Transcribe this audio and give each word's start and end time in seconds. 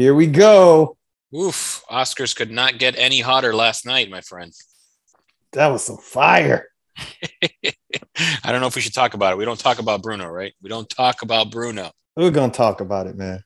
Here 0.00 0.14
we 0.14 0.28
go. 0.28 0.96
Oof. 1.36 1.84
Oscars 1.90 2.34
could 2.34 2.50
not 2.50 2.78
get 2.78 2.96
any 2.96 3.20
hotter 3.20 3.54
last 3.54 3.84
night, 3.84 4.08
my 4.08 4.22
friend. 4.22 4.50
That 5.52 5.66
was 5.66 5.84
some 5.84 5.98
fire. 5.98 6.68
I 6.96 8.50
don't 8.50 8.62
know 8.62 8.66
if 8.66 8.74
we 8.74 8.80
should 8.80 8.94
talk 8.94 9.12
about 9.12 9.34
it. 9.34 9.36
We 9.36 9.44
don't 9.44 9.60
talk 9.60 9.78
about 9.78 10.00
Bruno, 10.00 10.26
right? 10.26 10.54
We 10.62 10.70
don't 10.70 10.88
talk 10.88 11.20
about 11.20 11.50
Bruno. 11.50 11.90
We're 12.16 12.30
gonna 12.30 12.50
talk 12.50 12.80
about 12.80 13.08
it, 13.08 13.16
man. 13.18 13.44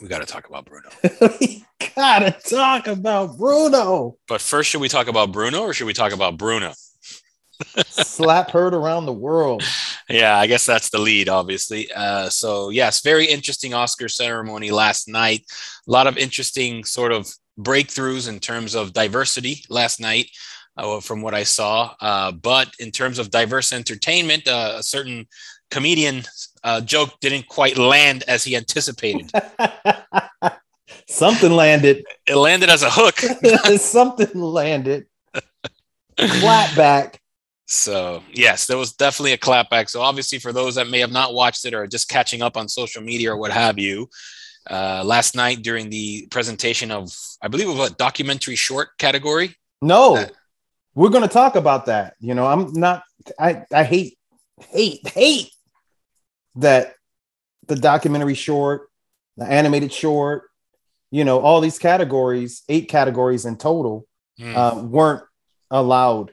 We 0.00 0.06
got 0.06 0.20
to 0.20 0.26
talk 0.26 0.48
about 0.48 0.64
Bruno. 0.64 0.90
we 1.40 1.66
gotta 1.96 2.30
talk 2.30 2.86
about 2.86 3.36
Bruno. 3.36 4.16
But 4.28 4.40
first, 4.40 4.70
should 4.70 4.80
we 4.80 4.88
talk 4.88 5.08
about 5.08 5.32
Bruno 5.32 5.62
or 5.62 5.74
should 5.74 5.88
we 5.88 5.92
talk 5.92 6.12
about 6.12 6.38
Bruno? 6.38 6.72
Slap 7.86 8.50
heard 8.50 8.74
around 8.74 9.06
the 9.06 9.12
world. 9.12 9.64
Yeah, 10.08 10.36
I 10.36 10.46
guess 10.46 10.66
that's 10.66 10.90
the 10.90 10.98
lead, 10.98 11.28
obviously. 11.28 11.90
Uh, 11.92 12.28
so, 12.28 12.70
yes, 12.70 13.00
very 13.02 13.26
interesting 13.26 13.74
Oscar 13.74 14.08
ceremony 14.08 14.70
last 14.70 15.08
night. 15.08 15.44
A 15.90 15.92
lot 15.92 16.06
of 16.06 16.16
interesting 16.16 16.84
sort 16.84 17.10
of 17.10 17.28
breakthroughs 17.58 18.28
in 18.28 18.38
terms 18.38 18.76
of 18.76 18.92
diversity 18.92 19.64
last 19.68 20.00
night, 20.00 20.30
uh, 20.76 21.00
from 21.00 21.20
what 21.20 21.34
I 21.34 21.42
saw. 21.42 21.94
Uh, 22.00 22.30
but 22.30 22.72
in 22.78 22.92
terms 22.92 23.18
of 23.18 23.32
diverse 23.32 23.72
entertainment, 23.72 24.46
uh, 24.46 24.74
a 24.76 24.82
certain 24.84 25.26
comedian 25.68 26.22
uh, 26.62 26.80
joke 26.80 27.18
didn't 27.20 27.48
quite 27.48 27.76
land 27.76 28.22
as 28.28 28.44
he 28.44 28.54
anticipated. 28.54 29.32
Something 31.08 31.50
landed. 31.50 32.04
It 32.24 32.36
landed 32.36 32.70
as 32.70 32.84
a 32.84 32.90
hook. 32.90 33.16
Something 33.80 34.40
landed. 34.40 35.06
Flat 36.16 36.76
back. 36.76 37.20
So 37.66 38.22
yes, 38.32 38.68
there 38.68 38.78
was 38.78 38.92
definitely 38.92 39.32
a 39.32 39.38
clapback. 39.38 39.88
So 39.88 40.02
obviously, 40.02 40.38
for 40.38 40.52
those 40.52 40.76
that 40.76 40.88
may 40.88 41.00
have 41.00 41.12
not 41.12 41.34
watched 41.34 41.64
it 41.64 41.74
or 41.74 41.86
just 41.88 42.08
catching 42.08 42.42
up 42.42 42.56
on 42.56 42.68
social 42.68 43.02
media 43.02 43.32
or 43.32 43.36
what 43.36 43.50
have 43.50 43.78
you, 43.78 44.08
uh, 44.70 45.02
last 45.04 45.34
night 45.34 45.62
during 45.62 45.90
the 45.90 46.26
presentation 46.30 46.90
of, 46.90 47.10
I 47.42 47.48
believe 47.48 47.68
it 47.68 47.74
was 47.76 47.90
a 47.90 47.94
documentary 47.94 48.56
short 48.56 48.96
category. 48.98 49.56
No, 49.82 50.16
Uh, 50.16 50.26
we're 50.94 51.08
gonna 51.10 51.28
talk 51.28 51.56
about 51.56 51.86
that. 51.86 52.14
You 52.20 52.34
know, 52.34 52.46
I'm 52.46 52.72
not. 52.72 53.02
I 53.38 53.64
I 53.72 53.84
hate 53.84 54.18
hate 54.70 55.06
hate 55.08 55.50
that 56.56 56.94
the 57.66 57.76
documentary 57.76 58.34
short, 58.34 58.88
the 59.36 59.44
animated 59.46 59.92
short, 59.92 60.44
you 61.10 61.24
know, 61.24 61.40
all 61.40 61.60
these 61.60 61.78
categories, 61.78 62.62
eight 62.68 62.88
categories 62.88 63.44
in 63.44 63.56
total, 63.56 64.06
Hmm. 64.38 64.56
uh, 64.56 64.82
weren't 64.82 65.24
allowed 65.70 66.32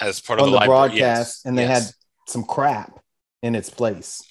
as 0.00 0.20
part 0.20 0.40
of 0.40 0.46
the, 0.50 0.58
the, 0.58 0.66
broadcast, 0.66 0.98
yes, 0.98 1.42
and 1.44 1.56
they 1.58 1.66
yes. 1.66 1.84
had 1.86 1.94
some 2.28 2.44
crap 2.44 2.98
in 3.42 3.54
its 3.54 3.70
place. 3.70 4.22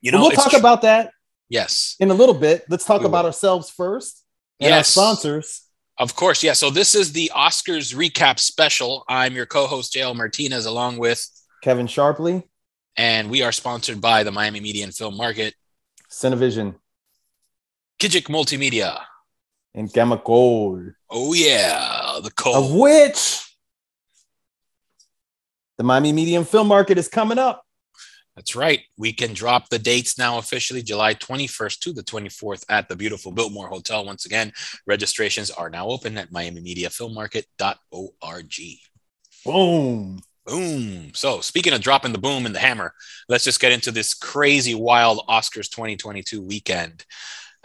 you 0.00 0.10
But 0.10 0.18
know 0.18 0.22
we'll 0.24 0.30
talk 0.32 0.50
tr- 0.50 0.56
about 0.58 0.82
that 0.82 1.10
yes. 1.48 1.96
In 2.00 2.10
a 2.10 2.14
little 2.14 2.34
bit. 2.34 2.64
Let's 2.68 2.84
talk 2.84 3.04
about 3.04 3.24
ourselves 3.24 3.70
first 3.70 4.24
and 4.60 4.74
our 4.74 4.84
sponsors. 4.84 5.62
of 5.98 6.14
course 6.14 6.42
yeah. 6.42 6.52
So 6.52 6.70
this 6.70 6.94
is 6.94 7.12
the 7.12 7.30
oscars 7.34 7.94
recap 7.94 8.38
special. 8.38 9.04
I'm 9.08 9.34
your 9.34 9.46
co-host 9.46 9.92
jl 9.94 10.14
martinez 10.14 10.66
along 10.66 10.98
with 10.98 11.26
Kevin 11.62 11.86
Sharpley, 11.86 12.42
and 12.96 13.30
we 13.30 13.42
are 13.42 13.52
sponsored 13.52 14.00
by 14.00 14.22
the 14.22 14.32
miami 14.32 14.60
media 14.60 14.84
and 14.84 14.94
film 14.94 15.16
market. 15.16 15.54
Cinevision, 16.10 16.74
kijik 17.98 18.26
multimedia. 18.28 19.00
And 19.76 19.92
Gamma 19.92 20.20
Gold, 20.24 20.92
oh 21.10 21.32
yeah. 21.34 22.20
The 22.22 22.30
of 22.54 22.72
which 22.72 23.44
the 25.76 25.84
Miami 25.84 26.12
Media 26.12 26.38
and 26.38 26.48
Film 26.48 26.68
Market 26.68 26.98
is 26.98 27.08
coming 27.08 27.38
up. 27.38 27.63
That's 28.36 28.54
right. 28.56 28.80
We 28.98 29.12
can 29.12 29.32
drop 29.32 29.68
the 29.68 29.78
dates 29.78 30.18
now 30.18 30.38
officially 30.38 30.82
July 30.82 31.14
21st 31.14 31.78
to 31.80 31.92
the 31.92 32.02
24th 32.02 32.64
at 32.68 32.88
the 32.88 32.96
beautiful 32.96 33.30
Biltmore 33.30 33.68
Hotel. 33.68 34.04
Once 34.04 34.26
again, 34.26 34.52
registrations 34.86 35.52
are 35.52 35.70
now 35.70 35.86
open 35.86 36.18
at 36.18 36.32
miamimediafilmmarket.org. 36.32 38.54
Boom. 39.44 40.20
Boom. 40.46 41.12
So, 41.14 41.40
speaking 41.40 41.72
of 41.72 41.80
dropping 41.80 42.12
the 42.12 42.18
boom 42.18 42.44
and 42.44 42.54
the 42.54 42.60
hammer, 42.60 42.92
let's 43.28 43.44
just 43.44 43.60
get 43.60 43.72
into 43.72 43.90
this 43.90 44.12
crazy, 44.14 44.74
wild 44.74 45.22
Oscars 45.28 45.70
2022 45.70 46.42
weekend. 46.42 47.04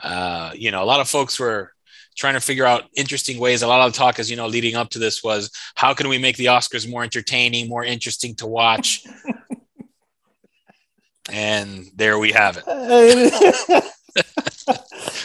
Uh, 0.02 0.52
you 0.56 0.72
know, 0.72 0.82
a 0.84 0.86
lot 0.86 1.02
of 1.02 1.10
folks 1.10 1.38
were 1.40 1.74
trying 2.16 2.36
to 2.36 2.40
figure 2.40 2.66
out 2.66 2.86
interesting 2.96 3.38
ways. 3.40 3.64
A 3.64 3.68
lot 3.68 3.86
of 3.86 3.92
the 3.92 3.98
talk, 3.98 4.18
as 4.20 4.30
you 4.30 4.38
know, 4.38 4.48
leading 4.48 4.76
up 4.76 4.92
to 4.92 5.00
this 5.00 5.22
was 5.24 5.52
how 5.76 5.94
can 5.94 6.08
we 6.08 6.18
make 6.18 6.38
the 6.38 6.46
Oscars 6.46 6.90
more 6.90 7.04
entertaining, 7.04 7.68
more 7.68 7.84
interesting 7.84 8.34
to 8.36 8.48
watch? 8.48 9.04
and 11.32 11.86
there 11.96 12.18
we 12.20 12.32
have 12.32 12.58
it. 12.58 13.84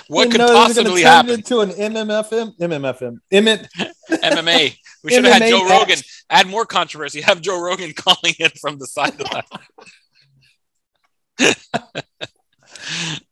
What 0.09 0.31
could 0.31 0.39
know, 0.39 0.67
this 0.67 0.71
is 0.71 0.77
gonna 0.77 0.91
possibly 0.91 1.03
turn 1.03 1.11
happen? 1.11 1.31
Into 1.31 1.61
an 1.61 1.71
MMFM, 1.71 2.59
MMFM, 2.59 3.19
Emmett. 3.33 3.69
MMA. 4.11 4.77
We 5.03 5.11
should 5.11 5.25
have 5.25 5.43
had 5.43 5.49
Joe. 5.49 5.69
Rogan. 5.69 5.99
Add 6.31 6.47
more 6.47 6.67
controversy. 6.67 7.21
Have 7.21 7.41
Joe 7.41 7.61
Rogan 7.61 7.93
calling 7.97 8.35
in 8.39 8.51
from 8.61 8.79
the 8.79 8.87
sideline. 8.87 9.43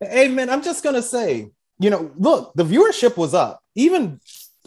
Hey 0.00 0.28
man, 0.28 0.48
I'm 0.48 0.62
just 0.62 0.82
gonna 0.82 1.02
say, 1.02 1.50
you 1.78 1.90
know, 1.90 2.10
look, 2.16 2.52
the 2.54 2.64
viewership 2.64 3.16
was 3.16 3.34
up, 3.34 3.62
even 3.74 4.20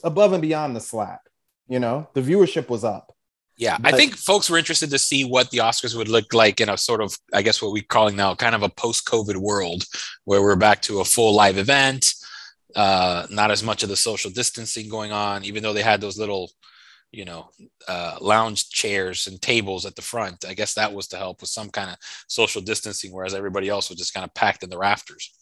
above 0.04 0.34
and 0.34 0.42
beyond 0.42 0.76
the 0.76 0.82
slap. 0.82 1.22
You 1.68 1.80
know, 1.80 2.08
the 2.14 2.22
viewership 2.22 2.70
was 2.70 2.84
up. 2.84 3.15
Yeah, 3.58 3.78
I 3.86 3.94
think 3.94 4.18
folks 4.18 4.50
were 4.50 4.58
interested 4.58 4.90
to 4.90 5.00
see 5.00 5.24
what 5.24 5.50
the 5.50 5.60
Oscars 5.60 5.96
would 5.96 6.10
look 6.10 6.34
like 6.34 6.60
in 6.60 6.68
a 6.68 6.78
sort 6.78 7.02
of, 7.02 7.18
I 7.34 7.42
guess, 7.42 7.62
what 7.62 7.72
we're 7.72 7.84
calling 7.84 8.18
now 8.18 8.36
kind 8.36 8.54
of 8.54 8.64
a 8.64 8.70
post-COVID 8.70 9.38
world, 9.38 9.86
where 10.26 10.42
we're 10.42 10.58
back 10.58 10.82
to 10.84 11.00
a 11.00 11.06
full 11.06 11.34
live 11.34 11.58
event, 11.58 12.14
uh, 12.76 13.28
not 13.30 13.52
as 13.52 13.64
much 13.64 13.82
of 13.82 13.88
the 13.88 13.96
social 13.96 14.30
distancing 14.30 14.90
going 14.90 15.14
on, 15.14 15.46
even 15.46 15.64
though 15.64 15.72
they 15.72 15.82
had 15.82 16.02
those 16.02 16.18
little, 16.18 16.52
you 17.14 17.24
know, 17.24 17.50
uh, 17.88 18.18
lounge 18.20 18.70
chairs 18.70 19.28
and 19.28 19.42
tables 19.42 19.86
at 19.86 19.96
the 19.96 20.02
front. 20.02 20.44
I 20.46 20.54
guess 20.54 20.74
that 20.74 20.94
was 20.94 21.08
to 21.08 21.18
help 21.18 21.40
with 21.40 21.50
some 21.50 21.70
kind 21.70 21.90
of 21.90 21.96
social 22.28 22.62
distancing, 22.62 23.14
whereas 23.14 23.34
everybody 23.34 23.70
else 23.70 23.90
was 23.90 23.98
just 23.98 24.14
kind 24.14 24.26
of 24.26 24.34
packed 24.34 24.64
in 24.64 24.70
the 24.70 24.78
rafters. 24.78 25.34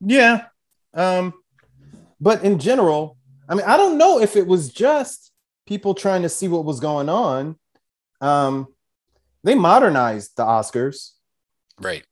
Yeah. 0.00 0.46
Um, 0.92 1.32
but 2.20 2.42
in 2.42 2.58
general, 2.58 3.18
I 3.48 3.54
mean, 3.54 3.66
I 3.66 3.76
don't 3.76 3.98
know 3.98 4.20
if 4.20 4.34
it 4.34 4.48
was 4.48 4.72
just 4.72 5.30
people 5.66 5.94
trying 5.94 6.22
to 6.22 6.28
see 6.28 6.48
what 6.48 6.64
was 6.64 6.80
going 6.80 7.08
on. 7.08 7.56
Um, 8.20 8.68
they 9.42 9.54
modernized 9.54 10.36
the 10.36 10.44
Oscars. 10.44 11.10
Right. 11.80 12.04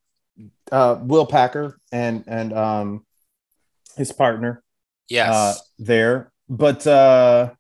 Uh, 0.71 0.99
Will 1.01 1.27
Packer 1.27 1.79
and 1.91 2.25
and 2.27 2.53
um, 2.53 3.07
his 3.97 4.13
partner 4.13 4.63
Yes. 5.09 5.29
uh, 5.31 5.55
there. 5.79 6.33
But 6.49 6.87
uh, 6.87 7.51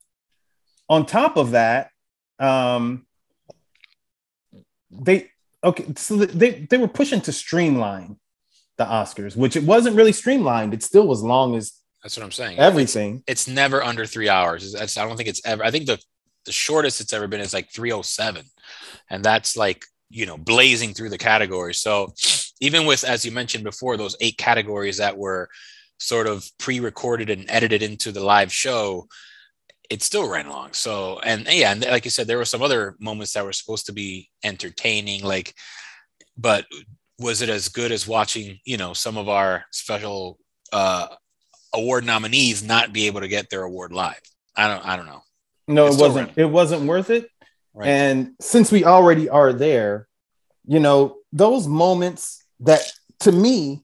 on 0.88 1.06
top 1.06 1.36
of 1.36 1.52
that, 1.52 1.90
um, 2.38 3.06
they 4.90 5.30
okay. 5.62 5.86
So 5.96 6.16
they 6.16 6.66
they 6.68 6.78
were 6.78 6.88
pushing 6.88 7.20
to 7.22 7.32
streamline 7.32 8.16
the 8.78 8.84
Oscars, 8.84 9.36
which 9.36 9.56
it 9.56 9.64
wasn't 9.64 9.96
really 9.96 10.12
streamlined. 10.12 10.74
It 10.74 10.82
still 10.82 11.06
was 11.06 11.22
long 11.22 11.54
as 11.54 11.72
That's 12.02 12.16
what 12.16 12.24
I'm 12.24 12.32
saying. 12.32 12.58
everything. 12.58 13.22
it's 13.26 13.46
never 13.46 13.82
under 13.82 14.06
three 14.06 14.28
hours. 14.28 14.72
That's, 14.72 14.96
I 14.96 15.06
don't 15.06 15.16
think 15.16 15.28
it's 15.28 15.44
ever. 15.44 15.64
I 15.64 15.70
think 15.70 15.86
the 15.86 16.00
the 16.44 16.52
shortest 16.52 17.00
it's 17.00 17.12
ever 17.12 17.28
been 17.28 17.40
is 17.40 17.54
like 17.54 17.70
307, 17.70 18.44
and 19.10 19.24
that's 19.24 19.56
like 19.56 19.84
you 20.10 20.26
know 20.26 20.36
blazing 20.36 20.94
through 20.94 21.10
the 21.10 21.18
categories. 21.18 21.78
So 21.80 22.12
even 22.60 22.86
with 22.86 23.04
as 23.04 23.24
you 23.24 23.30
mentioned 23.30 23.64
before, 23.64 23.96
those 23.96 24.16
eight 24.20 24.36
categories 24.36 24.96
that 24.96 25.16
were 25.16 25.48
sort 25.98 26.26
of 26.26 26.44
pre-recorded 26.58 27.30
and 27.30 27.48
edited 27.48 27.82
into 27.82 28.10
the 28.10 28.24
live 28.24 28.52
show, 28.52 29.06
it 29.88 30.02
still 30.02 30.28
ran 30.28 30.48
long. 30.48 30.72
So 30.72 31.20
and 31.20 31.46
yeah, 31.48 31.70
and 31.70 31.84
like 31.84 32.04
you 32.04 32.10
said, 32.10 32.26
there 32.26 32.38
were 32.38 32.44
some 32.44 32.62
other 32.62 32.96
moments 32.98 33.32
that 33.34 33.44
were 33.44 33.52
supposed 33.52 33.86
to 33.86 33.92
be 33.92 34.28
entertaining, 34.42 35.22
like, 35.22 35.54
but 36.36 36.66
was 37.20 37.42
it 37.42 37.48
as 37.48 37.68
good 37.68 37.92
as 37.92 38.08
watching 38.08 38.58
you 38.64 38.76
know 38.76 38.92
some 38.92 39.16
of 39.16 39.28
our 39.28 39.64
special 39.70 40.38
uh 40.72 41.06
award 41.74 42.04
nominees 42.04 42.62
not 42.62 42.92
be 42.92 43.06
able 43.06 43.20
to 43.20 43.28
get 43.28 43.50
their 43.50 43.62
award 43.62 43.92
live. 43.92 44.20
I 44.56 44.68
don't 44.68 44.86
I 44.86 44.96
don't 44.96 45.06
know. 45.06 45.22
No, 45.68 45.86
It's 45.86 45.96
it 45.96 46.00
wasn't. 46.00 46.28
ran. 46.36 46.46
It 46.46 46.50
wasn't 46.50 46.82
worth 46.82 47.10
it. 47.10 47.28
Right. 47.74 47.88
And 47.88 48.32
since 48.40 48.70
we 48.70 48.84
already 48.84 49.28
are 49.28 49.52
there, 49.52 50.08
you 50.66 50.80
know, 50.80 51.16
those 51.32 51.66
moments 51.66 52.44
that 52.60 52.80
to 53.20 53.32
me 53.32 53.82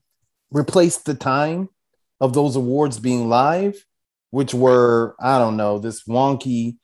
replaced 0.50 1.06
the 1.06 1.14
time 1.14 1.68
of 2.20 2.34
those 2.34 2.56
awards 2.56 2.98
being 2.98 3.28
live, 3.28 3.82
which 4.30 4.52
were, 4.52 5.14
I 5.20 5.38
don't 5.38 5.56
know, 5.56 5.78
this 5.78 6.04
wonky 6.04 6.76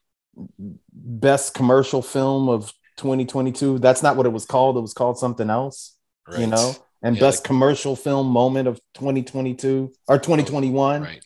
best 0.93 1.55
commercial 1.55 2.03
film 2.03 2.49
of 2.49 2.73
2022. 2.99 3.79
That's 3.81 4.03
not 4.03 4.17
what 4.17 4.27
it 4.27 4.33
was 4.33 4.47
called. 4.47 4.77
It 4.77 4.81
was 4.81 4.95
called 4.95 5.19
something 5.19 5.51
else, 5.51 5.97
you 6.39 6.47
know, 6.47 6.75
and 7.05 7.15
Yeah, 7.17 7.21
best 7.21 7.39
like- 7.41 7.45
commercial 7.47 7.95
film 7.95 8.27
moment 8.29 8.67
of 8.67 8.81
2022 8.95 9.93
or 10.09 10.19
2021. 10.19 11.03
right. 11.03 11.25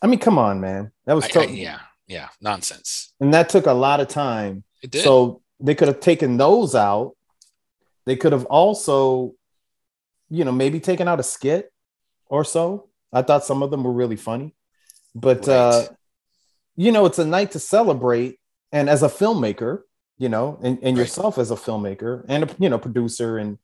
I 0.00 0.06
mean, 0.06 0.18
come 0.20 0.38
on, 0.38 0.60
man. 0.60 0.92
That 1.06 1.14
was 1.14 1.24
I- 1.36 1.44
yeah, 1.46 1.80
yeah, 2.06 2.28
nonsense. 2.40 3.12
and 3.20 3.34
that 3.34 3.48
took 3.50 3.66
a 3.66 3.72
lot 3.74 4.00
of 4.00 4.08
time. 4.08 4.64
It 4.82 4.90
did. 4.92 5.02
So 5.02 5.42
they 5.60 5.74
could 5.74 5.88
have 5.88 6.00
taken 6.00 6.36
those 6.36 6.74
out. 6.74 7.16
They 8.06 8.16
could 8.16 8.32
have 8.32 8.46
also 8.46 9.34
you 10.30 10.44
know, 10.44 10.52
maybe 10.52 10.78
taken 10.78 11.08
out 11.08 11.18
a 11.18 11.22
skit 11.22 11.72
or 12.26 12.44
so. 12.44 12.90
I 13.10 13.22
thought 13.22 13.46
some 13.46 13.62
of 13.62 13.70
them 13.70 13.82
were 13.82 13.92
really 13.94 14.16
funny, 14.16 14.54
but 15.14 15.46
Right. 15.46 15.56
uh, 15.56 15.88
you 16.76 16.92
know, 16.92 17.06
it's 17.06 17.18
a 17.18 17.24
night 17.24 17.52
to 17.52 17.58
celebrate. 17.58 18.38
And 18.70 18.90
as 18.90 19.02
a 19.02 19.08
filmmaker, 19.08 19.84
you 20.18 20.28
know, 20.28 20.58
and, 20.62 20.76
and 20.82 20.96
Right. 20.98 21.00
yourself 21.02 21.38
as 21.38 21.50
a 21.50 21.56
filmmaker 21.56 22.26
and 22.28 22.44
a 22.44 22.48
you 22.58 22.68
know 22.68 22.78
producer 22.78 23.38
and 23.38 23.56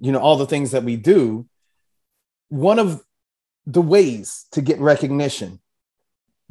you 0.00 0.12
know 0.12 0.18
all 0.18 0.36
the 0.36 0.46
things 0.46 0.70
that 0.72 0.84
we 0.84 0.96
do, 0.96 1.46
one 2.48 2.78
of 2.78 3.02
the 3.66 3.82
ways 3.82 4.46
to 4.52 4.60
get 4.62 4.78
recognition 4.80 5.60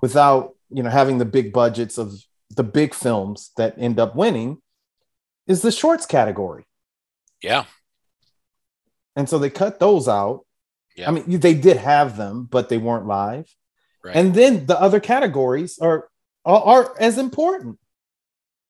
without 0.01 0.55
you 0.69 0.83
know 0.83 0.89
having 0.89 1.17
the 1.17 1.25
big 1.25 1.51
budgets 1.51 1.97
of 1.97 2.13
the 2.55 2.63
big 2.63 2.93
films 2.93 3.51
that 3.57 3.75
end 3.77 3.99
up 3.99 4.15
winning 4.15 4.61
is 5.47 5.61
the 5.61 5.71
shorts 5.71 6.05
category. 6.05 6.65
Yeah. 7.41 7.65
And 9.15 9.27
so 9.27 9.37
they 9.39 9.49
cut 9.49 9.79
those 9.79 10.07
out. 10.07 10.45
Yeah. 10.95 11.09
I 11.09 11.11
mean, 11.11 11.39
they 11.39 11.53
did 11.53 11.77
have 11.77 12.17
them, 12.17 12.47
but 12.49 12.69
they 12.69 12.77
weren't 12.77 13.07
live. 13.07 13.53
Right. 14.03 14.15
And 14.15 14.33
then 14.33 14.65
the 14.65 14.79
other 14.79 14.99
categories 14.99 15.77
are 15.79 16.09
are, 16.45 16.61
are 16.63 16.95
as 16.99 17.17
important. 17.17 17.79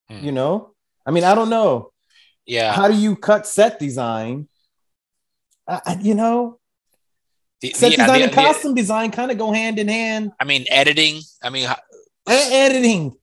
Hmm. 0.09 0.23
You 0.25 0.31
know, 0.31 0.73
I 1.05 1.11
mean, 1.11 1.23
I 1.23 1.35
don't 1.35 1.49
know. 1.49 1.91
yeah. 2.45 2.73
How 2.73 2.87
do 2.87 2.95
you 2.95 3.15
cut 3.15 3.45
set 3.45 3.79
design? 3.79 4.47
You 6.01 6.15
know, 6.15 6.59
The- 7.61 7.73
set 7.73 7.91
yeah, 7.91 7.97
design 8.05 8.19
the- 8.19 8.23
and 8.25 8.31
the- 8.31 8.35
costume 8.35 8.75
design 8.75 9.11
kind 9.11 9.31
of 9.31 9.37
go 9.37 9.51
hand 9.51 9.79
in 9.79 9.87
hand. 9.87 10.31
I 10.39 10.45
mean, 10.45 10.65
editing. 10.69 11.21
I 11.43 11.49
mean, 11.49 11.67
editing, 12.27 13.15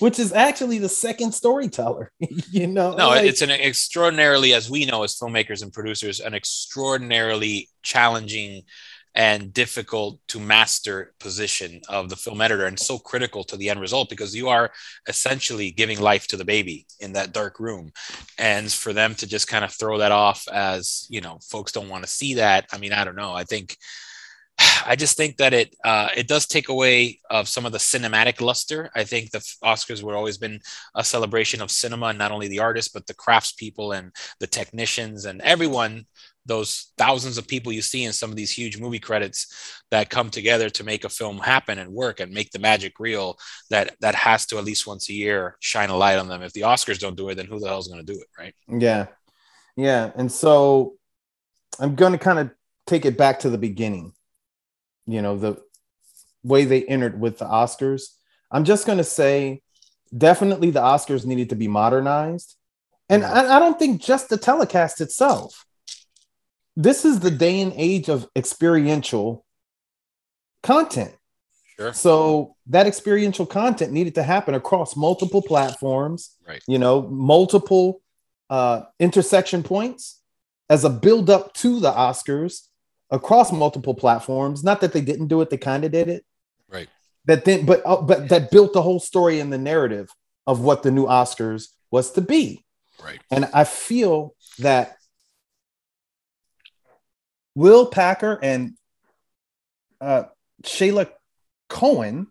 which 0.00 0.18
is 0.18 0.32
actually 0.32 0.78
the 0.78 0.88
second 0.88 1.32
storyteller. 1.32 2.12
you 2.50 2.66
know, 2.66 2.94
no, 2.94 3.08
like- 3.08 3.24
it's 3.26 3.42
an 3.42 3.50
extraordinarily, 3.50 4.54
as 4.54 4.70
we 4.70 4.84
know 4.86 5.02
as 5.02 5.16
filmmakers 5.18 5.62
and 5.62 5.72
producers, 5.72 6.20
an 6.20 6.34
extraordinarily 6.34 7.68
challenging 7.82 8.62
and 9.14 9.52
difficult 9.52 10.20
to 10.28 10.38
master 10.38 11.12
position 11.18 11.80
of 11.88 12.08
the 12.08 12.16
film 12.16 12.40
editor 12.40 12.66
and 12.66 12.78
so 12.78 12.98
critical 12.98 13.42
to 13.42 13.56
the 13.56 13.68
end 13.68 13.80
result 13.80 14.08
because 14.08 14.36
you 14.36 14.48
are 14.48 14.70
essentially 15.08 15.70
giving 15.70 16.00
life 16.00 16.26
to 16.28 16.36
the 16.36 16.44
baby 16.44 16.86
in 17.00 17.12
that 17.12 17.32
dark 17.32 17.58
room 17.58 17.90
and 18.38 18.70
for 18.70 18.92
them 18.92 19.14
to 19.14 19.26
just 19.26 19.48
kind 19.48 19.64
of 19.64 19.72
throw 19.72 19.98
that 19.98 20.12
off 20.12 20.46
as 20.52 21.06
you 21.08 21.20
know 21.20 21.38
folks 21.42 21.72
don't 21.72 21.88
want 21.88 22.04
to 22.04 22.10
see 22.10 22.34
that 22.34 22.66
i 22.72 22.78
mean 22.78 22.92
i 22.92 23.04
don't 23.04 23.16
know 23.16 23.32
i 23.32 23.42
think 23.42 23.76
I 24.86 24.96
just 24.96 25.16
think 25.16 25.36
that 25.38 25.52
it 25.52 25.74
uh, 25.84 26.08
it 26.16 26.28
does 26.28 26.46
take 26.46 26.68
away 26.68 27.18
of 27.30 27.48
some 27.48 27.66
of 27.66 27.72
the 27.72 27.78
cinematic 27.78 28.40
luster. 28.40 28.90
I 28.94 29.04
think 29.04 29.30
the 29.30 29.38
Oscars 29.64 30.02
would 30.02 30.14
always 30.14 30.38
been 30.38 30.60
a 30.94 31.04
celebration 31.04 31.62
of 31.62 31.70
cinema, 31.70 32.12
not 32.12 32.30
only 32.30 32.48
the 32.48 32.60
artists 32.60 32.92
but 32.92 33.06
the 33.06 33.14
craftspeople 33.14 33.96
and 33.96 34.12
the 34.38 34.46
technicians 34.46 35.24
and 35.24 35.40
everyone. 35.42 36.06
Those 36.50 36.92
thousands 36.98 37.38
of 37.38 37.46
people 37.46 37.72
you 37.72 37.80
see 37.80 38.02
in 38.04 38.12
some 38.12 38.30
of 38.30 38.36
these 38.36 38.50
huge 38.50 38.76
movie 38.80 38.98
credits 38.98 39.40
that 39.92 40.10
come 40.10 40.30
together 40.30 40.68
to 40.70 40.84
make 40.84 41.04
a 41.04 41.08
film 41.08 41.38
happen 41.38 41.78
and 41.78 41.92
work 41.92 42.18
and 42.18 42.32
make 42.32 42.50
the 42.50 42.58
magic 42.58 42.98
real. 42.98 43.38
That 43.70 43.94
that 44.00 44.16
has 44.16 44.46
to 44.46 44.58
at 44.58 44.64
least 44.64 44.86
once 44.86 45.08
a 45.08 45.12
year 45.12 45.56
shine 45.60 45.90
a 45.90 45.96
light 45.96 46.18
on 46.18 46.28
them. 46.28 46.42
If 46.42 46.52
the 46.52 46.62
Oscars 46.62 46.98
don't 46.98 47.16
do 47.16 47.28
it, 47.28 47.36
then 47.36 47.46
who 47.46 47.60
the 47.60 47.68
hell's 47.68 47.86
going 47.86 48.04
to 48.04 48.12
do 48.12 48.20
it, 48.20 48.26
right? 48.36 48.54
Yeah. 48.68 49.06
Yeah. 49.76 50.10
And 50.16 50.30
so 50.30 50.94
I'm 51.78 51.94
going 51.94 52.12
to 52.12 52.18
kind 52.18 52.40
of 52.40 52.50
take 52.86 53.04
it 53.06 53.16
back 53.16 53.40
to 53.40 53.50
the 53.50 53.58
beginning, 53.58 54.12
you 55.06 55.22
know, 55.22 55.36
the 55.38 55.62
way 56.42 56.64
they 56.64 56.84
entered 56.84 57.20
with 57.20 57.38
the 57.38 57.44
Oscars. 57.44 58.02
I'm 58.50 58.64
just 58.64 58.86
going 58.86 58.98
to 58.98 59.04
say 59.04 59.62
definitely 60.16 60.70
the 60.70 60.80
Oscars 60.80 61.24
needed 61.24 61.50
to 61.50 61.56
be 61.56 61.68
modernized. 61.68 62.56
And 63.08 63.24
I, 63.24 63.56
I 63.56 63.58
don't 63.58 63.78
think 63.78 64.02
just 64.02 64.28
the 64.28 64.36
telecast 64.36 65.00
itself. 65.00 65.64
This 66.82 67.04
is 67.04 67.20
the 67.20 67.30
day 67.30 67.60
and 67.60 67.74
age 67.76 68.08
of 68.08 68.26
experiential 68.34 69.44
content. 70.62 71.14
Sure. 71.76 71.92
So 71.92 72.56
that 72.68 72.86
experiential 72.86 73.44
content 73.44 73.92
needed 73.92 74.14
to 74.14 74.22
happen 74.22 74.54
across 74.54 74.96
multiple 74.96 75.42
platforms, 75.42 76.36
Right. 76.48 76.62
you 76.66 76.78
know, 76.78 77.02
multiple 77.02 78.00
uh, 78.48 78.82
intersection 78.98 79.62
points 79.62 80.20
as 80.70 80.84
a 80.84 80.90
build 80.90 81.28
up 81.28 81.52
to 81.54 81.80
the 81.80 81.92
Oscars 81.92 82.68
across 83.10 83.52
multiple 83.52 83.94
platforms. 83.94 84.64
Not 84.64 84.80
that 84.80 84.94
they 84.94 85.02
didn't 85.02 85.28
do 85.28 85.42
it, 85.42 85.50
they 85.50 85.58
kind 85.58 85.84
of 85.84 85.92
did 85.92 86.08
it. 86.08 86.24
Right. 86.66 86.88
That 87.26 87.44
then, 87.44 87.66
but 87.66 87.82
uh, 87.84 88.00
but 88.00 88.30
that 88.30 88.50
built 88.50 88.72
the 88.72 88.80
whole 88.80 89.00
story 89.00 89.38
and 89.38 89.52
the 89.52 89.58
narrative 89.58 90.08
of 90.46 90.60
what 90.60 90.82
the 90.82 90.90
new 90.90 91.04
Oscars 91.06 91.68
was 91.90 92.12
to 92.12 92.22
be. 92.22 92.64
Right. 93.04 93.20
And 93.30 93.50
I 93.52 93.64
feel 93.64 94.34
that 94.60 94.96
Will 97.54 97.86
Packer 97.86 98.38
and 98.42 98.74
uh, 100.00 100.24
Shayla 100.62 101.08
Cowan, 101.68 102.26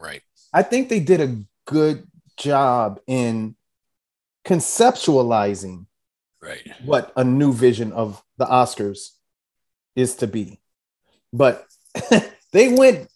Right. 0.00 0.22
I 0.52 0.62
think 0.62 0.88
they 0.88 1.00
did 1.00 1.20
a 1.20 1.36
good 1.66 2.06
job 2.36 3.00
in 3.06 3.56
conceptualizing 4.46 5.86
Right. 6.40 6.70
what 6.84 7.12
a 7.16 7.24
new 7.24 7.52
vision 7.52 7.92
of 7.92 8.22
the 8.38 8.46
Oscars 8.46 9.10
is 9.96 10.14
to 10.16 10.26
be. 10.28 10.60
But 11.32 11.66
they 12.52 12.72
went, 12.72 13.08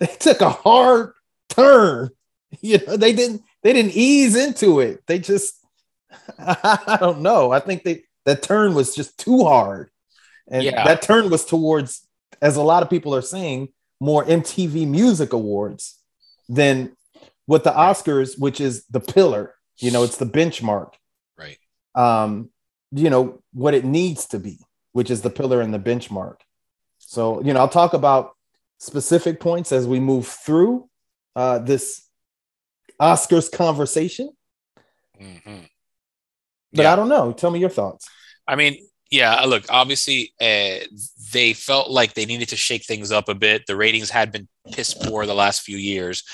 they 0.00 0.06
took 0.06 0.40
a 0.40 0.50
hard 0.50 1.12
turn. 1.48 2.10
You 2.62 2.78
know, 2.86 2.96
they 2.96 3.12
didn't 3.12 3.42
they 3.62 3.72
didn't 3.72 3.96
ease 3.96 4.34
into 4.36 4.78
it. 4.80 5.02
They 5.08 5.18
just 5.18 5.54
I 6.38 6.96
don't 7.00 7.20
know. 7.20 7.50
I 7.50 7.58
think 7.60 7.82
they 7.82 8.04
that 8.24 8.40
turn 8.42 8.72
was 8.72 8.94
just 8.94 9.18
too 9.18 9.44
hard. 9.44 9.90
And 10.50 10.62
Yeah. 10.64 10.84
that 10.84 11.02
turn 11.02 11.30
was 11.30 11.44
towards, 11.44 12.06
as 12.40 12.56
a 12.56 12.62
lot 12.62 12.82
of 12.82 12.90
people 12.90 13.14
are 13.14 13.22
saying, 13.22 13.68
more 14.00 14.24
MTV 14.24 14.86
Music 14.86 15.32
Awards 15.32 15.98
than 16.48 16.96
what 17.46 17.64
the 17.64 17.70
Oscars, 17.72 18.38
which 18.38 18.60
is 18.60 18.84
the 18.86 19.00
pillar. 19.00 19.54
You 19.78 19.90
know, 19.90 20.02
it's 20.04 20.16
the 20.16 20.26
benchmark 20.26 20.92
Right. 21.36 21.58
um, 21.94 22.50
you 22.92 23.10
know, 23.10 23.42
what 23.52 23.74
it 23.74 23.84
needs 23.84 24.26
to 24.26 24.38
be, 24.38 24.58
which 24.92 25.10
is 25.10 25.22
the 25.22 25.30
pillar 25.30 25.60
and 25.60 25.74
the 25.74 25.78
benchmark. 25.78 26.36
So, 26.98 27.42
you 27.42 27.52
know, 27.52 27.60
I'll 27.60 27.68
talk 27.68 27.92
about 27.94 28.36
specific 28.78 29.40
points 29.40 29.72
as 29.72 29.86
we 29.86 29.98
move 30.00 30.26
through 30.26 30.88
uh, 31.34 31.58
this 31.58 32.08
Oscars 33.00 33.50
conversation, 33.52 34.30
Mhm. 35.20 35.68
but 36.72 36.82
Yeah. 36.84 36.92
I 36.92 36.96
don't 36.96 37.08
know. 37.08 37.32
Tell 37.32 37.50
me 37.50 37.58
your 37.58 37.68
thoughts. 37.70 38.08
I 38.48 38.54
mean, 38.56 38.85
yeah, 39.10 39.40
look, 39.42 39.64
obviously, 39.68 40.32
uh, 40.40 40.84
they 41.32 41.52
felt 41.52 41.90
like 41.90 42.14
they 42.14 42.26
needed 42.26 42.48
to 42.48 42.56
shake 42.56 42.84
things 42.84 43.12
up 43.12 43.28
a 43.28 43.34
bit. 43.34 43.66
The 43.66 43.76
ratings 43.76 44.10
had 44.10 44.32
been 44.32 44.48
piss 44.72 44.94
poor 44.94 45.26
the 45.26 45.34
last 45.34 45.62
few 45.62 45.76
years. 45.76 46.24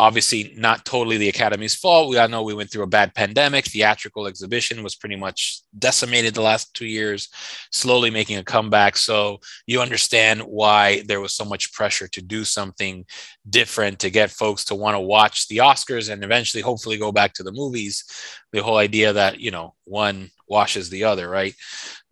Obviously, 0.00 0.54
not 0.56 0.84
totally 0.84 1.16
the 1.16 1.28
Academy's 1.28 1.74
fault. 1.74 2.08
We 2.08 2.18
all 2.18 2.28
know 2.28 2.44
we 2.44 2.54
went 2.54 2.70
through 2.70 2.84
a 2.84 2.86
bad 2.86 3.16
pandemic. 3.16 3.64
Theatrical 3.64 4.28
exhibition 4.28 4.84
was 4.84 4.94
pretty 4.94 5.16
much 5.16 5.62
decimated 5.76 6.34
the 6.34 6.40
last 6.40 6.72
two 6.72 6.86
years, 6.86 7.28
slowly 7.72 8.08
making 8.08 8.38
a 8.38 8.44
comeback. 8.44 8.96
So 8.96 9.40
you 9.66 9.80
understand 9.80 10.42
why 10.42 11.02
there 11.08 11.20
was 11.20 11.34
so 11.34 11.44
much 11.44 11.72
pressure 11.72 12.06
to 12.08 12.22
do 12.22 12.44
something 12.44 13.06
different 13.50 13.98
to 13.98 14.10
get 14.10 14.30
folks 14.30 14.64
to 14.66 14.76
want 14.76 14.94
to 14.94 15.00
watch 15.00 15.48
the 15.48 15.56
Oscars 15.56 16.12
and 16.12 16.22
eventually, 16.22 16.62
hopefully, 16.62 16.96
go 16.96 17.10
back 17.10 17.32
to 17.34 17.42
the 17.42 17.52
movies. 17.52 18.04
The 18.52 18.62
whole 18.62 18.76
idea 18.76 19.12
that, 19.12 19.40
you 19.40 19.50
know, 19.50 19.74
one 19.84 20.30
washes 20.46 20.90
the 20.90 21.04
other, 21.04 21.28
right? 21.28 21.54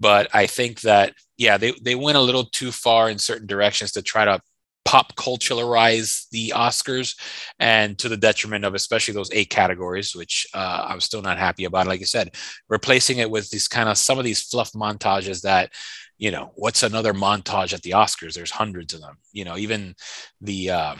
But 0.00 0.28
I 0.34 0.46
think 0.46 0.82
that 0.82 1.14
yeah, 1.36 1.56
they 1.58 1.72
they 1.82 1.94
went 1.94 2.18
a 2.18 2.22
little 2.22 2.44
too 2.44 2.72
far 2.72 3.10
in 3.10 3.18
certain 3.18 3.46
directions 3.46 3.92
to 3.92 4.02
try 4.02 4.24
to 4.24 4.40
pop 4.84 5.16
culturalize 5.16 6.28
the 6.30 6.52
Oscars, 6.54 7.18
and 7.58 7.98
to 7.98 8.08
the 8.08 8.16
detriment 8.16 8.64
of 8.64 8.74
especially 8.74 9.14
those 9.14 9.30
eight 9.32 9.50
categories, 9.50 10.14
which 10.14 10.46
uh, 10.54 10.86
I'm 10.88 11.00
still 11.00 11.22
not 11.22 11.38
happy 11.38 11.64
about. 11.64 11.86
Like 11.86 12.00
I 12.00 12.04
said, 12.04 12.34
replacing 12.68 13.18
it 13.18 13.30
with 13.30 13.50
these 13.50 13.68
kind 13.68 13.88
of 13.88 13.98
some 13.98 14.18
of 14.18 14.24
these 14.24 14.42
fluff 14.42 14.72
montages 14.72 15.42
that. 15.42 15.72
You 16.18 16.30
know 16.30 16.50
what's 16.54 16.82
another 16.82 17.12
montage 17.12 17.74
at 17.74 17.82
the 17.82 17.90
Oscars? 17.90 18.32
There's 18.32 18.50
hundreds 18.50 18.94
of 18.94 19.02
them. 19.02 19.18
You 19.32 19.44
know, 19.44 19.58
even 19.58 19.94
the 20.40 20.70
uh, 20.70 20.94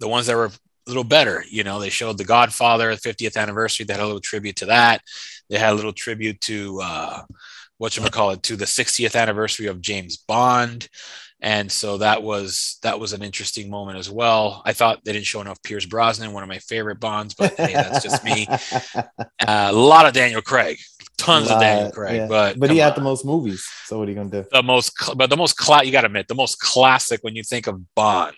the 0.00 0.08
ones 0.08 0.26
that 0.26 0.36
were 0.36 0.46
a 0.46 0.50
little 0.88 1.04
better. 1.04 1.44
You 1.48 1.64
know, 1.64 1.78
they 1.78 1.90
showed 1.90 2.18
The 2.18 2.24
Godfather 2.24 2.90
50th 2.92 3.36
anniversary. 3.36 3.84
They 3.84 3.92
had 3.92 4.02
a 4.02 4.06
little 4.06 4.20
tribute 4.20 4.56
to 4.56 4.66
that. 4.66 5.02
They 5.48 5.58
had 5.58 5.72
a 5.72 5.76
little 5.76 5.92
tribute 5.92 6.40
to 6.42 6.80
uh, 6.82 7.22
what 7.78 7.96
you 7.96 8.02
call 8.04 8.30
it 8.30 8.42
to 8.44 8.56
the 8.56 8.64
60th 8.64 9.18
anniversary 9.20 9.66
of 9.66 9.80
James 9.80 10.16
Bond, 10.16 10.88
and 11.40 11.70
so 11.70 11.98
that 11.98 12.22
was 12.22 12.78
that 12.82 12.98
was 12.98 13.12
an 13.12 13.22
interesting 13.22 13.70
moment 13.70 13.98
as 13.98 14.10
well. 14.10 14.62
I 14.64 14.72
thought 14.72 15.04
they 15.04 15.12
didn't 15.12 15.26
show 15.26 15.40
enough 15.40 15.62
Pierce 15.62 15.86
Brosnan, 15.86 16.32
one 16.32 16.42
of 16.42 16.48
my 16.48 16.58
favorite 16.58 16.98
Bonds, 16.98 17.34
but 17.34 17.54
hey, 17.54 17.72
that's 17.72 18.02
just 18.02 18.24
me. 18.24 18.46
Uh, 19.40 19.68
a 19.70 19.72
lot 19.72 20.04
of 20.04 20.12
Daniel 20.12 20.42
Craig, 20.42 20.76
tons 21.16 21.48
of 21.50 21.60
Daniel 21.60 21.86
Lot, 21.86 21.94
Craig, 21.94 22.16
yeah. 22.16 22.26
but 22.26 22.58
but 22.58 22.70
he 22.70 22.78
had 22.78 22.92
on. 22.92 22.94
the 22.96 23.04
most 23.04 23.24
movies. 23.24 23.66
So 23.84 23.98
what 23.98 24.08
are 24.08 24.10
you 24.10 24.16
gonna 24.16 24.30
do? 24.30 24.44
the 24.50 24.62
most, 24.62 24.92
but 25.16 25.30
the 25.30 25.36
most, 25.36 25.56
cla- 25.56 25.84
you 25.84 25.92
got 25.92 26.02
to 26.02 26.06
admit, 26.08 26.28
the 26.28 26.34
most 26.34 26.58
classic 26.60 27.20
when 27.22 27.34
you 27.34 27.42
think 27.42 27.66
of 27.66 27.80
Bond, 27.94 28.36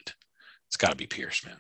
it's 0.68 0.76
got 0.76 0.90
to 0.90 0.96
be 0.96 1.06
Pierce, 1.06 1.44
man. 1.44 1.56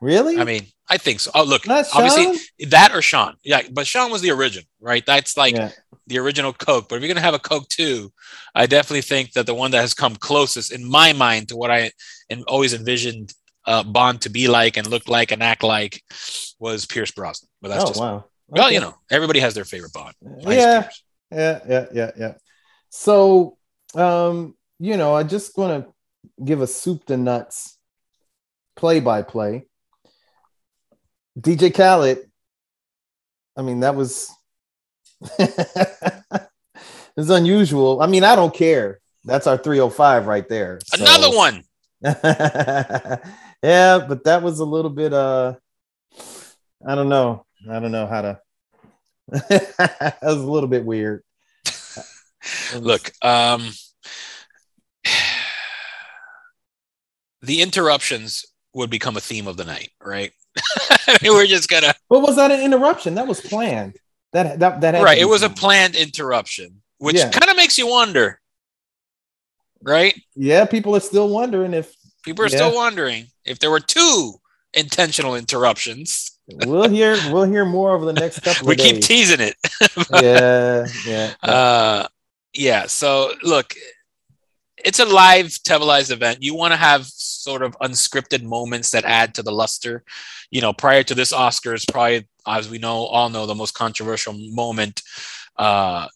Really? 0.00 0.38
I 0.38 0.44
mean, 0.44 0.66
I 0.88 0.96
think 0.96 1.20
so. 1.20 1.30
Oh, 1.34 1.44
look, 1.44 1.68
obviously 1.68 2.38
that 2.68 2.92
or 2.94 3.02
Sean. 3.02 3.36
Yeah, 3.44 3.62
but 3.70 3.86
Sean 3.86 4.10
was 4.10 4.22
the 4.22 4.30
original, 4.30 4.64
right? 4.80 5.04
That's 5.04 5.36
like 5.36 5.54
yeah. 5.54 5.70
the 6.06 6.18
original 6.18 6.52
Coke. 6.52 6.88
But 6.88 6.96
if 6.96 7.02
you're 7.02 7.08
gonna 7.08 7.20
have 7.20 7.34
a 7.34 7.38
Coke 7.38 7.68
too, 7.68 8.12
I 8.54 8.66
definitely 8.66 9.02
think 9.02 9.32
that 9.32 9.46
the 9.46 9.54
one 9.54 9.70
that 9.72 9.80
has 9.80 9.94
come 9.94 10.16
closest 10.16 10.72
in 10.72 10.88
my 10.88 11.12
mind 11.12 11.48
to 11.48 11.56
what 11.56 11.70
I 11.70 11.90
and 12.30 12.44
always 12.44 12.72
envisioned 12.74 13.34
uh, 13.66 13.82
Bond 13.82 14.22
to 14.22 14.30
be 14.30 14.48
like 14.48 14.76
and 14.76 14.86
look 14.86 15.08
like 15.08 15.32
and 15.32 15.42
act 15.42 15.62
like 15.62 16.02
was 16.58 16.86
Pierce 16.86 17.10
Brosnan. 17.10 17.48
But 17.60 17.68
that's 17.68 17.84
oh 17.84 17.88
just 17.88 18.00
wow. 18.00 18.24
well, 18.48 18.72
you 18.72 18.80
know, 18.80 18.94
everybody 19.10 19.40
has 19.40 19.54
their 19.54 19.64
favorite 19.64 19.92
Bond. 19.92 20.14
Yeah. 20.22 20.50
Yeah 20.50 20.88
yeah 21.30 21.86
yeah 21.92 22.10
yeah 22.16 22.34
so 22.88 23.56
um 23.94 24.54
you 24.78 24.96
know 24.96 25.14
i 25.14 25.22
just 25.22 25.56
want 25.56 25.84
to 25.84 26.44
give 26.44 26.60
a 26.60 26.66
soup 26.66 27.04
to 27.04 27.16
nuts 27.16 27.78
play 28.76 29.00
by 29.00 29.22
play 29.22 29.66
dj 31.40 31.74
khaled. 31.74 32.18
I 33.56 33.62
mean 33.62 33.80
that 33.80 33.94
was 33.94 34.30
it's 35.38 37.30
unusual. 37.30 38.00
I 38.00 38.06
mean 38.06 38.24
i 38.24 38.34
don't 38.36 38.54
care. 38.54 39.00
That's 39.24 39.46
our 39.46 39.58
305 39.58 40.26
right 40.26 40.48
there 40.48 40.78
So- 40.86 41.02
Another 41.02 41.36
one. 41.36 41.64
yeah 43.62 43.98
but 44.08 44.24
that 44.24 44.42
was 44.42 44.58
a 44.60 44.64
little 44.64 44.90
bit 44.90 45.12
uh 45.12 45.54
i 46.86 46.94
don't 46.94 47.08
know. 47.10 47.44
I 47.70 47.78
don't 47.78 47.92
know 47.92 48.06
how 48.06 48.22
to 48.22 48.40
that 49.30 50.18
was 50.22 50.36
a 50.36 50.50
little 50.50 50.68
bit 50.68 50.84
weird. 50.84 51.22
Look, 52.74 53.12
um, 53.22 53.70
the 57.42 57.62
interruptions 57.62 58.44
would 58.74 58.90
become 58.90 59.16
a 59.16 59.20
theme 59.20 59.46
of 59.46 59.56
the 59.56 59.64
night, 59.64 59.90
right? 60.02 60.32
I 61.06 61.18
mean, 61.22 61.32
we're 61.32 61.46
just 61.46 61.68
gonna 61.68 61.94
What 62.08 62.22
was 62.22 62.36
that 62.36 62.50
an 62.50 62.60
interruption? 62.60 63.14
That 63.14 63.26
was 63.26 63.40
planned. 63.40 63.96
That 64.32 64.58
that 64.60 64.80
that 64.80 64.94
had 64.94 65.02
right. 65.04 65.18
It 65.18 65.24
was 65.26 65.42
a 65.42 65.48
planned. 65.48 65.94
planned 65.94 65.96
interruption, 65.96 66.82
which 66.98 67.16
Yeah. 67.16 67.30
kind 67.30 67.50
of 67.50 67.56
makes 67.56 67.78
you 67.78 67.86
wonder, 67.88 68.40
right? 69.82 70.14
Yeah, 70.36 70.64
people 70.66 70.94
are 70.96 71.00
still 71.00 71.28
wondering 71.28 71.74
if 71.74 71.94
People 72.22 72.44
are 72.44 72.48
Yeah. 72.48 72.56
still 72.58 72.74
wondering 72.74 73.28
if 73.46 73.58
there 73.60 73.70
were 73.70 73.80
two 73.80 74.34
intentional 74.74 75.34
interruptions. 75.36 76.32
we'll 76.66 76.88
hear 76.88 77.16
we'll 77.32 77.44
hear 77.44 77.64
more 77.64 77.92
over 77.94 78.04
the 78.04 78.12
next 78.12 78.40
couple 78.44 78.66
We 78.68 78.76
keep 78.76 78.96
days. 78.96 79.06
teasing 79.08 79.40
it. 79.40 79.56
yeah, 80.12 80.86
yeah. 81.06 81.34
yeah. 81.42 81.48
Uh, 81.50 82.08
yeah. 82.52 82.86
So 82.86 83.32
look, 83.42 83.72
it's 84.84 84.98
a 84.98 85.04
live 85.06 85.56
televised 85.64 86.10
event. 86.10 86.42
You 86.42 86.54
want 86.54 86.72
to 86.72 86.76
have 86.76 87.06
sort 87.40 87.62
of 87.62 87.76
unscripted 87.78 88.42
moments 88.42 88.90
that 88.90 89.04
add 89.04 89.34
to 89.34 89.42
the 89.42 89.52
luster. 89.52 90.04
You 90.50 90.60
know, 90.60 90.72
prior 90.72 91.02
to 91.04 91.14
this 91.14 91.32
Oscars, 91.32 91.90
probably 91.90 92.28
as 92.46 92.68
we 92.68 92.78
know, 92.78 93.04
all 93.04 93.28
know 93.30 93.46
the 93.46 93.54
most 93.54 93.74
controversial 93.74 94.34
moment, 94.34 95.02
uh, 95.56 96.06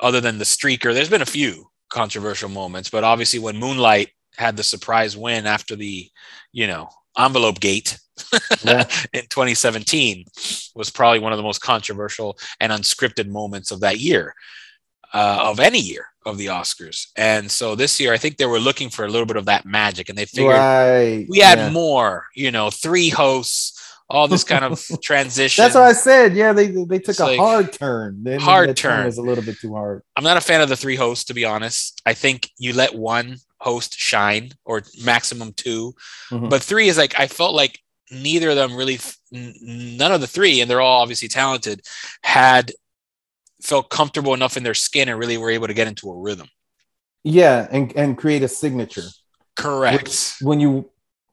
other 0.00 0.20
than 0.20 0.38
the 0.38 0.44
streaker. 0.44 0.94
There's 0.94 1.10
been 1.10 1.22
a 1.22 1.26
few 1.26 1.70
controversial 1.90 2.48
moments, 2.48 2.90
but 2.90 3.04
obviously 3.04 3.38
when 3.38 3.56
Moonlight 3.56 4.10
had 4.36 4.56
the 4.56 4.62
surprise 4.62 5.16
win 5.16 5.46
after 5.46 5.74
the, 5.74 6.08
you 6.52 6.66
know, 6.66 6.88
envelope 7.18 7.60
gate 7.60 7.98
Yeah. 8.64 8.84
in 9.12 9.22
2017 9.28 10.24
was 10.74 10.90
probably 10.90 11.18
one 11.18 11.32
of 11.32 11.36
the 11.36 11.42
most 11.42 11.60
controversial 11.60 12.38
and 12.60 12.72
unscripted 12.72 13.28
moments 13.28 13.70
of 13.70 13.80
that 13.80 13.98
year, 13.98 14.34
uh, 15.12 15.38
of 15.42 15.60
any 15.60 15.80
year 15.80 16.06
of 16.28 16.36
the 16.38 16.46
Oscars. 16.46 17.06
And 17.16 17.50
so 17.50 17.74
this 17.74 17.98
year, 17.98 18.12
I 18.12 18.18
think 18.18 18.36
they 18.36 18.46
were 18.46 18.58
looking 18.60 18.90
for 18.90 19.04
a 19.04 19.08
little 19.08 19.26
bit 19.26 19.36
of 19.36 19.46
that 19.46 19.64
magic, 19.64 20.08
and 20.08 20.16
they 20.18 20.26
figured 20.26 20.54
right. 20.54 21.26
we 21.28 21.38
had 21.38 21.58
yeah. 21.58 21.70
more, 21.70 22.26
you 22.34 22.50
know, 22.50 22.70
three 22.70 23.08
hosts, 23.08 23.74
all 24.10 24.28
this 24.28 24.44
kind 24.44 24.64
of 24.64 24.82
transition. 25.02 25.62
That's 25.62 25.74
what 25.74 25.84
I 25.84 25.92
said. 25.92 26.34
Yeah, 26.36 26.52
they 26.52 26.66
they 26.68 26.98
took 26.98 27.08
It's 27.10 27.20
a 27.20 27.24
like- 27.24 27.38
hard 27.38 27.72
turn. 27.72 28.22
They- 28.24 28.36
Hard 28.38 28.76
turn. 28.76 29.06
was 29.06 29.18
a 29.18 29.22
little 29.22 29.44
bit 29.44 29.58
too 29.58 29.74
hard. 29.74 30.02
I'm 30.16 30.24
not 30.24 30.36
a 30.36 30.40
fan 30.42 30.60
of 30.60 30.68
the 30.68 30.76
three 30.76 30.96
hosts, 30.96 31.24
to 31.26 31.34
be 31.34 31.44
honest. 31.44 32.00
I 32.06 32.14
think 32.14 32.50
you 32.58 32.72
let 32.74 32.94
one 32.94 33.36
host 33.60 33.98
shine 33.98 34.52
or 34.64 34.82
maximum 35.04 35.52
2 35.52 35.92
Mhm. 36.30 36.48
but 36.48 36.62
three 36.62 36.88
is 36.88 36.96
like 36.96 37.18
I 37.18 37.26
felt 37.26 37.54
like 37.56 37.80
neither 38.10 38.50
of 38.50 38.56
them 38.56 38.76
really, 38.76 38.98
none 39.32 40.12
of 40.12 40.20
the 40.20 40.26
three, 40.26 40.60
and 40.60 40.70
they're 40.70 40.80
all 40.80 41.02
obviously 41.02 41.28
talented, 41.28 41.82
had 42.22 42.72
felt 43.62 43.90
comfortable 43.90 44.34
enough 44.34 44.56
in 44.56 44.62
their 44.62 44.74
skin 44.74 45.08
and 45.08 45.18
really 45.18 45.36
were 45.38 45.50
able 45.50 45.66
to 45.66 45.74
get 45.74 45.88
into 45.88 46.10
a 46.10 46.16
rhythm. 46.16 46.48
Yeah, 47.24 47.66
and 47.70 47.94
and 47.96 48.16
create 48.16 48.42
a 48.42 48.48
signature. 48.48 49.02
Correct. 49.56 50.36
when 50.40 50.60
you 50.60 50.88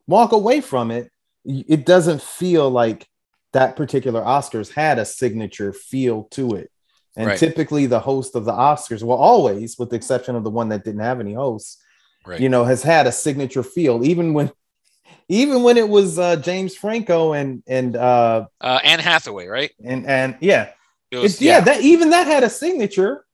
walk 0.08 0.32
away 0.32 0.60
from 0.62 0.90
it, 0.92 1.12
it 1.46 1.86
doesn't 1.86 2.22
feel 2.22 2.70
like 2.70 3.08
that 3.54 3.76
particular 3.76 4.22
Oscars 4.22 4.74
had 4.74 4.98
a 5.00 5.06
signature 5.06 5.72
feel 5.72 6.24
to 6.32 6.56
it. 6.56 6.72
And 7.16 7.28
Right. 7.28 7.38
typically, 7.40 7.86
the 7.86 8.00
host 8.00 8.36
of 8.36 8.44
the 8.46 8.52
Oscars, 8.52 9.04
well, 9.04 9.18
always, 9.18 9.78
with 9.78 9.92
the 9.92 9.96
exception 9.96 10.36
of 10.36 10.44
the 10.44 10.50
one 10.50 10.70
that 10.70 10.84
didn't 10.84 11.02
have 11.02 11.20
any 11.20 11.34
hosts, 11.34 11.78
Right. 12.26 12.40
you 12.42 12.50
know, 12.50 12.66
has 12.66 12.82
had 12.84 13.06
a 13.08 13.12
signature 13.12 13.64
feel. 13.64 14.04
Even 14.04 14.34
when, 14.34 14.52
even 15.30 15.62
when 15.64 15.78
it 15.78 15.88
was 15.88 16.18
uh, 16.20 16.36
James 16.38 16.76
Franco 16.76 17.34
and 17.34 17.62
and 17.68 17.96
uh, 17.96 18.48
Uh, 18.60 18.80
Anne 18.84 19.00
Hathaway, 19.00 19.46
right? 19.48 19.72
and 19.84 20.06
and 20.08 20.36
yeah, 20.42 20.72
was, 21.12 21.34
it's, 21.34 21.42
yeah, 21.42 21.60
that 21.62 21.82
even 21.82 22.10
that 22.12 22.28
had 22.28 22.44
a 22.44 22.50
signature. 22.50 23.26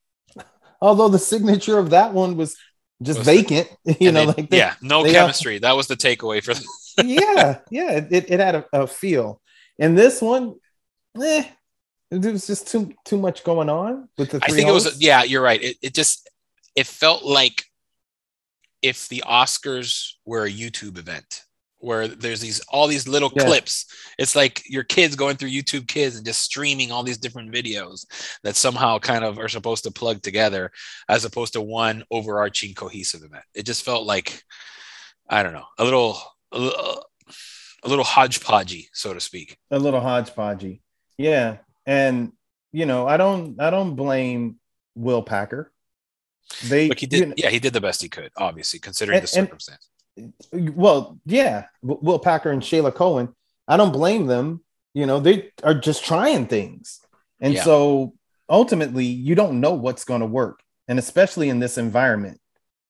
Although 0.81 1.09
the 1.09 1.19
signature 1.19 1.77
of 1.77 1.91
that 1.91 2.13
one 2.13 2.37
was 2.37 2.57
just 3.01 3.19
Was- 3.19 3.27
vacant, 3.27 3.69
you 3.99 4.11
know, 4.11 4.25
they- 4.27 4.41
like 4.41 4.49
they, 4.49 4.57
yeah, 4.57 4.75
no 4.81 5.03
chemistry. 5.03 5.59
that 5.59 5.75
was 5.75 5.87
the 5.87 5.95
takeaway 5.95 6.43
for. 6.43 6.53
The, 6.53 6.65
yeah, 7.05 7.59
yeah, 7.69 7.91
it, 8.09 8.29
it, 8.31 8.39
had 8.39 8.55
a, 8.55 8.65
a 8.73 8.87
feel. 8.87 9.41
And 9.79 9.97
this 9.97 10.21
one, 10.21 10.55
eh, 11.21 11.45
there 12.09 12.31
was 12.31 12.47
just 12.47 12.67
too 12.67 12.93
too 13.05 13.17
much 13.17 13.43
going 13.43 13.69
on 13.69 14.09
with 14.17 14.31
the 14.31 14.39
I 14.43 14.47
think 14.47 14.67
it 14.67 14.73
was. 14.73 15.01
Yeah, 15.01 15.23
you're 15.23 15.41
right. 15.41 15.61
It, 15.61 15.77
it 15.81 15.93
just 15.93 16.29
it 16.75 16.87
felt 16.87 17.23
like 17.23 17.65
if 18.81 19.07
the 19.07 19.23
Oscars 19.25 20.13
were 20.25 20.45
a 20.45 20.51
YouTube 20.51 20.97
event 20.97 21.43
where 21.81 22.07
there's 22.07 22.39
these 22.39 22.59
all 22.69 22.87
these 22.87 23.07
little 23.07 23.31
Yeah. 23.35 23.45
clips. 23.45 23.85
It's 24.17 24.35
like 24.35 24.63
your 24.69 24.83
kids 24.83 25.15
going 25.15 25.37
through 25.37 25.49
YouTube 25.49 25.87
Kids 25.87 26.15
and 26.15 26.25
just 26.25 26.41
streaming 26.41 26.91
all 26.91 27.03
these 27.03 27.17
different 27.17 27.51
videos 27.51 28.05
that 28.43 28.55
somehow 28.55 28.99
kind 28.99 29.23
of 29.23 29.37
are 29.39 29.49
supposed 29.49 29.83
to 29.83 29.91
plug 29.91 30.21
together, 30.21 30.71
as 31.09 31.25
opposed 31.25 31.53
to 31.53 31.61
one 31.61 32.03
overarching 32.11 32.73
cohesive 32.73 33.23
event. 33.23 33.43
It 33.53 33.65
just 33.65 33.83
felt 33.83 34.05
like 34.05 34.43
I 35.27 35.43
don't 35.43 35.53
know, 35.53 35.65
a 35.77 35.83
little 35.83 36.17
a 36.51 36.59
little, 36.59 37.05
a 37.83 37.89
little 37.89 38.05
hodgepodgey, 38.05 38.87
so 38.93 39.13
to 39.13 39.19
speak. 39.19 39.57
a 39.71 39.79
little 39.79 40.01
hodgepodgey. 40.01 40.81
Yeah, 41.17 41.57
and 41.85 42.31
you 42.71 42.85
know, 42.85 43.07
I 43.07 43.17
don't 43.17 43.59
I 43.59 43.69
don't 43.69 43.95
blame 43.95 44.59
Will 44.95 45.23
Packer. 45.23 45.71
They 46.67 46.89
Like 46.89 46.99
he 46.99 47.05
you 47.05 47.09
did, 47.09 47.29
know- 47.29 47.35
yeah, 47.37 47.49
he 47.49 47.59
did 47.59 47.71
the 47.73 47.79
best 47.81 48.01
he 48.01 48.09
could, 48.09 48.31
obviously, 48.35 48.79
considering 48.79 49.19
And- 49.19 49.27
the 49.27 49.37
and- 49.39 49.47
circumstance. 49.47 49.87
Well, 50.51 51.19
yeah, 51.25 51.65
Will 51.81 52.19
Packer 52.19 52.51
and 52.51 52.61
Shayla 52.61 52.93
Cowan. 52.93 53.33
I 53.67 53.77
don't 53.77 53.93
blame 53.93 54.27
them. 54.27 54.63
You 54.93 55.05
know, 55.05 55.19
they 55.19 55.51
are 55.63 55.73
just 55.73 56.03
trying 56.03 56.47
things, 56.47 56.99
and 57.39 57.53
Yeah. 57.53 57.63
so 57.63 58.13
ultimately, 58.49 59.05
you 59.05 59.35
don't 59.35 59.61
know 59.61 59.73
what's 59.73 60.03
going 60.03 60.19
to 60.19 60.27
work, 60.27 60.61
and 60.87 60.99
especially 60.99 61.47
in 61.49 61.59
this 61.59 61.77
environment. 61.77 62.41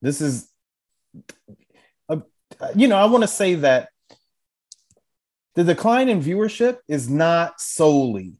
This 0.01 0.19
is, 0.19 0.49
a, 2.09 2.23
you 2.75 2.87
know, 2.87 2.95
I 2.95 3.05
want 3.05 3.23
to 3.23 3.27
say 3.27 3.53
that 3.55 3.89
the 5.53 5.63
decline 5.63 6.09
in 6.09 6.21
viewership 6.21 6.79
is 6.87 7.07
not 7.07 7.61
solely 7.61 8.33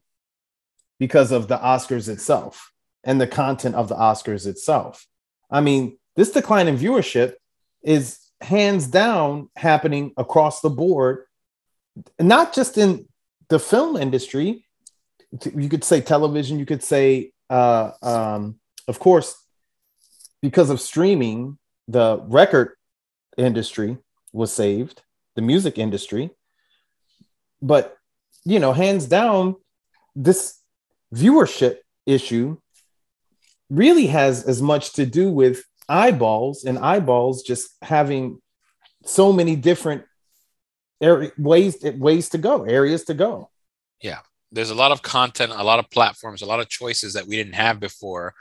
because 0.98 1.30
of 1.30 1.46
the 1.46 1.58
Oscars 1.58 2.08
itself 2.08 2.72
and 3.04 3.20
the 3.20 3.26
content 3.28 3.76
of 3.76 3.88
the 3.88 3.94
Oscars 3.94 4.46
itself. 4.46 5.06
I 5.50 5.60
mean, 5.60 5.98
this 6.16 6.32
decline 6.32 6.66
in 6.66 6.78
viewership 6.78 7.34
is 7.82 8.18
hands 8.42 8.86
down 8.86 9.48
happening 9.56 10.12
across 10.16 10.60
the 10.60 10.70
board, 10.70 11.24
not 12.20 12.54
just 12.54 12.78
in 12.78 13.06
the 13.48 13.58
film 13.58 13.96
industry. 13.96 14.66
You 15.54 15.68
could 15.68 15.84
say 15.84 16.00
television, 16.00 16.58
you 16.58 16.66
could 16.66 16.82
say, 16.82 17.32
uh, 17.48 17.92
um, 18.02 18.56
of 18.88 18.98
course, 18.98 19.34
because 20.40 20.70
of 20.70 20.80
streaming, 20.80 21.58
the 21.88 22.20
record 22.26 22.72
industry 23.36 23.98
was 24.32 24.52
saved, 24.52 25.02
the 25.36 25.42
music 25.42 25.78
industry. 25.78 26.30
But, 27.60 27.96
you 28.44 28.58
know, 28.58 28.72
hands 28.72 29.06
down, 29.06 29.56
this 30.14 30.58
viewership 31.14 31.78
issue 32.06 32.58
really 33.70 34.08
has 34.08 34.44
as 34.44 34.60
much 34.60 34.92
to 34.94 35.06
do 35.06 35.30
with 35.30 35.64
eyeballs 35.92 36.64
and 36.64 36.78
eyeballs 36.78 37.42
just 37.42 37.70
having 37.82 38.40
so 39.04 39.32
many 39.32 39.56
different 39.56 40.04
ways 41.36 41.76
ways 41.98 42.28
to 42.28 42.38
go 42.38 42.64
areas 42.64 43.04
to 43.04 43.14
go 43.14 43.50
Yeah, 44.00 44.20
there's 44.52 44.70
a 44.70 44.74
lot 44.74 44.92
of 44.92 45.02
content, 45.02 45.52
a 45.54 45.64
lot 45.64 45.78
of 45.78 45.90
platforms, 45.90 46.42
a 46.42 46.46
lot 46.46 46.60
of 46.60 46.68
choices 46.68 47.14
that 47.14 47.26
we 47.26 47.36
didn't 47.36 47.54
have 47.54 47.80
before. 47.80 48.34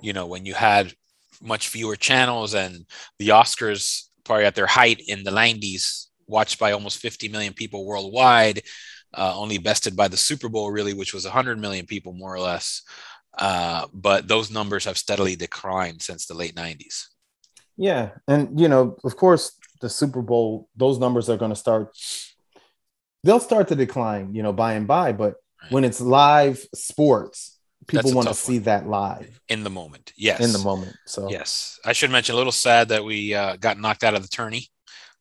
You 0.00 0.12
know, 0.12 0.26
when 0.26 0.46
you 0.46 0.54
had 0.54 0.94
much 1.42 1.68
fewer 1.68 1.96
channels 1.96 2.54
and 2.54 2.86
the 3.18 3.28
Oscars 3.28 4.04
probably 4.24 4.44
at 4.44 4.54
their 4.54 4.66
height 4.66 5.02
in 5.06 5.24
the 5.24 5.30
90s, 5.30 6.06
watched 6.26 6.58
by 6.58 6.72
almost 6.72 6.98
50 6.98 7.28
million 7.28 7.52
people 7.52 7.84
worldwide, 7.84 8.62
uh, 9.14 9.32
only 9.36 9.58
bested 9.58 9.96
by 9.96 10.08
the 10.08 10.16
Super 10.16 10.48
Bowl, 10.48 10.70
really, 10.70 10.94
which 10.94 11.14
was 11.14 11.24
100 11.24 11.58
million 11.58 11.86
people 11.86 12.12
more 12.12 12.34
or 12.34 12.40
less. 12.40 12.82
Uh, 13.38 13.86
but 13.92 14.26
those 14.26 14.50
numbers 14.50 14.84
have 14.84 14.98
steadily 14.98 15.36
declined 15.36 16.02
since 16.02 16.26
the 16.26 16.34
late 16.34 16.56
90s. 16.56 17.06
Yeah, 17.76 18.10
and 18.26 18.58
you 18.58 18.66
know, 18.68 18.96
of 19.04 19.16
course, 19.16 19.56
the 19.80 19.88
Super 19.88 20.20
Bowl, 20.20 20.68
those 20.76 20.98
numbers 20.98 21.30
are 21.30 21.36
going 21.36 21.52
to 21.52 21.56
start. 21.56 21.96
They'll 23.22 23.38
start 23.38 23.68
to 23.68 23.76
decline, 23.76 24.34
you 24.34 24.42
know, 24.42 24.52
by 24.52 24.72
and 24.72 24.88
by. 24.88 25.12
But 25.12 25.36
right. 25.62 25.70
when 25.70 25.84
it's 25.84 26.00
live 26.00 26.66
sports, 26.74 27.56
people 27.86 28.12
want 28.12 28.26
to 28.26 28.34
see 28.34 28.54
one. 28.54 28.64
that 28.64 28.88
live 28.88 29.40
in 29.48 29.62
the 29.62 29.70
moment. 29.70 30.12
Yes, 30.16 30.40
in 30.40 30.52
the 30.52 30.58
moment. 30.58 30.96
So 31.06 31.30
yes, 31.30 31.78
I 31.84 31.92
should 31.92 32.10
mention 32.10 32.34
a 32.34 32.38
little 32.38 32.50
sad 32.50 32.88
that 32.88 33.04
we 33.04 33.34
uh, 33.34 33.54
got 33.56 33.78
knocked 33.78 34.02
out 34.02 34.14
of 34.14 34.22
the 34.22 34.28
tourney. 34.28 34.66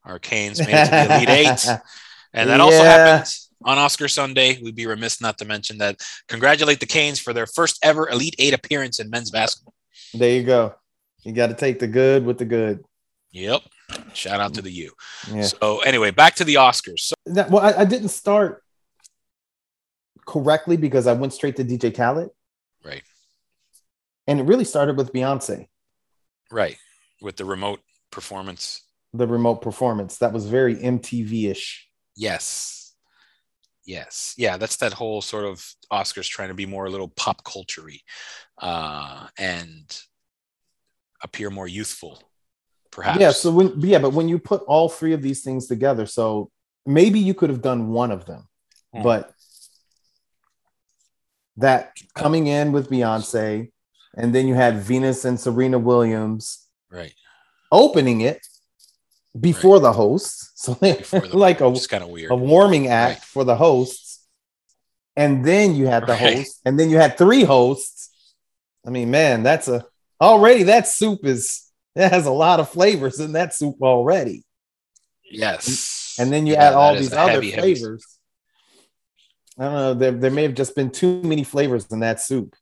Our 0.04 0.18
Canes 0.18 0.60
made 0.60 0.70
it 0.70 0.86
to 0.86 0.90
the 0.90 1.16
Elite 1.16 1.30
Eight, 1.30 1.68
and 2.34 2.50
that 2.50 2.58
yeah. 2.58 2.64
also 2.64 2.84
happens 2.84 3.47
on 3.64 3.78
Oscar 3.78 4.08
Sunday. 4.08 4.60
We'd 4.62 4.76
be 4.76 4.86
remiss 4.86 5.22
not 5.22 5.38
to 5.40 5.46
mention 5.46 5.78
that. 5.80 6.02
Congratulate 6.28 6.80
the 6.80 6.86
Canes 6.86 7.20
for 7.20 7.34
their 7.34 7.48
first 7.48 7.80
ever 7.84 8.10
Elite 8.10 8.36
Eight 8.40 8.54
appearance 8.54 9.00
in 9.00 9.10
men's 9.10 9.32
basketball. 9.32 9.74
There 10.14 10.32
you 10.32 10.44
go. 10.44 10.76
You 11.24 11.34
got 11.34 11.48
to 11.48 11.56
take 11.56 11.80
the 11.80 11.88
good 11.88 12.26
with 12.26 12.38
the 12.38 12.46
good. 12.46 12.84
Yep. 13.32 13.62
Shout 14.14 14.40
out 14.40 14.54
to 14.56 14.62
the 14.62 14.72
U. 14.72 14.92
Yeah. 15.32 15.42
So 15.44 15.80
anyway, 15.80 16.12
back 16.12 16.36
to 16.36 16.44
the 16.44 16.56
Oscars. 16.56 17.00
So- 17.00 17.16
that, 17.26 17.50
well, 17.50 17.64
I, 17.64 17.82
I 17.82 17.86
didn't 17.86 18.10
start 18.10 18.64
correctly 20.26 20.78
because 20.78 21.08
I 21.08 21.14
went 21.14 21.34
straight 21.34 21.56
to 21.58 21.64
DJ 21.64 21.96
Khaled. 21.96 22.30
Right. 22.84 23.04
And 24.28 24.40
it 24.40 24.44
really 24.44 24.66
started 24.66 24.98
with 24.98 25.14
Beyonce. 25.14 25.68
Right. 26.52 26.78
With 27.22 27.38
the 27.38 27.46
remote 27.46 27.80
performance. 28.12 28.82
The 29.14 29.28
remote 29.28 29.62
performance. 29.62 30.18
That 30.18 30.34
was 30.34 30.46
very 30.46 30.76
MTV 30.76 31.50
ish. 31.52 31.88
Yes. 32.16 32.77
Yes. 33.88 34.36
Yeah. 34.38 34.58
That's 34.58 34.76
that 34.78 34.94
whole 34.94 35.24
sort 35.24 35.46
of 35.46 35.66
Oscars 35.92 36.30
trying 36.30 36.50
to 36.50 36.54
be 36.54 36.68
more 36.68 36.86
a 36.86 36.90
little 36.92 37.08
pop 37.08 37.44
culture 37.44 37.90
uh, 38.62 39.28
and 39.40 40.00
appear 41.24 41.50
more 41.50 41.68
youthful, 41.68 42.22
perhaps. 42.92 43.20
Yeah. 43.20 43.32
So 43.32 43.50
when, 43.52 43.82
yeah, 43.82 44.00
but 44.00 44.14
when 44.14 44.28
you 44.28 44.38
put 44.38 44.62
all 44.68 44.90
three 44.90 45.14
of 45.14 45.24
these 45.24 45.42
things 45.42 45.68
together, 45.68 46.06
so 46.06 46.52
maybe 46.86 47.20
you 47.20 47.34
could 47.34 47.50
have 47.50 47.62
done 47.62 47.90
one 47.90 48.12
of 48.12 48.26
them, 48.26 48.48
mm. 48.94 49.04
but 49.04 49.34
that 51.56 51.94
coming 52.14 52.48
in 52.48 52.72
with 52.72 52.90
Beyonce, 52.90 53.72
and 54.16 54.36
then 54.36 54.48
you 54.48 54.54
had 54.54 54.78
Venus 54.78 55.26
and 55.26 55.40
Serena 55.40 55.80
Williams, 55.80 56.68
right, 56.92 57.14
opening 57.72 58.22
it 58.22 58.46
before 59.40 59.76
right. 59.76 59.84
the 59.84 59.94
hosts. 59.94 60.44
So 60.58 60.74
the, 60.74 61.30
like 61.34 61.62
a 61.62 61.72
kind 61.88 62.04
of 62.04 62.10
weird 62.10 62.32
a 62.32 62.36
warming 62.36 62.88
act 62.88 63.20
right. 63.20 63.24
for 63.24 63.44
the 63.44 63.56
hosts, 63.56 64.26
and 65.16 65.46
then 65.46 65.76
you 65.76 65.86
had 65.86 66.04
the 66.08 66.14
right. 66.14 66.38
host, 66.38 66.62
and 66.66 66.80
then 66.80 66.90
you 66.90 66.98
had 66.98 67.16
three 67.16 67.44
hosts. 67.44 68.10
I 68.86 68.90
mean, 68.90 69.12
man, 69.12 69.44
that's 69.44 69.68
a 69.68 69.86
already 70.20 70.64
that 70.64 70.88
soup 70.88 71.26
is 71.26 71.72
it 71.96 72.10
has 72.10 72.26
a 72.26 72.32
lot 72.32 72.60
of 72.60 72.70
flavors 72.70 73.20
in 73.20 73.34
that 73.34 73.54
soup 73.54 73.76
already. 73.84 74.44
Yes, 75.30 76.18
and 76.20 76.34
then 76.34 76.48
you 76.48 76.54
yeah, 76.54 76.70
add 76.70 76.74
all 76.74 76.96
these 76.96 77.14
other 77.14 77.34
heavy, 77.34 77.52
flavors. 77.52 78.04
Heavy 78.04 78.18
I 79.60 79.64
don't 79.64 79.74
know. 79.74 79.94
There, 79.94 80.12
there 80.12 80.32
may 80.32 80.44
have 80.44 80.56
just 80.56 80.76
been 80.76 80.90
too 80.90 81.22
many 81.22 81.44
flavors 81.44 81.88
in 81.92 82.00
that 82.02 82.20
soup. 82.20 82.56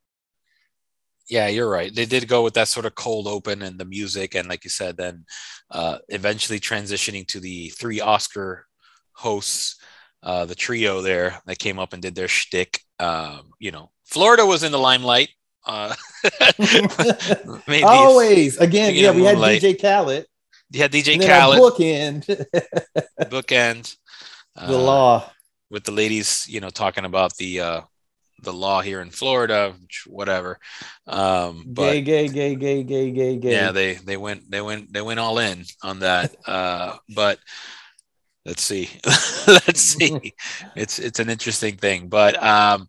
Yeah, 1.29 1.47
you're 1.47 1.69
right. 1.69 1.93
They 1.93 2.05
did 2.05 2.27
go 2.27 2.43
with 2.43 2.53
that 2.53 2.67
sort 2.67 2.85
of 2.85 2.95
cold 2.95 3.27
open 3.27 3.61
and 3.61 3.79
the 3.79 3.85
music, 3.85 4.35
and 4.35 4.47
like 4.47 4.63
you 4.63 4.69
said, 4.69 4.97
then 4.97 5.25
uh, 5.71 5.97
eventually 6.09 6.59
transitioning 6.59 7.27
to 7.27 7.39
the 7.39 7.69
three 7.69 7.99
Oscar 7.99 8.65
hosts, 9.13 9.77
uh, 10.21 10.45
the 10.45 10.55
trio 10.55 11.01
there 11.01 11.41
that 11.47 11.59
came 11.59 11.79
up 11.79 11.93
and 11.93 12.01
did 12.01 12.15
their 12.15 12.27
shtick. 12.27 12.81
Um, 12.99 13.51
you 13.59 13.71
know, 13.71 13.91
Florida 14.05 14.45
was 14.45 14.63
in 14.63 14.71
the 14.71 14.79
limelight. 14.79 15.29
Uh, 15.65 15.95
Always, 17.83 18.57
again, 18.57 18.93
yeah, 18.93 19.11
we 19.11 19.23
had 19.23 19.38
DJ 19.38 19.81
Khaled. 19.81 20.27
Had 20.75 20.91
DJ 20.91 21.19
Khaled. 21.19 21.59
Bookend. 21.59 22.25
bookend. 23.21 23.97
The 24.55 24.77
uh, 24.77 24.81
law 24.81 25.31
with 25.69 25.83
the 25.83 25.91
ladies, 25.91 26.45
you 26.47 26.59
know, 26.59 26.69
talking 26.69 27.05
about 27.05 27.35
the 27.38 27.59
uh, 27.59 27.81
the 28.45 28.53
law 28.53 28.81
here 28.81 29.01
in 29.01 29.10
Florida, 29.10 29.73
whatever. 30.08 30.60
Um, 31.08 31.63
but, 31.67 31.91
gay, 31.91 32.01
gay, 32.01 32.27
gay, 32.27 32.55
gay, 32.55 32.84
gay, 32.84 33.12
gay, 33.12 33.36
gay. 33.36 33.51
Yeah, 33.51 33.71
they 33.71 33.95
they 33.95 34.17
went 34.17 34.49
they 34.49 34.62
went 34.62 34.93
they 34.93 35.01
went 35.01 35.19
all 35.19 35.39
in 35.39 35.63
on 35.84 35.99
that. 35.99 36.36
Uh, 36.45 36.95
but 37.13 37.39
let's 38.45 38.62
see, 38.62 38.89
let's 39.47 39.81
see. 39.97 40.34
It's 40.75 40.99
it's 40.99 41.19
an 41.19 41.29
interesting 41.29 41.75
thing, 41.75 42.08
but 42.08 42.41
um, 42.41 42.88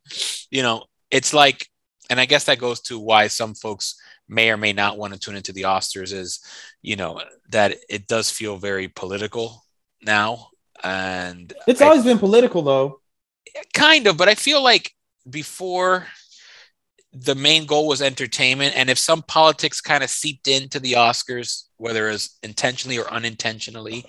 you 0.50 0.62
know, 0.62 0.84
it's 1.10 1.32
like, 1.32 1.66
and 2.10 2.20
I 2.20 2.26
guess 2.26 2.44
that 2.44 2.58
goes 2.58 2.80
to 2.82 2.98
why 2.98 3.28
some 3.28 3.54
folks 3.54 3.98
may 4.28 4.50
or 4.50 4.56
may 4.56 4.72
not 4.72 4.98
want 4.98 5.14
to 5.14 5.18
tune 5.18 5.36
into 5.36 5.52
the 5.52 5.62
Oscars 5.62 6.12
is, 6.12 6.40
you 6.82 6.96
know, 6.96 7.22
that 7.48 7.76
it 7.88 8.06
does 8.06 8.30
feel 8.30 8.56
very 8.56 8.88
political 8.88 9.64
now 10.02 10.48
and 10.82 11.52
it's 11.66 11.80
I, 11.80 11.86
always 11.86 12.04
been 12.04 12.18
political 12.18 12.62
though 12.62 13.00
kind 13.72 14.06
of 14.06 14.16
but 14.16 14.28
i 14.28 14.34
feel 14.34 14.62
like 14.62 14.92
before 15.28 16.06
the 17.12 17.34
main 17.34 17.64
goal 17.64 17.88
was 17.88 18.02
entertainment 18.02 18.76
and 18.76 18.90
if 18.90 18.98
some 18.98 19.22
politics 19.22 19.80
kind 19.80 20.04
of 20.04 20.10
seeped 20.10 20.48
into 20.48 20.78
the 20.78 20.92
oscars 20.92 21.64
whether 21.78 22.08
it's 22.08 22.38
intentionally 22.42 22.98
or 22.98 23.10
unintentionally 23.12 24.04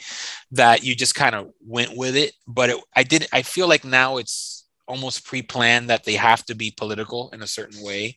that 0.51 0.83
you 0.83 0.95
just 0.95 1.15
kind 1.15 1.35
of 1.35 1.49
went 1.65 1.95
with 1.95 2.15
it. 2.15 2.33
But 2.47 2.69
it, 2.69 2.83
i 2.95 3.03
did 3.03 3.27
i 3.31 3.41
feel 3.41 3.67
like 3.67 3.85
now 3.85 4.17
it's 4.17 4.65
almost 4.87 5.25
pre-planned 5.25 5.89
that 5.89 6.05
they 6.05 6.13
have 6.13 6.45
to 6.45 6.55
be 6.55 6.73
political 6.75 7.29
in 7.31 7.41
a 7.41 7.47
certain 7.47 7.83
way 7.83 8.15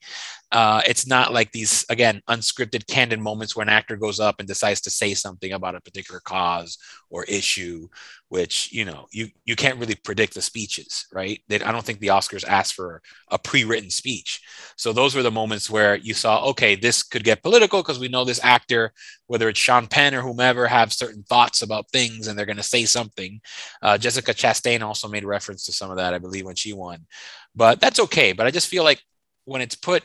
uh, 0.52 0.82
it's 0.86 1.06
not 1.06 1.32
like 1.32 1.52
these 1.52 1.84
again 1.90 2.20
unscripted 2.28 2.86
candid 2.88 3.20
moments 3.20 3.54
where 3.54 3.62
an 3.62 3.68
actor 3.68 3.96
goes 3.96 4.18
up 4.18 4.36
and 4.38 4.48
decides 4.48 4.80
to 4.80 4.90
say 4.90 5.14
something 5.14 5.52
about 5.52 5.76
a 5.76 5.80
particular 5.80 6.20
cause 6.24 6.78
or 7.08 7.24
issue 7.24 7.88
which 8.30 8.72
you 8.72 8.84
know 8.84 9.06
you 9.12 9.28
you 9.44 9.54
can't 9.54 9.78
really 9.78 9.94
predict 9.94 10.34
the 10.34 10.42
speeches 10.42 11.06
right? 11.12 11.40
They, 11.48 11.60
i 11.60 11.70
don't 11.70 11.84
think 11.84 12.00
the 12.00 12.08
oscars 12.08 12.44
asked 12.46 12.74
for 12.74 13.00
a 13.28 13.38
pre-written 13.38 13.90
speech. 13.90 14.40
So 14.76 14.92
those 14.92 15.14
were 15.14 15.22
the 15.22 15.30
moments 15.30 15.70
where 15.70 15.96
you 15.96 16.14
saw 16.14 16.44
okay 16.46 16.74
this 16.74 17.02
could 17.02 17.24
get 17.24 17.42
political 17.42 17.82
because 17.82 18.00
we 18.00 18.08
know 18.08 18.24
this 18.24 18.40
actor 18.42 18.92
whether 19.28 19.48
it's 19.48 19.60
sean 19.60 19.86
penn 19.86 20.14
or 20.14 20.22
whomever 20.22 20.66
have 20.66 20.92
certain 20.92 21.22
thoughts 21.22 21.62
about 21.62 21.90
things 21.90 22.26
and 22.26 22.36
they're 22.36 22.46
going 22.46 22.56
to 22.56 22.62
say 22.62 22.84
something. 22.84 23.40
Uh, 23.82 23.96
jessica 23.96 24.32
chastain 24.32 24.82
also 24.82 25.06
made 25.06 25.24
reference 25.24 25.64
to 25.64 25.72
some 25.72 25.90
of 25.90 25.96
that 25.96 26.14
i 26.14 26.18
believe 26.18 26.44
when 26.44 26.56
she 26.56 26.72
won. 26.72 27.06
But 27.54 27.80
that's 27.80 28.00
okay. 28.00 28.32
But 28.32 28.46
i 28.48 28.50
just 28.50 28.68
feel 28.68 28.82
like 28.82 29.00
when 29.44 29.60
it's 29.60 29.76
put 29.76 30.02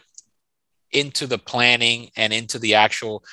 into 0.96 1.28
the 1.28 1.38
planning 1.38 2.10
and 2.16 2.34
into 2.34 2.58
the 2.58 2.76
actual 2.76 3.24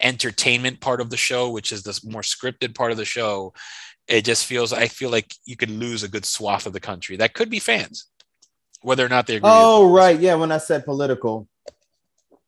entertainment 0.00 0.80
part 0.80 1.00
of 1.00 1.08
the 1.08 1.16
show, 1.16 1.50
which 1.50 1.72
is 1.72 1.82
the 1.82 1.98
more 2.04 2.22
scripted 2.22 2.74
part 2.74 2.90
of 2.90 2.98
the 2.98 3.04
show, 3.04 3.54
it 4.08 4.24
just 4.24 4.46
feels 4.46 4.72
I 4.72 4.88
feel 4.88 5.10
like 5.10 5.34
you 5.44 5.56
could 5.56 5.70
lose 5.70 6.02
a 6.02 6.08
good 6.08 6.24
swath 6.24 6.66
of 6.66 6.72
the 6.72 6.80
country 6.80 7.16
that 7.16 7.34
could 7.34 7.50
be 7.50 7.58
fans, 7.58 8.06
whether 8.82 9.04
or 9.04 9.08
not 9.08 9.26
they 9.26 9.36
agree. 9.36 9.50
Oh, 9.52 9.92
right. 9.92 10.18
Yeah. 10.18 10.34
When 10.34 10.52
I 10.52 10.58
said 10.58 10.84
political, 10.84 11.48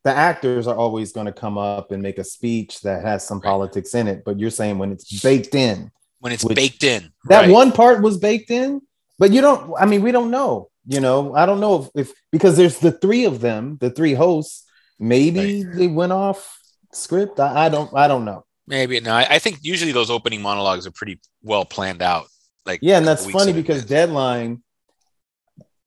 the 0.05 0.11
actors 0.11 0.67
are 0.67 0.77
always 0.77 1.13
going 1.13 1.27
to 1.27 1.33
come 1.33 1.59
up 1.59 1.91
and 1.91 2.03
make 2.03 2.19
a 2.19 2.25
speech 2.25 2.81
that 2.83 3.05
has 3.05 3.27
some 3.27 3.39
right. 3.39 3.49
politics 3.49 3.95
in 3.95 4.07
it. 4.09 4.25
But 4.25 4.39
you're 4.39 4.51
saying 4.51 4.79
when 4.79 4.93
it's 4.93 5.21
baked 5.21 5.55
in, 5.55 5.91
when 6.21 6.33
it's 6.33 6.45
baked 6.45 6.85
in, 6.85 7.13
that 7.25 7.43
right. 7.43 7.51
one 7.51 7.73
part 7.73 8.03
was 8.03 8.19
baked 8.19 8.51
in, 8.51 8.83
but 9.19 9.33
you 9.33 9.41
don't, 9.41 9.73
I 9.79 9.87
mean, 9.87 10.03
we 10.03 10.13
don't 10.13 10.31
know. 10.31 10.71
You 10.91 11.01
know, 11.01 11.35
I 11.35 11.45
don't 11.45 11.61
know 11.61 11.91
if, 11.95 12.09
if 12.09 12.23
because 12.33 12.57
there's 12.57 12.79
the 12.79 12.93
three 12.93 13.27
of 13.27 13.43
them, 13.43 13.77
the 13.79 13.91
three 13.91 14.15
hosts. 14.15 14.65
Maybe 14.99 15.63
right. 15.63 15.77
they 15.77 15.87
went 15.87 16.13
off 16.13 16.59
script. 16.93 17.39
I, 17.39 17.67
I, 17.67 17.69
don't. 17.69 17.95
I 17.95 18.09
don't 18.09 18.25
know. 18.25 18.47
Maybe 18.67 18.99
no. 18.99 19.13
I, 19.13 19.27
I, 19.33 19.39
think 19.39 19.59
usually 19.61 19.93
those 19.93 20.11
opening 20.11 20.41
monologues 20.41 20.87
are 20.87 20.91
pretty 20.91 21.21
well 21.43 21.67
planned 21.67 22.01
out. 22.01 22.27
Like 22.65 22.81
yeah, 22.83 22.97
and 22.97 23.07
that's 23.07 23.31
funny 23.31 23.53
because. 23.53 23.85
Deadline, 23.85 24.63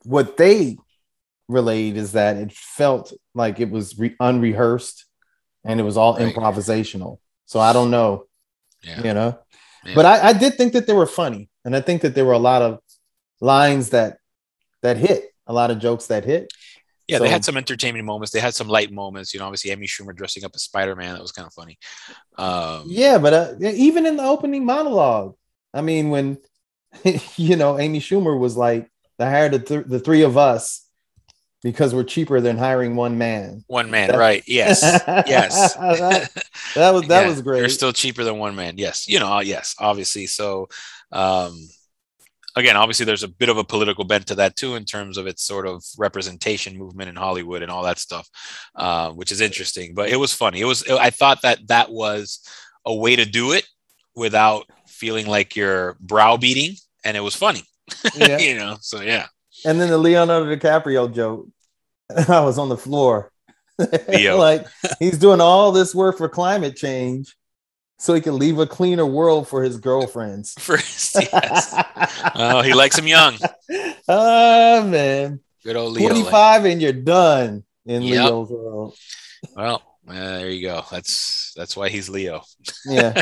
what 0.03 0.37
they 0.37 0.77
relayed 1.47 1.97
is 1.97 2.11
that 2.11 2.37
it 2.37 2.51
felt 2.51 3.11
like 3.33 3.59
it 3.59 3.71
was 3.71 3.97
re- 3.97 4.15
unrehearsed 4.19 5.05
and 5.65 5.79
it 5.79 5.83
was 5.83 5.97
all 5.97 6.15
right. 6.15 6.33
improvisational. 6.33 7.17
So 7.47 7.59
I 7.59 7.73
don't 7.73 7.89
know. 7.89 8.25
Yeah. 8.83 9.03
You 9.03 9.13
know, 9.15 9.39
yeah. 9.83 9.95
but 9.95 10.05
I, 10.05 10.29
I 10.29 10.33
did 10.33 10.55
think 10.55 10.73
that 10.73 10.85
they 10.85 10.93
were 10.93 11.07
funny, 11.07 11.49
and 11.65 11.75
I 11.75 11.81
think 11.81 12.03
that 12.03 12.13
there 12.13 12.25
were 12.25 12.33
a 12.33 12.39
lot 12.39 12.61
of 12.61 12.79
lines 13.39 13.89
that 13.89 14.17
that 14.81 14.97
hit, 14.97 15.33
a 15.47 15.53
lot 15.53 15.71
of 15.71 15.79
jokes 15.79 16.07
that 16.07 16.25
hit. 16.25 16.51
Yeah, 17.07 17.17
so, 17.17 17.23
they 17.23 17.29
had 17.29 17.43
some 17.43 17.57
entertainment 17.57 18.05
moments. 18.05 18.31
They 18.31 18.39
had 18.39 18.55
some 18.55 18.69
light 18.69 18.91
moments. 18.91 19.33
You 19.33 19.39
know, 19.39 19.45
obviously 19.45 19.71
Amy 19.71 19.87
Schumer 19.87 20.15
dressing 20.15 20.45
up 20.45 20.51
as 20.55 20.63
Spider 20.63 20.95
Man. 20.95 21.13
That 21.13 21.21
was 21.21 21.33
kind 21.33 21.45
of 21.45 21.53
funny. 21.53 21.77
Um, 22.37 22.85
yeah, 22.87 23.17
but 23.17 23.33
uh, 23.33 23.53
even 23.59 24.05
in 24.05 24.15
the 24.17 24.23
opening 24.23 24.65
monologue, 24.65 25.35
I 25.73 25.81
mean, 25.81 26.09
when 26.09 26.37
you 27.35 27.55
know 27.55 27.79
Amy 27.79 27.99
Schumer 27.99 28.39
was 28.39 28.55
like, 28.55 28.89
"I 29.19 29.25
hired 29.25 29.53
the, 29.53 29.59
th- 29.59 29.85
the 29.87 29.99
three 29.99 30.21
of 30.21 30.37
us 30.37 30.87
because 31.63 31.93
we're 31.93 32.03
cheaper 32.03 32.39
than 32.39 32.57
hiring 32.57 32.95
one 32.95 33.17
man." 33.17 33.63
One 33.67 33.91
man, 33.91 34.09
that, 34.09 34.17
right? 34.17 34.43
Yes, 34.47 34.81
yes. 34.81 35.73
that, 35.75 36.31
that, 36.75 36.93
was 36.93 37.07
that 37.07 37.23
yeah, 37.23 37.27
was 37.27 37.41
great. 37.41 37.59
You're 37.59 37.69
still 37.69 37.93
cheaper 37.93 38.23
than 38.23 38.37
one 38.37 38.55
man. 38.55 38.77
Yes, 38.77 39.07
you 39.07 39.19
know, 39.19 39.39
yes, 39.39 39.75
obviously. 39.79 40.27
So, 40.27 40.69
um, 41.11 41.67
again, 42.55 42.75
obviously, 42.77 43.05
there's 43.05 43.23
a 43.23 43.27
bit 43.27 43.49
of 43.49 43.57
a 43.57 43.63
political 43.63 44.03
bent 44.03 44.27
to 44.27 44.35
that 44.35 44.55
too, 44.55 44.75
in 44.75 44.85
terms 44.85 45.17
of 45.17 45.27
its 45.27 45.43
sort 45.43 45.67
of 45.67 45.83
representation 45.97 46.77
movement 46.77 47.09
in 47.09 47.15
Hollywood 47.15 47.61
and 47.61 47.71
all 47.71 47.83
that 47.83 47.99
stuff, 47.99 48.27
uh, 48.75 49.11
which 49.11 49.31
is 49.31 49.41
interesting. 49.41 49.93
But 49.93 50.09
it 50.09 50.17
was 50.17 50.33
funny. 50.33 50.61
It 50.61 50.65
was. 50.65 50.87
I 50.89 51.09
thought 51.09 51.41
that 51.43 51.67
that 51.67 51.91
was 51.91 52.39
a 52.85 52.93
way 52.93 53.15
to 53.15 53.25
do 53.25 53.51
it 53.53 53.65
without 54.15 54.65
feeling 54.87 55.27
like 55.27 55.55
you're 55.55 55.97
browbeating, 55.99 56.75
and 57.03 57.17
it 57.17 57.21
was 57.21 57.35
funny. 57.35 57.63
Yeah. 58.15 58.37
you 58.37 58.57
know. 58.57 58.77
So 58.79 59.01
yeah, 59.01 59.25
And 59.65 59.79
then 59.79 59.89
the 59.89 59.97
Leonardo 59.97 60.55
DiCaprio 60.55 61.13
joke. 61.13 61.47
I 62.29 62.41
was 62.41 62.57
on 62.57 62.69
the 62.69 62.77
floor. 62.77 63.31
Like 64.07 64.67
he's 64.99 65.17
doing 65.17 65.41
all 65.41 65.71
this 65.71 65.95
work 65.95 66.17
for 66.19 66.29
climate 66.29 66.75
change 66.75 67.35
so 68.01 68.15
he 68.15 68.21
can 68.21 68.39
leave 68.39 68.57
a 68.57 68.65
cleaner 68.65 69.05
world 69.05 69.47
for 69.47 69.61
his 69.61 69.77
girlfriends. 69.77 70.53
first, 70.59 71.15
yes. 71.21 71.75
Oh, 72.33 72.61
he 72.61 72.73
likes 72.73 72.97
him 72.97 73.05
young. 73.05 73.37
oh 74.07 74.83
man. 74.87 75.39
Good 75.63 75.75
old 75.75 75.93
Leo. 75.93 76.09
25 76.09 76.65
and 76.65 76.81
you're 76.81 76.93
done 76.93 77.63
in 77.85 78.01
Yep. 78.01 78.25
Leo's 78.25 78.49
world. 78.49 78.97
Well, 79.55 79.83
uh, 80.07 80.13
there 80.13 80.49
you 80.49 80.63
go. 80.63 80.83
That's 80.89 81.53
that's 81.55 81.77
why 81.77 81.89
he's 81.89 82.09
Leo. 82.09 82.41
Yeah. 82.87 83.21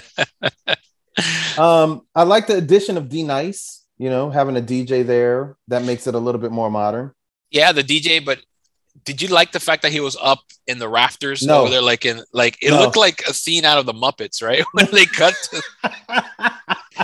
um, 1.58 2.04
I 2.16 2.24
like 2.24 2.48
the 2.48 2.56
addition 2.56 2.96
of 2.96 3.10
D 3.10 3.24
Nice, 3.24 3.86
you 3.98 4.10
know, 4.10 4.30
having 4.30 4.56
a 4.56 4.62
DJ 4.62 5.06
there 5.06 5.58
that 5.68 5.84
makes 5.84 6.08
it 6.08 6.16
a 6.16 6.20
little 6.20 6.40
bit 6.40 6.52
more 6.52 6.72
modern. 6.72 7.12
Yeah, 7.52 7.74
the 7.74 7.84
DJ. 7.84 8.24
But 8.24 8.40
did 9.06 9.22
you 9.22 9.28
like 9.30 9.52
the 9.52 9.60
fact 9.60 9.82
that 9.84 9.92
he 9.92 10.00
was 10.00 10.18
up 10.22 10.40
in 10.68 10.80
the 10.80 10.88
rafters 10.90 11.42
No. 11.44 11.62
over 11.62 11.70
there, 11.70 11.82
like 11.82 12.06
in 12.06 12.22
like 12.34 12.58
it 12.62 12.72
No. 12.72 12.80
looked 12.82 12.98
like 12.98 13.22
a 13.28 13.34
scene 13.34 13.66
out 13.66 13.78
of 13.78 13.86
the 13.86 13.94
Muppets, 13.94 14.42
right? 14.44 14.64
when 14.74 14.88
they 14.92 15.06
cut 15.06 15.34
to 15.52 15.62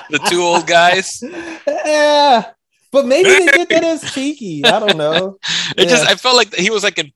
the 0.10 0.20
two 0.30 0.42
old 0.42 0.68
guys. 0.68 1.22
yeah. 1.68 2.52
But 2.92 3.06
maybe 3.08 3.30
they 3.30 3.48
did 3.48 3.70
that 3.70 3.84
as 3.84 4.14
cheeky. 4.14 4.64
I 4.66 4.80
don't 4.80 4.98
know. 4.98 5.38
It 5.78 5.90
just 5.90 6.08
I 6.08 6.16
felt 6.16 6.38
like 6.38 6.54
he 6.56 6.70
was 6.70 6.84
like 6.84 6.98
in 7.00 7.12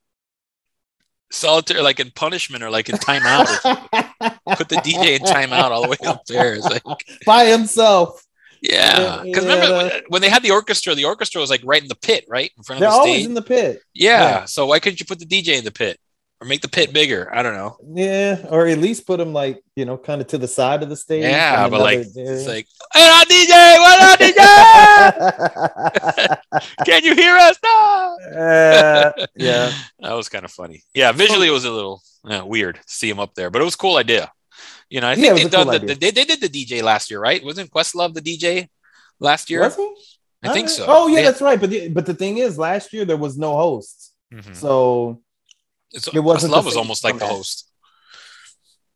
solitary, 1.32 1.82
like 1.82 2.00
in 2.00 2.12
punishment 2.12 2.64
or 2.64 2.70
like 2.70 2.90
in 2.90 2.96
timeout. 2.96 3.48
Put 4.58 4.70
the 4.70 4.78
DJ 4.78 5.20
in 5.20 5.22
timeout 5.22 5.72
all 5.72 5.84
the 5.84 5.90
way 5.90 5.98
up 6.06 6.26
there. 6.26 6.60
Like 6.60 6.84
By 7.26 7.46
himself. 7.46 8.26
Yeah, 8.62 9.22
because 9.24 9.46
remember 9.46 10.02
when- 10.10 10.22
they 10.22 10.30
had 10.30 10.44
the 10.44 10.52
orchestra, 10.52 10.94
the 10.96 11.06
orchestra 11.06 11.40
was 11.42 11.50
like 11.50 11.62
right 11.64 11.82
in 11.82 11.88
the 11.88 11.96
pit, 11.96 12.26
right 12.28 12.52
in 12.58 12.64
front 12.64 12.78
of. 12.78 12.82
They're 12.82 12.90
the 12.90 12.96
always 12.96 13.14
stage. 13.16 13.26
in 13.26 13.34
the 13.34 13.42
pit. 13.42 13.82
yeah. 13.94 14.22
yeah. 14.22 14.46
so 14.46 14.66
why 14.68 14.80
couldn't 14.80 15.00
you 15.00 15.06
put 15.06 15.20
the 15.20 15.26
DJ 15.26 15.58
in 15.58 15.64
the 15.64 15.72
pit 15.72 15.98
or 16.42 16.48
make 16.48 16.62
the 16.62 16.68
pit 16.70 16.94
bigger? 16.94 17.30
I 17.34 17.44
don't 17.44 17.54
know. 17.54 17.78
Yeah. 17.94 18.46
Or 18.50 18.66
at 18.68 18.78
least 18.80 19.06
put 19.06 19.20
him 19.20 19.34
like, 19.34 19.62
you 19.76 19.84
know, 19.86 19.98
kind 19.98 20.22
of 20.22 20.28
to 20.28 20.38
the 20.38 20.48
side 20.48 20.82
of 20.84 20.90
the 20.90 20.96
stage. 20.96 21.24
Yeah, 21.24 21.68
but 21.70 21.82
like 21.82 22.00
another 22.00 22.12
it's 22.16 22.48
like, 22.48 22.68
hey, 22.94 23.10
our 23.10 23.26
DJ, 23.26 23.80
what 23.80 24.02
up, 24.02 24.20
DJ? 24.20 25.50
Can 26.86 27.04
you 27.04 27.16
hear 27.16 27.36
us? 27.36 27.58
No. 27.64 28.18
Uh, 28.36 29.12
yeah. 29.36 29.72
that 30.00 30.14
was 30.14 30.30
kind 30.30 30.46
of 30.46 30.52
funny. 30.52 30.84
Yeah, 30.94 31.12
visually 31.12 31.48
it 31.48 31.52
was 31.52 31.66
a 31.66 31.72
little 31.72 32.02
yeah, 32.26 32.44
weird 32.44 32.76
to 32.76 32.82
see 32.86 33.10
him 33.10 33.20
up 33.20 33.34
there, 33.36 33.50
but 33.50 33.62
it 33.62 33.66
was 33.66 33.76
a 33.76 33.78
cool 33.78 33.98
idea. 33.98 34.32
You 34.90 35.02
know, 35.02 35.08
I 35.08 35.12
Yeah, 35.14 35.16
think 35.16 35.34
was 35.34 35.44
they've 35.44 35.54
a 35.54 35.64
cool 35.64 35.80
the, 35.80 35.96
they, 35.96 36.12
they 36.12 36.26
did 36.26 36.42
the 36.42 36.50
DJ 36.50 36.82
last 36.82 37.12
year, 37.12 37.20
right? 37.20 37.44
Wasn't 37.44 37.70
Questlove 37.72 38.14
the 38.16 38.22
DJ 38.22 38.68
last 39.20 39.50
year? 39.50 39.62
Was 39.62 39.76
he? 39.76 39.94
I 40.42 40.54
think 40.54 40.70
so. 40.70 40.86
Oh, 40.88 41.08
yeah, 41.08 41.18
They- 41.18 41.22
that's 41.24 41.42
right. 41.42 41.60
But 41.60 41.70
the, 41.70 41.90
but 41.90 42.06
the 42.06 42.14
thing 42.14 42.38
is, 42.38 42.58
last 42.58 42.92
year 42.94 43.06
there 43.06 43.18
was 43.18 43.38
no 43.38 43.56
hosts. 43.56 44.14
Mhm. 44.34 44.56
So 44.56 45.22
It's- 45.94 46.14
it 46.14 46.20
wasn't 46.20 46.54
Questlove 46.54 46.66
was 46.66 46.78
almost 46.78 47.04
like 47.04 47.20
the 47.20 47.28
host, 47.28 47.70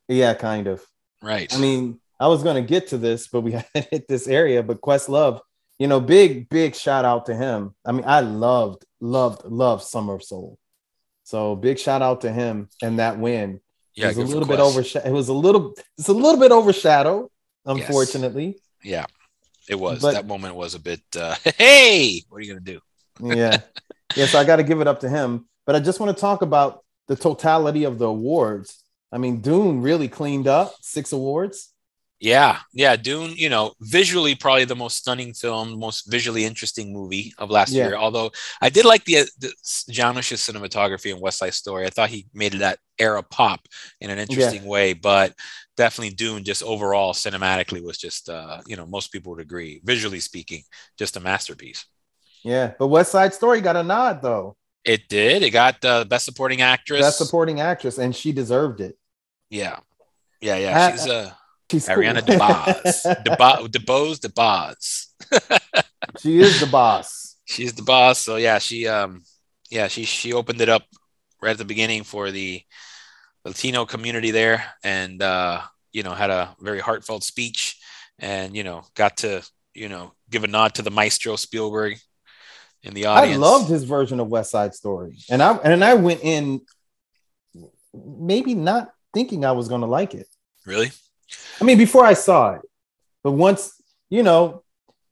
yeah, 0.07 0.33
kind 0.33 0.67
of. 0.67 0.83
right? 1.21 1.53
I 1.53 1.57
mean, 1.59 1.99
I 2.19 2.27
was 2.27 2.43
going 2.43 2.55
to 2.55 2.67
get 2.67 2.87
to 2.89 2.97
this, 2.97 3.27
but 3.27 3.41
we 3.41 3.51
hadn't 3.73 3.87
hit 3.91 4.07
this 4.07 4.27
area. 4.27 4.61
But 4.63 4.81
Questlove, 4.81 5.39
you 5.79 5.87
know, 5.87 5.99
big, 5.99 6.49
big 6.49 6.75
shout 6.75 7.05
out 7.05 7.25
to 7.27 7.35
him. 7.35 7.75
I 7.85 7.91
mean, 7.91 8.05
I 8.05 8.19
loved, 8.21 8.85
loved, 8.99 9.45
loved 9.45 9.83
Summer 9.83 10.15
of 10.15 10.23
Soul. 10.23 10.57
So 11.23 11.55
big 11.55 11.79
shout 11.79 12.01
out 12.01 12.21
to 12.21 12.31
him 12.31 12.69
and 12.81 12.99
that 12.99 13.17
win. 13.17 13.59
Yeah, 13.95 14.09
it 14.09 14.17
was 14.17 14.31
a 14.31 14.33
little 14.33 14.47
bit 14.47 14.59
overshadowed. 14.59 15.07
It 15.07 15.13
was 15.13 15.29
a 15.29 15.33
little, 15.33 15.75
it's 15.97 16.07
a 16.07 16.13
little 16.13 16.39
bit 16.39 16.51
overshadowed, 16.51 17.29
unfortunately. 17.65 18.57
Yeah, 18.83 19.05
it 19.69 19.75
was. 19.75 20.01
But- 20.01 20.13
that 20.13 20.27
moment 20.27 20.55
was 20.55 20.75
a 20.75 20.79
bit. 20.79 21.01
Uh, 21.15 21.35
hey, 21.57 22.21
what 22.29 22.37
are 22.37 22.41
you 22.41 22.53
gonna 22.53 22.65
do? 22.65 22.79
yeah. 23.21 23.61
yeah. 24.15 24.25
So 24.25 24.39
I 24.39 24.43
got 24.43 24.57
to 24.57 24.63
give 24.63 24.81
it 24.81 24.87
up 24.87 25.01
to 25.01 25.09
him. 25.09 25.47
But 25.65 25.75
I 25.75 25.79
just 25.79 25.99
want 25.99 26.15
to 26.15 26.19
talk 26.19 26.41
about 26.41 26.83
the 27.07 27.15
totality 27.15 27.83
of 27.85 27.97
the 27.99 28.07
awards. 28.07 28.83
I 29.11 29.17
mean, 29.17 29.41
Dune 29.41 29.81
really 29.81 30.07
cleaned 30.07 30.47
up 30.47 30.73
six 30.81 31.11
awards. 31.11 31.72
Yeah, 32.23 32.59
yeah, 32.71 32.95
Dune. 32.95 33.33
You 33.35 33.49
know, 33.49 33.73
visually 33.81 34.33
probably 34.33 34.63
the 34.63 34.77
most 34.77 34.95
stunning 34.95 35.33
film, 35.33 35.77
most 35.77 36.09
visually 36.09 36.45
interesting 36.45 36.93
movie 36.93 37.33
of 37.37 37.49
last 37.49 37.73
Yeah. 37.73 37.87
year. 37.87 37.97
Although 37.97 38.31
I 38.61 38.69
did 38.69 38.85
like 38.85 39.03
the, 39.03 39.27
the 39.39 39.51
Janusz's 39.91 40.39
cinematography 40.39 41.13
in 41.13 41.19
West 41.19 41.39
Side 41.39 41.53
Story. 41.53 41.85
I 41.85 41.89
thought 41.89 42.09
he 42.09 42.27
made 42.33 42.53
that 42.53 42.79
era 42.97 43.21
pop 43.23 43.67
in 43.99 44.09
an 44.09 44.19
interesting 44.19 44.63
way. 44.63 44.93
But 44.93 45.33
definitely 45.75 46.15
Dune, 46.15 46.45
just 46.45 46.63
overall 46.63 47.11
cinematically, 47.11 47.83
was 47.83 47.97
just 47.97 48.29
uh, 48.29 48.61
you 48.67 48.77
know 48.77 48.85
most 48.85 49.11
people 49.11 49.33
would 49.33 49.41
agree, 49.41 49.81
visually 49.83 50.21
speaking, 50.21 50.63
just 50.97 51.17
a 51.17 51.19
masterpiece. 51.19 51.85
Yeah. 52.41 52.71
But 52.79 52.87
West 52.87 53.11
Side 53.11 53.33
Story 53.33 53.59
got 53.59 53.75
a 53.75 53.83
nod, 53.83 54.21
though. 54.21 54.55
It 54.85 55.09
did. 55.09 55.43
It 55.43 55.49
got 55.49 55.83
uh, 55.83 56.05
best 56.05 56.23
supporting 56.23 56.61
actress. 56.61 57.01
Best 57.01 57.17
supporting 57.17 57.59
actress, 57.59 57.97
and 57.97 58.15
she 58.15 58.31
deserved 58.31 58.79
it. 58.79 58.97
yeah, 59.49 59.79
yeah, 60.39 60.55
yeah. 60.55 60.79
Uh, 60.79 60.91
She's 60.91 61.07
uh, 61.07 61.31
She's 61.71 61.87
cool. 61.87 61.97
Ariana 61.97 62.21
DeBose. 62.25 63.23
DeBose, 63.25 63.69
DeBose, 63.69 64.19
DeBose. 65.31 65.83
she 66.19 66.39
is 66.39 66.59
the 66.59 66.67
boss. 66.67 67.37
she's 67.45 67.73
the 67.73 67.81
boss. 67.83 68.19
So 68.19 68.35
yeah, 68.35 68.59
she 68.59 68.87
um 68.87 69.23
yeah, 69.69 69.87
she 69.87 70.03
she 70.05 70.33
opened 70.33 70.61
it 70.61 70.69
up 70.69 70.83
right 71.41 71.51
at 71.51 71.57
the 71.57 71.65
beginning 71.65 72.03
for 72.03 72.31
the 72.31 72.61
Latino 73.45 73.85
community 73.85 74.31
there 74.31 74.63
and 74.83 75.21
uh 75.21 75.61
you 75.91 76.03
know 76.03 76.13
had 76.13 76.29
a 76.29 76.55
very 76.61 76.79
heartfelt 76.79 77.23
speech 77.23 77.77
and 78.19 78.55
you 78.55 78.63
know 78.63 78.83
got 78.95 79.17
to 79.17 79.41
you 79.73 79.89
know 79.89 80.13
give 80.29 80.43
a 80.43 80.47
nod 80.47 80.75
to 80.75 80.81
the 80.81 80.91
maestro 80.91 81.35
Spielberg 81.35 81.97
in 82.83 82.93
the 82.93 83.05
audience. 83.05 83.37
I 83.37 83.39
loved 83.41 83.69
his 83.69 83.83
version 83.83 84.19
of 84.19 84.27
West 84.27 84.51
Side 84.51 84.73
Story, 84.75 85.17
and 85.29 85.41
I 85.41 85.55
and 85.57 85.83
I 85.83 85.93
went 85.95 86.21
in 86.23 86.61
maybe 87.93 88.55
not 88.55 88.91
thinking 89.13 89.45
I 89.45 89.51
was 89.51 89.67
going 89.67 89.81
to 89.81 89.87
like 89.87 90.13
it. 90.13 90.27
Really? 90.65 90.91
I 91.61 91.63
mean, 91.63 91.77
before 91.77 92.05
I 92.05 92.13
saw 92.13 92.53
it, 92.53 92.61
but 93.23 93.31
once 93.31 93.81
you 94.09 94.23
know, 94.23 94.63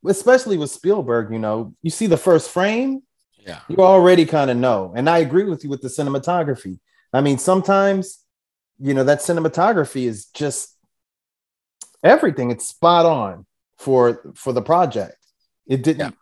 especially 0.06 0.58
with 0.58 0.70
Spielberg, 0.70 1.32
you 1.32 1.40
know, 1.40 1.74
you 1.82 1.90
see 1.90 2.08
the 2.08 2.18
first 2.18 2.50
frame, 2.52 3.02
Yeah. 3.46 3.60
you 3.68 3.78
already 3.78 4.26
kind 4.26 4.52
of 4.52 4.58
know. 4.58 4.94
And 4.96 5.10
I 5.10 5.20
agree 5.20 5.44
with 5.46 5.64
you 5.64 5.70
with 5.70 5.82
the 5.82 5.88
cinematography. 5.88 6.80
I 7.14 7.22
mean, 7.22 7.38
sometimes, 7.40 8.20
you 8.80 8.94
know, 8.94 9.04
that 9.04 9.20
cinematography 9.20 10.06
is 10.06 10.26
just 10.28 10.78
everything. 12.04 12.52
It's 12.52 12.68
spot 12.68 13.06
on 13.06 13.46
for 13.78 14.34
for 14.36 14.54
the 14.54 14.62
project. 14.62 15.18
It 15.68 15.84
didn't, 15.84 16.16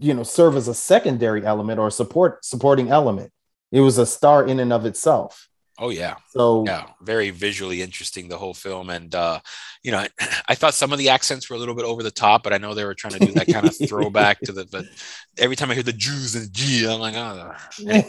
you 0.00 0.14
know, 0.14 0.22
serve 0.22 0.56
as 0.56 0.68
a 0.68 0.74
secondary 0.74 1.44
element 1.44 1.78
or 1.78 1.90
support 1.90 2.44
supporting 2.44 2.90
element. 2.90 3.32
It 3.72 3.80
was 3.80 3.98
a 3.98 4.06
star 4.06 4.46
in 4.46 4.60
and 4.60 4.72
of 4.72 4.86
itself. 4.86 5.48
Oh 5.78 5.90
yeah. 5.90 6.16
So 6.30 6.64
Yeah, 6.66 6.86
very 7.02 7.30
visually 7.30 7.82
interesting 7.82 8.28
the 8.28 8.38
whole 8.38 8.54
film, 8.54 8.90
and 8.90 9.14
uh, 9.14 9.40
you 9.82 9.92
know, 9.92 9.98
I, 9.98 10.08
I 10.48 10.54
thought 10.54 10.74
some 10.74 10.92
of 10.92 10.98
the 10.98 11.08
accents 11.08 11.48
were 11.50 11.56
a 11.56 11.58
little 11.58 11.74
bit 11.74 11.84
over 11.84 12.02
the 12.02 12.10
top, 12.10 12.42
but 12.42 12.52
I 12.52 12.58
know 12.58 12.74
they 12.74 12.84
were 12.84 12.94
trying 12.94 13.14
to 13.14 13.26
do 13.26 13.32
that 13.32 13.48
kind 13.48 13.66
of 13.66 13.76
throwback 13.88 14.40
to 14.42 14.52
the. 14.52 14.66
But 14.66 14.86
every 15.38 15.56
time 15.56 15.70
I 15.70 15.74
hear 15.74 15.82
the 15.82 15.92
Jews 15.92 16.34
and 16.34 16.52
G, 16.52 16.86
I'm 16.86 17.00
like, 17.00 17.14
oh. 17.16 17.52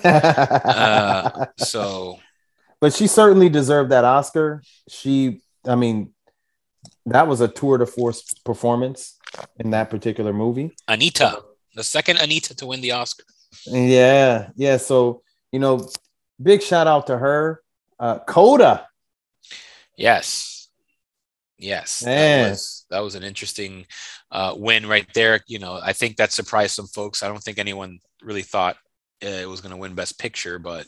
Uh, 0.04 1.46
so 1.58 2.20
but 2.80 2.94
she 2.94 3.08
certainly 3.08 3.50
deserved 3.50 3.92
that 3.92 4.06
Oscar. 4.06 4.62
She, 4.88 5.42
I 5.66 5.76
mean, 5.76 6.14
that 7.06 7.28
was 7.28 7.42
a 7.42 7.48
tour 7.48 7.78
de 7.78 7.86
force 7.86 8.22
performance 8.46 9.18
in 9.58 9.72
that 9.72 9.90
particular 9.90 10.34
movie. 10.34 10.76
Anita, 10.88 11.44
the 11.76 11.84
second 11.84 12.18
Anita 12.18 12.56
to 12.56 12.68
win 12.68 12.82
the 12.82 12.92
Oscar. 12.92 13.24
Yeah, 13.66 14.50
yeah. 14.56 14.78
So 14.78 15.22
you 15.52 15.60
know, 15.60 15.90
big 16.41 16.62
shout 16.62 16.88
out 16.88 17.08
to 17.08 17.17
her. 17.17 17.62
Uh, 18.00 18.19
Coda. 18.19 18.88
Yes, 19.95 20.69
yes, 21.58 22.06
Man. 22.06 22.43
that 22.43 22.50
was 22.52 22.86
that 22.91 23.00
was 23.00 23.15
an 23.15 23.23
interesting 23.23 23.88
uh, 24.32 24.54
win 24.56 24.86
right 24.86 25.08
there. 25.13 25.39
You 25.47 25.60
know, 25.60 25.80
I 25.82 25.93
think 25.93 26.17
that 26.17 26.32
surprised 26.32 26.76
some 26.76 26.88
folks. 26.88 27.23
I 27.23 27.28
don't 27.28 27.41
think 27.41 27.58
anyone 27.58 28.00
really 28.21 28.43
thought 28.43 28.78
uh, 29.23 29.28
it 29.28 29.50
was 29.50 29.62
going 29.62 29.71
to 29.71 29.78
win 29.78 29.95
Best 29.95 30.19
Picture, 30.19 30.60
but 30.60 30.86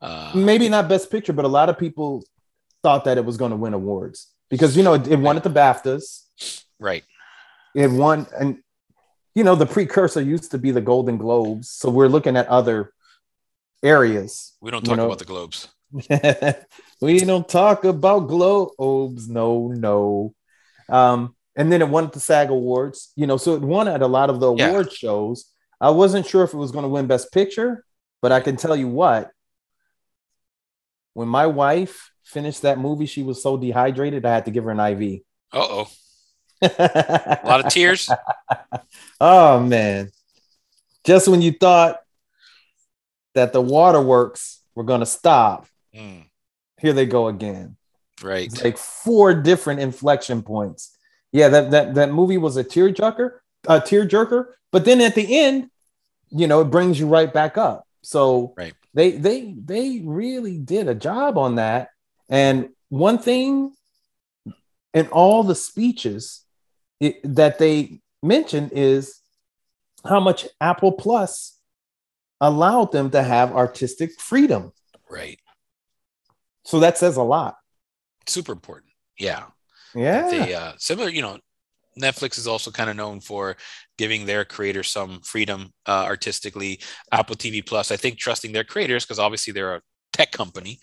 uh, 0.00 0.32
Maybe 0.34 0.68
not 0.68 0.88
Best 0.88 1.10
Picture, 1.10 1.34
but 1.34 1.44
a 1.44 1.48
lot 1.48 1.68
of 1.68 1.78
people 1.78 2.24
thought 2.82 3.04
that 3.04 3.18
it 3.18 3.24
was 3.24 3.36
going 3.36 3.50
to 3.50 3.56
win 3.56 3.74
awards 3.74 4.28
because 4.48 4.76
you 4.76 4.82
know 4.82 4.94
it, 4.94 5.06
it 5.06 5.18
won 5.18 5.36
at 5.36 5.42
the 5.42 5.50
BAFTAs. 5.50 6.22
right. 6.78 7.04
It 7.74 7.90
won, 7.90 8.26
and 8.38 8.58
you 9.34 9.44
know 9.44 9.54
the 9.54 9.66
precursor 9.66 10.22
used 10.22 10.52
to 10.52 10.58
be 10.58 10.70
the 10.70 10.80
Golden 10.80 11.18
Globes. 11.18 11.68
So 11.68 11.90
we're 11.90 12.08
looking 12.08 12.38
at 12.38 12.48
other 12.48 12.94
areas. 13.82 14.54
We 14.60 14.70
don't 14.70 14.82
You 14.84 14.88
talk 14.90 14.96
know- 14.96 15.06
about 15.06 15.18
the 15.18 15.24
Globes. 15.24 15.68
we 17.00 17.20
don't 17.20 17.48
talk 17.48 17.84
about 17.84 18.28
globes. 18.28 19.28
No, 19.28 19.68
no. 19.68 20.34
Um, 20.88 21.34
and 21.54 21.70
then 21.72 21.80
it 21.80 21.88
won 21.88 22.04
at 22.04 22.12
the 22.12 22.20
SAG 22.20 22.50
Awards. 22.50 23.12
You 23.16 23.26
know, 23.26 23.36
so 23.36 23.54
it 23.54 23.62
won 23.62 23.86
at 23.88 24.02
a 24.02 24.06
lot 24.06 24.28
of 24.28 24.40
the 24.40 24.52
Yeah. 24.54 24.68
award 24.70 24.92
shows. 24.92 25.46
I 25.80 25.90
wasn't 25.90 26.26
sure 26.26 26.42
if 26.42 26.52
it 26.52 26.56
was 26.58 26.72
going 26.72 26.82
to 26.82 26.88
win 26.88 27.06
Best 27.06 27.32
Picture, 27.32 27.84
but 28.20 28.32
I 28.32 28.40
can 28.40 28.56
tell 28.56 28.74
you 28.76 28.88
what. 28.88 29.30
When 31.14 31.28
my 31.28 31.46
wife 31.46 32.10
finished 32.24 32.62
that 32.62 32.78
movie, 32.78 33.06
she 33.06 33.22
was 33.22 33.42
so 33.42 33.56
dehydrated, 33.56 34.26
I 34.26 34.34
had 34.34 34.44
to 34.46 34.50
give 34.50 34.64
her 34.64 34.70
an 34.72 34.80
IV. 34.80 35.20
Uh 35.52 35.58
oh. 35.58 35.88
A 36.62 37.40
lot 37.44 37.64
of 37.64 37.72
tears. 37.72 38.10
oh 39.20 39.60
man. 39.60 40.10
Just 41.04 41.28
when 41.28 41.40
you 41.42 41.52
thought 41.52 42.00
that 43.36 43.52
the 43.52 43.60
waterworks 43.60 44.62
were 44.74 44.82
going 44.84 45.00
to 45.00 45.06
stop, 45.06 45.66
Mm, 45.94 46.24
here 46.78 46.92
they 46.92 47.06
go 47.06 47.28
again. 47.28 47.76
right. 48.22 48.46
It's 48.46 48.62
like 48.62 48.76
four 48.76 49.32
different 49.32 49.80
inflection 49.80 50.42
points. 50.42 50.94
Yeah, 51.32 51.48
that 51.48 51.70
that 51.70 51.94
that 51.94 52.12
movie 52.12 52.36
was 52.38 52.56
a 52.58 52.64
tearjerker, 52.64 53.30
a 53.66 53.80
tearjerker, 53.80 54.46
but 54.72 54.84
then 54.84 55.00
at 55.00 55.14
the 55.14 55.38
end, 55.38 55.70
you 56.30 56.46
know, 56.46 56.60
it 56.60 56.70
brings 56.70 56.98
you 57.00 57.06
right 57.06 57.32
back 57.32 57.56
up. 57.56 57.86
So 58.02 58.52
Right. 58.56 58.74
they 58.92 59.12
they 59.12 59.54
they 59.64 60.02
really 60.04 60.58
did 60.58 60.88
a 60.88 60.94
job 60.94 61.38
on 61.38 61.54
that. 61.56 61.90
And 62.28 62.70
one 62.90 63.18
thing 63.18 63.72
in 64.92 65.06
all 65.08 65.42
the 65.44 65.54
speeches 65.54 66.44
it, 67.00 67.20
that 67.24 67.58
they 67.58 68.00
mentioned 68.22 68.72
is 68.74 69.20
how 70.04 70.20
much 70.20 70.46
Apple 70.60 70.92
Plus 70.92 71.55
allowed 72.40 72.92
them 72.92 73.10
to 73.10 73.22
have 73.22 73.52
artistic 73.52 74.20
freedom. 74.20 74.72
Right. 75.10 75.38
So 76.64 76.80
that 76.80 76.98
says 76.98 77.16
a 77.16 77.22
lot. 77.22 77.56
Super 78.26 78.52
important. 78.52 78.92
Yeah. 79.18 79.44
Yeah. 79.94 80.28
They 80.28 80.54
uh, 80.54 80.72
similar, 80.78 81.08
you 81.08 81.22
know, 81.22 81.38
Netflix 81.98 82.38
is 82.38 82.46
also 82.46 82.70
kind 82.70 82.90
of 82.90 82.96
known 82.96 83.20
for 83.20 83.56
giving 83.96 84.26
their 84.26 84.44
creators 84.44 84.90
some 84.90 85.20
freedom 85.20 85.72
uh, 85.86 86.04
artistically. 86.04 86.80
Apple 87.10 87.36
TV 87.36 87.64
Plus, 87.64 87.90
I 87.90 87.96
think, 87.96 88.18
trusting 88.18 88.52
their 88.52 88.64
creators 88.64 89.04
because 89.04 89.18
obviously 89.18 89.52
they're 89.52 89.76
a 89.76 89.82
tech 90.12 90.32
company. 90.32 90.78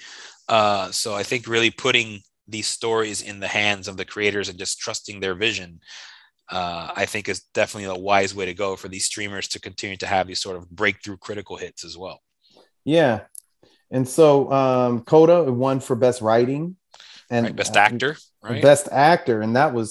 Uh, 0.50 0.92
so 0.92 1.14
I 1.14 1.24
think 1.24 1.48
really 1.48 1.70
putting 1.70 2.22
these 2.48 2.68
stories 2.68 3.22
in 3.22 3.40
the 3.40 3.48
hands 3.48 3.88
of 3.88 3.98
the 3.98 4.06
creators 4.06 4.50
and 4.50 4.60
just 4.60 4.80
trusting 4.80 5.20
their 5.20 5.36
vision, 5.36 5.80
uh, 6.54 6.92
I 6.96 7.06
think 7.06 7.28
is 7.28 7.42
definitely 7.54 7.90
a 7.96 8.00
wise 8.00 8.34
way 8.36 8.46
to 8.46 8.54
go 8.54 8.76
for 8.76 8.88
these 8.88 9.06
streamers 9.06 9.48
to 9.50 9.60
continue 9.60 9.98
to 9.98 10.08
have 10.08 10.28
these 10.28 10.42
sort 10.42 10.56
of 10.58 10.70
breakthrough 10.70 11.18
critical 11.18 11.58
hits 11.58 11.84
as 11.84 11.98
well. 11.98 12.18
Yeah. 12.86 13.22
And 13.92 14.08
so 14.08 14.52
um 14.52 15.02
Coda 15.12 15.52
won 15.52 15.80
for 15.80 15.96
best 15.96 16.22
writing 16.22 16.76
and 17.30 17.46
Right? 17.46 17.56
Best 17.56 17.76
actor, 17.76 18.18
right? 18.44 18.62
Best 18.62 18.88
actor. 18.92 19.42
And 19.42 19.56
that 19.56 19.74
was, 19.74 19.90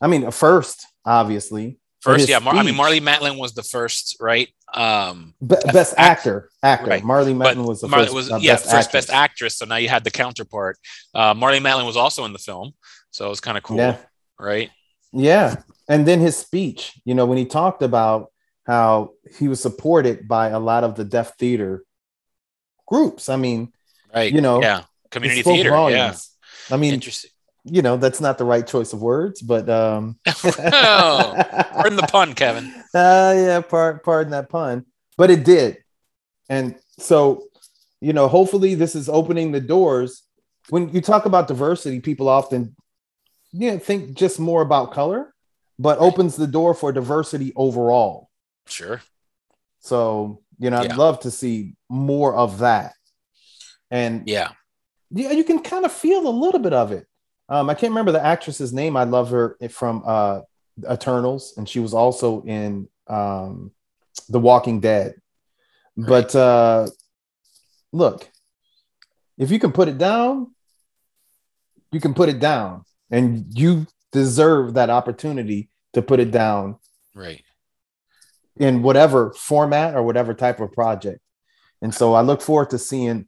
I 0.00 0.06
mean, 0.08 0.24
a 0.24 0.30
first, 0.32 0.86
obviously. 1.04 1.78
First, 2.00 2.28
yeah. 2.28 2.38
Mar- 2.40 2.54
I 2.54 2.62
mean. 2.62 2.74
Marlee 2.74 3.00
Matlin 3.00 3.38
was 3.38 3.52
the 3.54 3.62
first, 3.62 4.16
right? 4.20 4.48
Um, 4.74 5.34
Be- 5.40 5.56
best 5.72 5.94
act- 5.96 6.18
actor. 6.26 6.50
Actor. 6.62 6.90
Right. 6.90 7.02
Marlee 7.02 7.36
but 7.38 7.56
Matlin 7.56 7.66
was 7.66 7.80
the 7.80 7.88
Marlee 7.88 8.04
first. 8.04 8.14
was 8.14 8.30
uh, 8.30 8.38
yeah 8.40 8.54
best 8.54 8.64
first 8.64 8.74
actress. 8.74 8.92
best 9.06 9.10
actress. 9.24 9.56
So 9.58 9.64
now 9.66 9.76
you 9.76 9.88
had 9.88 10.04
the 10.04 10.10
counterpart. 10.10 10.76
Uh, 11.14 11.34
Marlee 11.34 11.60
Matlin 11.62 11.86
was 11.86 11.96
also 11.96 12.24
in 12.24 12.32
the 12.32 12.38
film, 12.50 12.72
so 13.10 13.26
it 13.26 13.30
was 13.30 13.40
kind 13.40 13.56
of 13.56 13.62
cool, 13.62 13.76
Yeah. 13.78 13.96
right? 14.38 14.70
Yeah. 15.12 15.56
And 15.88 16.06
then 16.06 16.20
his 16.20 16.36
speech, 16.36 17.00
you 17.04 17.14
know, 17.14 17.26
when 17.26 17.38
he 17.38 17.44
talked 17.44 17.82
about 17.82 18.32
how 18.66 19.10
he 19.38 19.48
was 19.48 19.60
supported 19.60 20.26
by 20.26 20.48
a 20.48 20.58
lot 20.58 20.84
of 20.84 20.94
the 20.94 21.04
deaf 21.04 21.36
theater 21.38 21.84
groups. 22.86 23.28
I 23.28 23.36
mean, 23.36 23.72
Right. 24.14 24.32
You 24.32 24.40
know, 24.40 24.62
yeah, 24.62 24.84
community 25.10 25.42
theater. 25.42 25.70
volumes. 25.70 26.30
I 26.70 26.76
mean, 26.76 26.94
interesting. 26.94 27.30
you 27.64 27.82
know, 27.82 27.96
that's 27.96 28.20
not 28.20 28.38
the 28.38 28.44
right 28.44 28.64
choice 28.64 28.92
of 28.92 29.02
words, 29.02 29.42
but 29.42 29.68
um 29.68 30.16
oh, 30.26 31.34
pardon 31.72 31.96
the 31.96 32.06
pun, 32.10 32.34
Kevin. 32.34 32.72
Uh, 32.94 33.34
yeah, 33.36 33.60
par- 33.60 34.00
pardon 34.04 34.30
that 34.30 34.48
pun, 34.48 34.86
but 35.16 35.30
it 35.30 35.44
did. 35.44 35.78
And 36.48 36.76
so, 36.98 37.48
you 38.00 38.12
know, 38.12 38.28
hopefully 38.28 38.76
this 38.76 38.94
is 38.94 39.08
opening 39.08 39.50
the 39.50 39.60
doors. 39.60 40.22
When 40.68 40.90
you 40.94 41.00
talk 41.00 41.26
about 41.26 41.48
diversity, 41.48 41.98
people 41.98 42.28
often 42.28 42.76
you 43.50 43.72
know, 43.72 43.78
think 43.78 44.14
just 44.14 44.38
more 44.38 44.62
about 44.62 44.92
color, 44.92 45.33
but 45.78 45.98
opens 45.98 46.36
the 46.36 46.46
door 46.46 46.74
for 46.74 46.92
diversity 46.92 47.52
overall. 47.56 48.30
Sure. 48.66 49.00
So, 49.80 50.42
you 50.58 50.70
know, 50.70 50.78
I'd 50.78 50.96
love 50.96 51.20
to 51.20 51.30
see 51.30 51.74
more 51.88 52.34
of 52.34 52.58
that. 52.58 52.94
And 53.90 54.28
Yeah. 54.28 54.52
yeah, 55.10 55.32
you 55.32 55.44
can 55.44 55.60
kind 55.60 55.84
of 55.84 55.92
feel 55.92 56.26
a 56.26 56.30
little 56.30 56.60
bit 56.60 56.72
of 56.72 56.92
it. 56.92 57.06
Um, 57.48 57.68
I 57.68 57.74
can't 57.74 57.90
remember 57.90 58.12
the 58.12 58.24
actress's 58.24 58.72
name. 58.72 58.96
I 58.96 59.04
love 59.04 59.30
her 59.30 59.56
from 59.70 60.02
uh, 60.06 60.40
Eternals, 60.90 61.54
and 61.56 61.68
she 61.68 61.78
was 61.80 61.92
also 61.92 62.42
in 62.42 62.88
um, 63.06 63.70
The 64.28 64.40
Walking 64.40 64.80
Dead. 64.80 65.14
But 65.96 66.34
uh, 66.34 66.88
look, 67.92 68.28
if 69.36 69.50
you 69.50 69.58
can 69.58 69.72
put 69.72 69.88
it 69.88 69.98
down, 69.98 70.54
you 71.92 72.00
can 72.00 72.14
put 72.14 72.28
it 72.28 72.40
down, 72.40 72.84
and 73.10 73.46
you 73.50 73.86
deserve 74.14 74.74
that 74.74 74.88
opportunity 74.90 75.68
to 75.92 76.00
put 76.00 76.20
it 76.20 76.30
down 76.30 76.76
Right. 77.14 77.42
in 78.56 78.82
whatever 78.82 79.32
format 79.34 79.94
or 79.94 80.02
whatever 80.04 80.32
type 80.34 80.60
of 80.60 80.72
project. 80.72 81.20
And 81.82 81.92
so 81.94 82.14
I 82.14 82.22
look 82.22 82.40
forward 82.40 82.70
to 82.70 82.78
seeing 82.78 83.26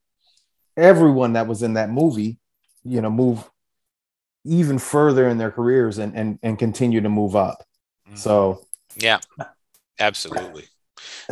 everyone 0.77 1.33
that 1.35 1.47
was 1.49 1.63
in 1.63 1.75
that 1.75 1.91
movie, 1.91 2.39
you 2.85 3.01
know, 3.01 3.11
move 3.11 3.51
even 4.45 4.79
further 4.79 5.29
in 5.29 5.39
their 5.39 5.51
careers 5.51 5.99
and 5.99 6.17
and, 6.17 6.39
and 6.43 6.59
continue 6.59 7.01
to 7.01 7.09
move 7.09 7.35
up. 7.35 7.59
Mhm. 8.09 8.17
So 8.19 8.65
Yeah. 8.97 9.19
Absolutely. 9.99 10.69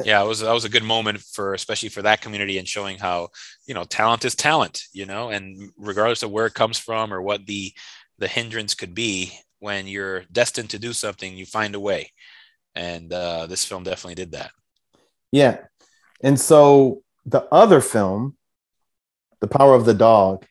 Yeah, 0.05 0.23
it 0.23 0.27
was 0.27 0.41
that 0.41 0.53
was 0.53 0.65
a 0.65 0.69
good 0.69 0.83
moment 0.83 1.21
for 1.21 1.55
especially 1.55 1.89
for 1.91 2.03
that 2.03 2.21
community 2.21 2.59
and 2.59 2.67
showing 2.69 2.99
how 2.99 3.29
you 3.67 3.75
know 3.75 3.85
talent 3.85 4.25
is 4.25 4.35
talent, 4.35 4.83
you 4.93 5.07
know, 5.07 5.31
and 5.31 5.71
regardless 5.77 6.23
of 6.25 6.31
where 6.33 6.47
it 6.47 6.55
comes 6.55 6.79
from 6.79 7.13
or 7.15 7.23
what 7.23 7.47
the 7.47 7.73
the 8.19 8.29
hindrance 8.29 8.75
could 8.75 8.95
be, 8.95 9.33
when 9.59 9.87
you're 9.87 10.25
destined 10.31 10.71
to 10.71 10.79
do 10.79 10.93
something, 10.93 11.37
you 11.37 11.47
find 11.47 11.75
a 11.75 11.81
way, 11.81 12.11
and 12.75 13.13
uh, 13.13 13.47
this 13.47 13.65
film 13.65 13.83
definitely 13.85 14.15
did 14.17 14.33
that. 14.33 14.51
yeah. 15.33 15.59
And 16.23 16.39
so 16.41 17.03
the 17.27 17.43
other 17.53 17.81
film, 17.81 18.37
The 19.41 19.47
Power 19.49 19.75
of 19.75 19.85
the 19.85 19.95
Dog, 19.95 20.47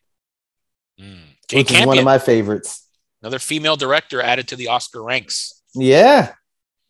Mm. 0.99 1.21
Which 1.52 1.71
is 1.71 1.86
one 1.88 1.97
of 1.97 2.06
my 2.06 2.19
favorites. 2.19 2.88
another 3.23 3.39
female 3.39 3.76
director 3.76 4.21
added 4.21 4.47
to 4.49 4.56
the 4.56 4.67
Oscar 4.67 5.02
ranks. 5.04 5.62
Yeah. 5.73 6.34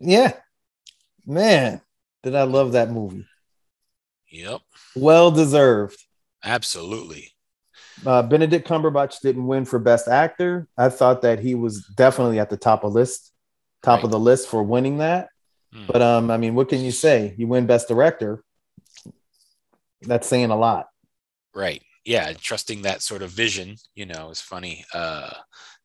Yeah. 0.01 0.33
Man, 1.25 1.79
did 2.21 2.35
I 2.35 2.43
love 2.43 2.73
that 2.73 2.91
movie. 2.91 3.25
Yep, 4.29 4.61
Well 4.95 5.31
deserved. 5.31 5.97
absolutely. 6.43 7.32
Uh, 8.05 8.21
Benedict 8.23 8.67
Cumberbatch 8.67 9.19
didn't 9.21 9.47
win 9.47 9.65
for 9.65 9.79
Best 9.79 10.07
Actor. 10.07 10.67
I 10.77 10.89
thought 10.89 11.21
that 11.21 11.39
he 11.39 11.55
was 11.55 11.85
definitely 11.95 12.39
at 12.39 12.49
the 12.49 12.57
top 12.57 12.83
of 12.83 12.93
list, 12.93 13.31
top 13.81 13.97
Right. 13.97 14.05
of 14.05 14.11
the 14.11 14.19
list 14.19 14.47
for 14.47 14.63
winning 14.63 14.97
that. 14.97 15.29
Mm. 15.73 15.87
But 15.87 16.01
um, 16.01 16.31
I 16.31 16.37
mean, 16.37 16.55
what 16.55 16.69
can 16.69 16.81
you 16.81 16.91
say? 16.91 17.33
You 17.37 17.47
win 17.47 17.65
Best 17.65 17.87
Director. 17.87 18.43
That's 20.01 20.27
saying 20.27 20.51
a 20.51 20.55
lot. 20.57 20.87
Right. 21.55 21.81
Yeah, 22.05 22.33
trusting 22.33 22.81
that 22.81 23.01
sort 23.01 23.21
of 23.21 23.29
vision, 23.29 23.77
you 23.95 24.05
know, 24.05 24.29
is 24.29 24.41
funny. 24.41 24.83
Uh, 24.93 25.29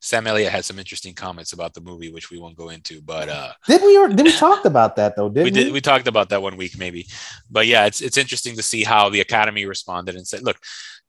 Sam 0.00 0.26
Elliott 0.26 0.50
had 0.50 0.64
some 0.64 0.78
interesting 0.78 1.14
comments 1.14 1.52
about 1.52 1.74
the 1.74 1.80
movie, 1.80 2.10
which 2.10 2.30
we 2.30 2.38
won't 2.40 2.56
go 2.56 2.70
into, 2.70 3.00
but 3.00 3.28
uh, 3.28 3.52
Did 3.66 3.82
we? 3.82 3.96
Or, 3.96 4.08
did 4.08 4.24
we 4.26 4.32
talk 4.46 4.64
about 4.64 4.96
that 4.96 5.14
though? 5.14 5.28
Did 5.28 5.44
we 5.44 5.50
we? 5.50 5.50
did 5.50 5.72
we 5.72 5.80
talked 5.80 6.08
about 6.08 6.28
that 6.30 6.42
one 6.42 6.56
week 6.56 6.76
maybe 6.78 7.06
but 7.50 7.66
yeah 7.66 7.86
it's 7.86 8.00
it's 8.00 8.16
interesting 8.16 8.54
to 8.56 8.62
see 8.62 8.84
how 8.84 9.08
the 9.08 9.20
academy 9.20 9.64
responded 9.66 10.14
and 10.16 10.26
said 10.26 10.42
look 10.42 10.58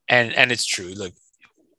and 0.09 0.33
and 0.33 0.51
it's 0.51 0.65
true 0.65 0.93
look 0.95 1.13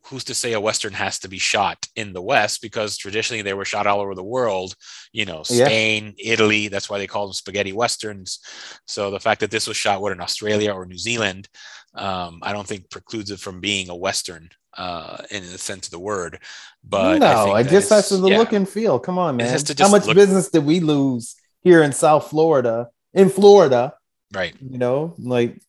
who's 0.05 0.25
to 0.25 0.35
say 0.35 0.55
a 0.55 0.61
western 0.61 0.93
has 0.93 1.19
to 1.21 1.29
be 1.29 1.39
shot 1.39 1.87
in 1.95 2.13
the 2.13 2.23
west 2.23 2.63
because 2.63 2.97
traditionally 2.97 3.43
they 3.43 3.55
were 3.55 3.65
shot 3.65 3.87
all 3.87 4.01
over 4.01 4.15
the 4.15 4.25
world 4.25 4.75
you 5.13 5.25
know 5.25 5.43
Yeah. 5.49 5.67
spain 5.67 6.15
italy 6.19 6.69
that's 6.69 6.89
why 6.91 6.99
they 6.99 7.07
call 7.07 7.27
them 7.27 7.33
spaghetti 7.35 7.73
westerns 7.73 8.41
so 8.87 9.11
the 9.11 9.21
fact 9.21 9.41
that 9.41 9.51
this 9.51 9.67
was 9.69 9.77
shot 9.77 10.01
what 10.01 10.13
in 10.13 10.21
australia 10.21 10.73
or 10.73 10.85
new 10.87 10.99
zealand 10.99 11.49
um, 11.95 12.41
i 12.43 12.53
don't 12.53 12.67
think 12.67 12.91
precludes 12.91 13.31
it 13.31 13.41
from 13.41 13.61
being 13.61 13.89
a 13.91 13.95
western 13.97 14.49
uh, 14.79 15.19
in 15.33 15.43
the 15.43 15.59
sense 15.59 15.87
of 15.89 15.91
the 15.91 15.99
word 15.99 16.39
but 16.85 17.19
no, 17.19 17.45
think 17.45 17.57
I 17.57 17.63
that 17.65 17.71
just 17.71 17.87
it's- 17.87 18.09
to 18.11 18.17
the 18.19 18.31
yeah. 18.31 18.39
look 18.39 18.53
and 18.53 18.69
feel. 18.69 18.99
Come 19.01 19.19
on, 19.19 19.37
man. 19.37 19.49
How 19.79 19.91
much 19.91 20.07
look- 20.07 20.15
business 20.15 20.49
did 20.49 20.65
we 20.65 20.79
lose 20.81 21.35
here 21.63 21.83
in 21.83 21.93
South 21.93 22.31
Florida? 22.31 22.89
In 23.13 23.29
Florida, 23.29 23.95
right 24.33 24.55
you 24.63 24.79
know, 24.79 25.15
like 25.19 25.61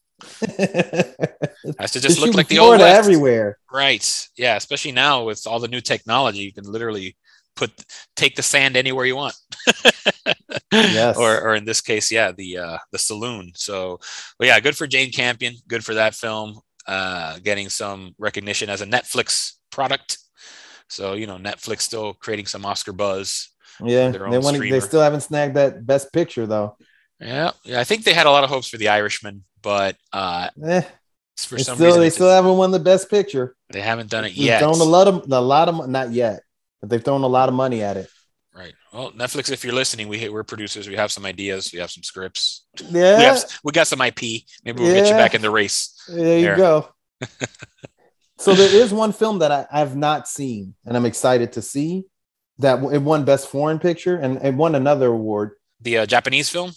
has 1.80 1.92
to 1.92 2.00
just 2.00 2.20
look 2.20 2.36
like 2.36 2.48
the 2.48 2.60
old 2.60 2.80
west 2.80 3.00
everywhere. 3.00 3.58
Right. 3.72 4.28
Yeah. 4.38 4.56
Especially 4.56 4.92
now 4.92 5.24
with 5.26 5.46
all 5.48 5.60
the 5.60 5.68
new 5.68 5.82
technology, 5.82 6.40
you 6.40 6.54
can 6.54 6.66
literally 6.66 7.16
put 7.56 7.72
take 8.16 8.36
the 8.36 8.44
sand 8.44 8.76
anywhere 8.78 9.06
you 9.06 9.16
want. 9.16 9.36
Yes. 10.72 11.18
Or, 11.22 11.42
or 11.42 11.56
in 11.56 11.66
this 11.66 11.82
case, 11.82 12.12
yeah, 12.12 12.32
the 12.32 12.58
uh, 12.58 12.78
the 12.92 12.98
saloon. 12.98 13.52
So, 13.56 14.00
but 14.40 14.48
yeah, 14.48 14.60
good 14.60 14.78
for 14.78 14.88
Jane 14.88 15.12
Campion. 15.12 15.56
Good 15.68 15.84
for 15.84 15.94
that 15.96 16.16
film. 16.16 16.60
Uh, 16.88 17.40
getting 17.40 17.70
some 17.70 18.16
recognition 18.18 18.70
as 18.70 18.82
a 18.82 18.86
Netflix 18.86 19.54
product. 19.70 20.18
So 20.88 21.14
you 21.14 21.28
know, 21.28 21.38
Netflix 21.38 21.82
still 21.82 22.14
creating 22.14 22.46
some 22.46 22.66
Oscar 22.66 22.94
buzz. 22.94 23.50
Yeah, 23.84 24.12
they 24.12 24.38
want. 24.38 24.58
They 24.60 24.80
still 24.80 25.02
haven't 25.02 25.22
snagged 25.22 25.56
that 25.56 25.86
best 25.86 26.14
picture 26.14 26.48
though. 26.48 26.78
Yeah, 27.22 27.52
yeah. 27.64 27.80
I 27.80 27.84
think 27.84 28.04
they 28.04 28.14
had 28.14 28.26
a 28.26 28.32
lot 28.32 28.44
of 28.44 28.50
hopes 28.50 28.68
for 28.68 28.78
The 28.78 28.90
Irishman, 28.90 29.44
but 29.62 29.96
uh, 30.12 30.50
Eh, 30.64 30.82
for 31.38 31.58
some 31.60 31.76
still, 31.76 31.86
reason 31.88 32.02
they 32.02 32.10
still 32.10 32.30
haven't 32.30 32.58
won 32.58 32.72
the 32.72 32.80
best 32.80 33.10
picture. 33.10 33.56
they 33.70 33.82
haven't 33.82 34.10
done 34.10 34.26
it 34.26 34.30
They've 34.30 34.38
yet. 34.46 34.60
thrown 34.60 34.80
a 34.80 34.84
lot 34.84 35.08
of 35.08 35.32
a 35.32 35.40
lot 35.42 35.70
of 35.70 35.88
not 35.88 36.12
yet, 36.12 36.42
but 36.80 36.90
they've 36.90 37.04
thrown 37.04 37.22
a 37.24 37.28
lot 37.28 37.48
of 37.50 37.56
money 37.56 37.82
at 37.84 37.98
it. 37.98 38.10
Right. 38.54 38.74
Well, 38.92 39.12
Netflix, 39.12 39.50
if 39.50 39.64
you're 39.64 39.74
listening, 39.74 40.08
we 40.10 40.28
we're 40.30 40.44
producers. 40.44 40.90
We 40.90 40.96
have 40.96 41.12
some 41.12 41.26
ideas. 41.26 41.72
We 41.72 41.80
have 41.80 41.90
some 41.92 42.04
scripts. 42.04 42.66
Yeah, 42.90 43.18
We 43.18 43.24
have 43.24 43.44
we 43.64 43.72
got 43.72 43.88
some 43.88 44.02
IP. 44.02 44.22
Maybe 44.66 44.82
we'll 44.84 44.94
get 44.94 45.08
you 45.08 45.14
back 45.14 45.36
in 45.36 45.42
the 45.42 45.50
race. 45.52 45.94
there 46.10 46.38
you 46.40 46.46
There. 46.46 46.58
go. 46.58 46.90
so 48.38 48.54
there 48.54 48.76
is 48.76 48.92
one 48.94 49.14
film 49.14 49.40
that 49.40 49.52
I, 49.52 49.68
I've 49.72 49.96
not 49.96 50.28
seen, 50.28 50.74
and 50.86 50.98
I'm 50.98 51.06
excited 51.06 51.54
to 51.54 51.62
see 51.62 52.06
that 52.60 52.84
it 52.92 53.00
won 53.02 53.24
Best 53.26 53.48
Foreign 53.48 53.80
Picture 53.80 54.18
and 54.18 54.44
it 54.44 54.54
won 54.54 54.76
another 54.76 55.08
award. 55.08 55.52
The 55.80 56.00
uh, 56.00 56.06
Japanese 56.06 56.50
film. 56.50 56.72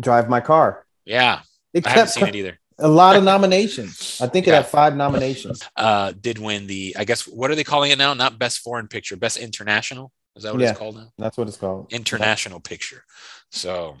Drive 0.00 0.28
My 0.28 0.40
Car. 0.40 0.84
Yeah, 1.04 1.40
It 1.72 1.86
I 1.86 1.90
haven't 1.90 2.08
seen 2.08 2.26
it 2.28 2.36
either. 2.36 2.58
a 2.78 2.88
lot 2.88 3.16
of 3.16 3.24
nominations. 3.24 4.18
I 4.20 4.26
think 4.26 4.46
it 4.46 4.54
had 4.54 4.66
five 4.66 4.96
nominations. 4.96 5.62
Uh, 5.76 6.12
did 6.20 6.38
win 6.38 6.66
the. 6.66 6.94
I 6.98 7.04
guess 7.04 7.26
what 7.26 7.50
are 7.50 7.54
they 7.54 7.64
calling 7.64 7.90
it 7.90 7.98
now? 7.98 8.12
Not 8.14 8.38
best 8.38 8.58
foreign 8.58 8.88
picture, 8.88 9.16
best 9.16 9.36
international. 9.38 10.12
Is 10.34 10.42
that 10.42 10.52
what 10.52 10.60
Yeah. 10.62 10.70
it's 10.70 10.78
called 10.78 10.96
now? 10.96 11.08
That's 11.16 11.38
what 11.38 11.48
it's 11.48 11.56
called. 11.56 11.90
International 11.92 12.60
picture. 12.60 13.04
So 13.50 13.96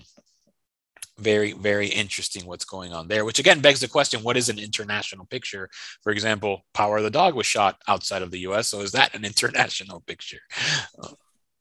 very 1.18 1.52
very 1.52 1.86
interesting 1.86 2.44
what's 2.44 2.66
going 2.66 2.92
on 2.92 3.08
there 3.08 3.24
which 3.24 3.38
again 3.38 3.60
begs 3.60 3.80
the 3.80 3.88
question 3.88 4.22
what 4.22 4.36
is 4.36 4.50
an 4.50 4.58
international 4.58 5.24
picture 5.24 5.66
for 6.02 6.12
example 6.12 6.60
power 6.74 6.98
of 6.98 7.04
the 7.04 7.10
dog 7.10 7.34
was 7.34 7.46
shot 7.46 7.78
outside 7.88 8.20
of 8.20 8.30
the 8.30 8.40
us 8.40 8.68
so 8.68 8.82
is 8.82 8.92
that 8.92 9.14
an 9.14 9.24
international 9.30 10.00
picture 10.06 10.40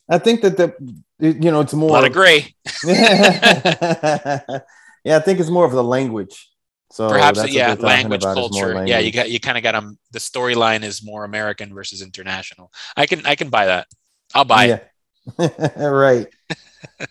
I 0.07 0.17
think 0.17 0.41
that 0.41 0.57
the 0.57 0.73
you 1.19 1.51
know 1.51 1.61
it's 1.61 1.73
a 1.73 1.77
more 1.77 1.89
lot 1.89 2.05
of 2.05 2.13
gray. 2.13 2.53
Yeah, 5.05 5.17
I 5.17 5.19
think 5.19 5.39
it's 5.39 5.51
more 5.51 5.65
of 5.65 5.71
the 5.71 5.83
language. 5.83 6.49
So 6.91 7.09
perhaps 7.09 7.47
yeah 7.51 7.73
language 7.73 8.23
about 8.23 8.37
is 8.37 8.51
more 8.51 8.73
culture. 8.73 8.87
Yeah 8.87 8.99
you 8.99 9.11
got 9.11 9.29
you 9.29 9.39
kind 9.39 9.57
of 9.57 9.63
got 9.63 9.73
them 9.73 9.99
the 10.11 10.19
storyline 10.19 10.83
is 10.83 11.03
more 11.03 11.23
american 11.23 11.73
versus 11.73 12.01
international. 12.01 12.71
I 12.97 13.05
can 13.05 13.25
i 13.25 13.35
can 13.35 13.49
buy 13.49 13.67
that. 13.67 13.87
I'll 14.33 14.45
buy 14.45 14.65
it. 14.65 14.91
Right. 15.77 16.27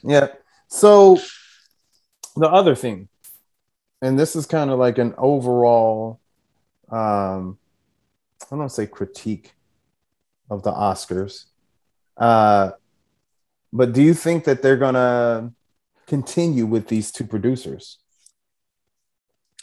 yeah. 0.02 0.28
So 0.68 1.18
the 2.37 2.48
other 2.48 2.74
thing, 2.74 3.09
and 4.02 4.18
this 4.18 4.37
is 4.37 4.46
kind 4.46 4.70
of 4.70 4.78
like 4.78 4.98
an 4.98 5.14
overall, 5.18 6.20
um, 6.90 7.59
I 8.42 8.46
don't 8.50 8.61
want 8.61 8.70
to 8.70 8.74
say 8.74 8.87
critique 8.87 9.52
of 10.48 10.62
the 10.62 10.72
Oscars, 10.72 11.46
uh, 12.16 12.72
but 13.74 13.92
do 13.92 14.00
you 14.00 14.14
think 14.14 14.44
that 14.44 14.62
they're 14.62 14.78
gonna 14.78 15.52
continue 16.06 16.64
with 16.64 16.88
these 16.88 17.10
two 17.10 17.24
producers? 17.24 17.98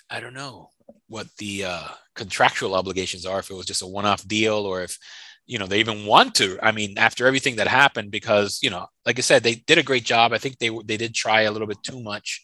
I 0.09 0.19
don't 0.19 0.33
know 0.33 0.69
what 1.07 1.27
the 1.37 1.65
uh, 1.65 1.87
contractual 2.15 2.75
obligations 2.75 3.25
are, 3.25 3.39
if 3.39 3.49
it 3.49 3.55
was 3.55 3.65
just 3.65 3.81
a 3.81 3.87
one 3.87 4.05
off 4.05 4.27
deal 4.27 4.55
or 4.55 4.83
if, 4.83 4.97
you 5.45 5.57
know, 5.57 5.65
they 5.65 5.79
even 5.79 6.05
want 6.05 6.35
to. 6.35 6.59
I 6.61 6.71
mean, 6.71 6.97
after 6.97 7.25
everything 7.27 7.55
that 7.55 7.67
happened, 7.67 8.11
because, 8.11 8.59
you 8.61 8.69
know, 8.69 8.87
like 9.05 9.17
I 9.17 9.21
said, 9.21 9.43
they 9.43 9.55
did 9.55 9.77
a 9.77 9.83
great 9.83 10.03
job. 10.03 10.33
I 10.33 10.37
think 10.37 10.57
they, 10.57 10.69
they 10.85 10.97
did 10.97 11.13
try 11.13 11.41
a 11.41 11.51
little 11.51 11.67
bit 11.67 11.81
too 11.81 12.01
much. 12.01 12.43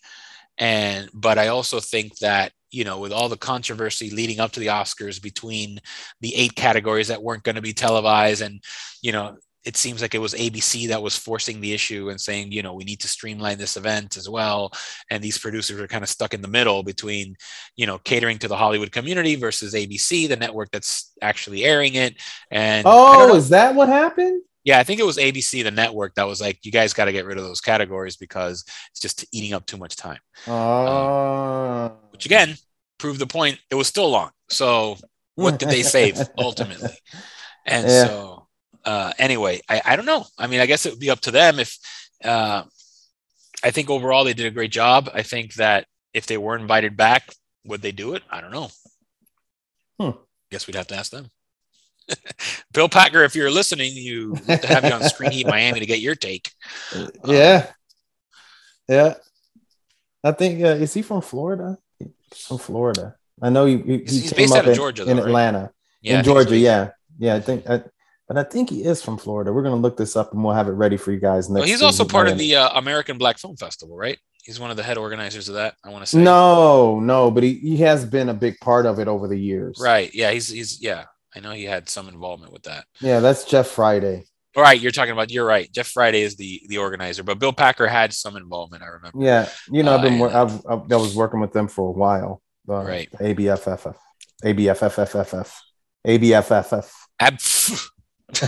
And, 0.58 1.10
but 1.14 1.38
I 1.38 1.48
also 1.48 1.80
think 1.80 2.18
that, 2.20 2.52
you 2.72 2.84
know, 2.84 3.00
with 3.00 3.12
all 3.12 3.30
the 3.30 3.38
controversy 3.38 4.10
leading 4.10 4.40
up 4.40 4.52
to 4.54 4.60
the 4.60 4.68
Oscars 4.68 5.22
between 5.22 5.80
the 6.22 6.34
eight 6.36 6.56
categories 6.56 7.10
that 7.10 7.24
weren't 7.24 7.44
going 7.44 7.56
to 7.56 7.62
be 7.62 7.74
televised 7.74 8.42
and, 8.42 8.64
you 9.02 9.12
know, 9.12 9.38
it 9.68 9.78
seems 9.78 10.02
like 10.02 10.16
it 10.16 10.20
was 10.20 10.34
ABC 10.34 10.88
that 10.88 11.02
was 11.02 11.18
forcing 11.18 11.62
the 11.62 11.74
issue 11.74 12.10
and 12.10 12.20
saying, 12.20 12.52
you 12.52 12.64
know, 12.64 12.74
we 12.74 12.86
need 12.86 13.02
to 13.02 13.08
streamline 13.08 13.58
this 13.58 13.78
event 13.78 14.18
as 14.18 14.30
well. 14.30 14.72
And 15.12 15.24
these 15.24 15.38
producers 15.38 15.80
are 15.80 15.88
kind 15.88 16.04
of 16.04 16.10
stuck 16.10 16.34
in 16.34 16.42
the 16.42 16.48
middle 16.48 16.84
between, 16.84 17.36
you 17.76 17.86
know, 17.86 17.98
catering 18.00 18.40
to 18.40 18.48
the 18.48 18.56
Hollywood 18.58 18.92
community 18.92 19.36
versus 19.36 19.74
ABC, 19.76 20.28
the 20.28 20.38
network 20.38 20.72
that's 20.72 21.12
actually 21.22 21.66
airing 21.66 21.96
it. 21.96 22.16
And 22.50 22.86
Oh, 22.86 23.36
is 23.36 23.50
that 23.50 23.76
what 23.76 23.90
happened? 23.90 24.42
yeah, 24.64 24.80
I 24.80 24.84
think 24.84 25.00
it 25.00 25.06
was 25.06 25.18
ABC, 25.18 25.64
the 25.64 25.72
network, 25.72 26.16
that 26.16 26.28
was 26.28 26.42
like, 26.42 26.60
you 26.66 26.72
guys 26.72 26.94
got 26.94 27.06
to 27.06 27.12
get 27.14 27.26
rid 27.26 27.38
of 27.38 27.44
those 27.46 27.62
categories 27.62 28.18
because 28.18 28.66
it's 28.92 29.00
just 29.00 29.26
eating 29.32 29.54
up 29.54 29.66
too 29.66 29.78
much 29.78 29.96
time. 29.96 30.20
Oh, 30.48 31.92
Which 32.12 32.26
again, 32.26 32.56
proved 32.98 33.20
the 33.20 33.28
point. 33.28 33.60
It 33.70 33.76
was 33.76 33.88
still 33.88 34.10
long. 34.10 34.32
So 34.50 34.98
what 35.36 35.60
did 35.60 35.70
they 35.70 35.84
save 35.84 36.28
ultimately? 36.38 36.98
And 37.66 37.88
Yeah. 37.88 38.06
so, 38.06 38.47
uh, 38.88 39.12
anyway, 39.20 39.60
I, 39.70 39.82
I 39.86 39.96
don't 39.98 40.06
know. 40.06 40.26
I 40.38 40.48
mean, 40.48 40.62
I 40.62 40.66
guess 40.66 40.86
it 40.86 40.92
would 40.94 41.00
be 41.00 41.12
up 41.12 41.20
to 41.22 41.32
them. 41.32 41.60
If 41.60 41.78
uh, 42.24 42.64
I 43.64 43.72
think 43.72 43.90
overall 43.90 44.24
they 44.24 44.34
did 44.34 44.46
a 44.48 44.52
great 44.52 44.72
job. 44.72 45.10
I 45.14 45.22
think 45.24 45.56
that 45.56 45.86
if 46.14 46.26
they 46.26 46.38
were 46.38 46.56
invited 46.58 46.96
back, 46.98 47.34
would 47.66 47.82
they 47.82 47.92
do 47.92 48.16
it? 48.16 48.24
I 48.32 48.42
don't 48.42 48.52
know. 48.52 48.70
Hmm. 50.00 50.18
Guess 50.52 50.66
we'd 50.68 50.76
have 50.76 50.88
to 50.88 50.96
ask 50.96 51.12
them. 51.12 51.30
Will 52.76 52.88
Packer, 52.88 53.24
if 53.24 53.36
you're 53.36 53.52
listening, 53.52 53.92
you 53.94 54.38
we'd 54.48 54.62
to 54.62 54.68
have 54.68 54.86
you 54.86 54.92
on 54.92 55.04
Screen 55.04 55.32
Heat 55.32 55.46
Miami 55.48 55.82
to 55.82 55.86
get 55.86 56.00
your 56.00 56.16
take. 56.16 56.50
yeah, 57.26 57.68
yeah. 58.88 59.16
I 60.24 60.32
think 60.32 60.64
uh, 60.64 60.68
is 60.80 60.94
he 60.94 61.02
from 61.02 61.22
Florida? 61.22 61.78
He's 62.00 62.46
from 62.48 62.58
Florida. 62.60 63.16
I 63.42 63.50
know 63.50 63.66
he, 63.66 63.78
he, 63.78 63.98
He's- 63.98 64.12
he 64.12 64.20
he's 64.22 64.34
based 64.34 64.54
up 64.54 64.60
out 64.60 64.66
of 64.66 64.70
in, 64.72 64.76
Georgia, 64.76 65.02
in 65.04 65.08
though, 65.10 65.24
right? 65.24 65.28
Atlanta, 65.28 65.72
Yeah, 66.02 66.20
in 66.20 66.24
Georgia. 66.26 66.58
Yeah, 66.58 66.92
yeah. 67.20 67.36
I 67.36 67.40
think, 67.42 67.70
I, 67.70 67.84
but 68.28 68.38
I 68.38 68.44
think 68.44 68.70
he 68.70 68.84
is 68.84 69.02
from 69.02 69.18
Florida. 69.18 69.52
We're 69.54 69.64
gonna 69.64 69.76
look 69.76 69.98
this 69.98 70.16
up 70.16 70.34
and 70.34 70.44
we'll 70.44 70.54
have 70.54 70.68
it 70.68 70.72
ready 70.74 70.98
for 70.98 71.12
you 71.12 71.20
guys 71.20 71.50
next. 71.50 71.62
Well, 71.62 71.68
he's 71.68 71.82
also 71.82 72.06
part 72.06 72.28
of 72.28 72.38
the 72.38 72.56
uh, 72.56 72.70
American 72.80 73.18
Black 73.18 73.38
Film 73.38 73.56
Festival, 73.58 73.96
right? 73.98 74.18
He's 74.44 74.60
one 74.60 74.72
of 74.72 74.78
the 74.78 74.84
head 74.84 74.98
organizers 74.98 75.50
of 75.50 75.56
that. 75.56 75.76
I 75.84 75.90
want 75.90 76.04
to 76.06 76.10
say. 76.10 76.20
No, 76.24 77.00
no, 77.02 77.30
but 77.32 77.44
he, 77.44 77.56
he 77.56 77.78
has 77.78 78.06
been 78.06 78.30
a 78.30 78.34
big 78.34 78.58
part 78.62 78.86
of 78.86 78.98
it 79.00 79.08
over 79.10 79.28
the 79.28 79.38
years. 79.38 79.78
Right. 79.82 80.10
Yeah. 80.14 80.32
He's 80.32 80.48
he's 80.48 80.82
yeah. 80.82 81.06
I 81.36 81.40
know 81.42 81.52
he 81.52 81.66
had 81.66 81.90
some 81.90 82.08
involvement 82.08 82.54
with 82.54 82.64
that. 82.64 82.86
Yeah, 83.02 83.20
that's 83.20 83.44
Jeff 83.46 83.68
Friday. 83.68 84.24
All 84.56 84.64
right, 84.64 84.80
you're 84.80 84.92
talking 84.94 85.12
about. 85.12 85.30
You're 85.30 85.46
right. 85.46 85.72
Jeff 85.72 85.88
Friday 85.88 86.22
is 86.22 86.36
the 86.36 86.62
the 86.68 86.80
organizer, 86.80 87.22
but 87.22 87.40
Will 87.40 87.54
Packer 87.54 87.86
had 87.88 88.12
some 88.12 88.36
involvement. 88.36 88.82
I 88.82 88.88
remember. 88.88 89.20
Yeah, 89.24 89.48
you 89.70 89.84
know, 89.84 89.96
I've 89.96 90.02
been 90.02 90.20
Uh, 90.20 90.26
I've, 90.44 90.66
I've 90.66 90.92
I 90.92 90.96
was 90.96 91.16
working 91.16 91.40
with 91.40 91.54
them 91.54 91.68
for 91.68 91.90
a 91.90 91.92
while. 91.92 92.42
Uh, 92.68 92.84
Right. 92.84 93.10
ABFFF, 93.20 93.96
ABFFFF, 94.44 95.54
ABFFF. 96.08 96.92
Ab- 97.20 97.34
Ab- 97.34 97.40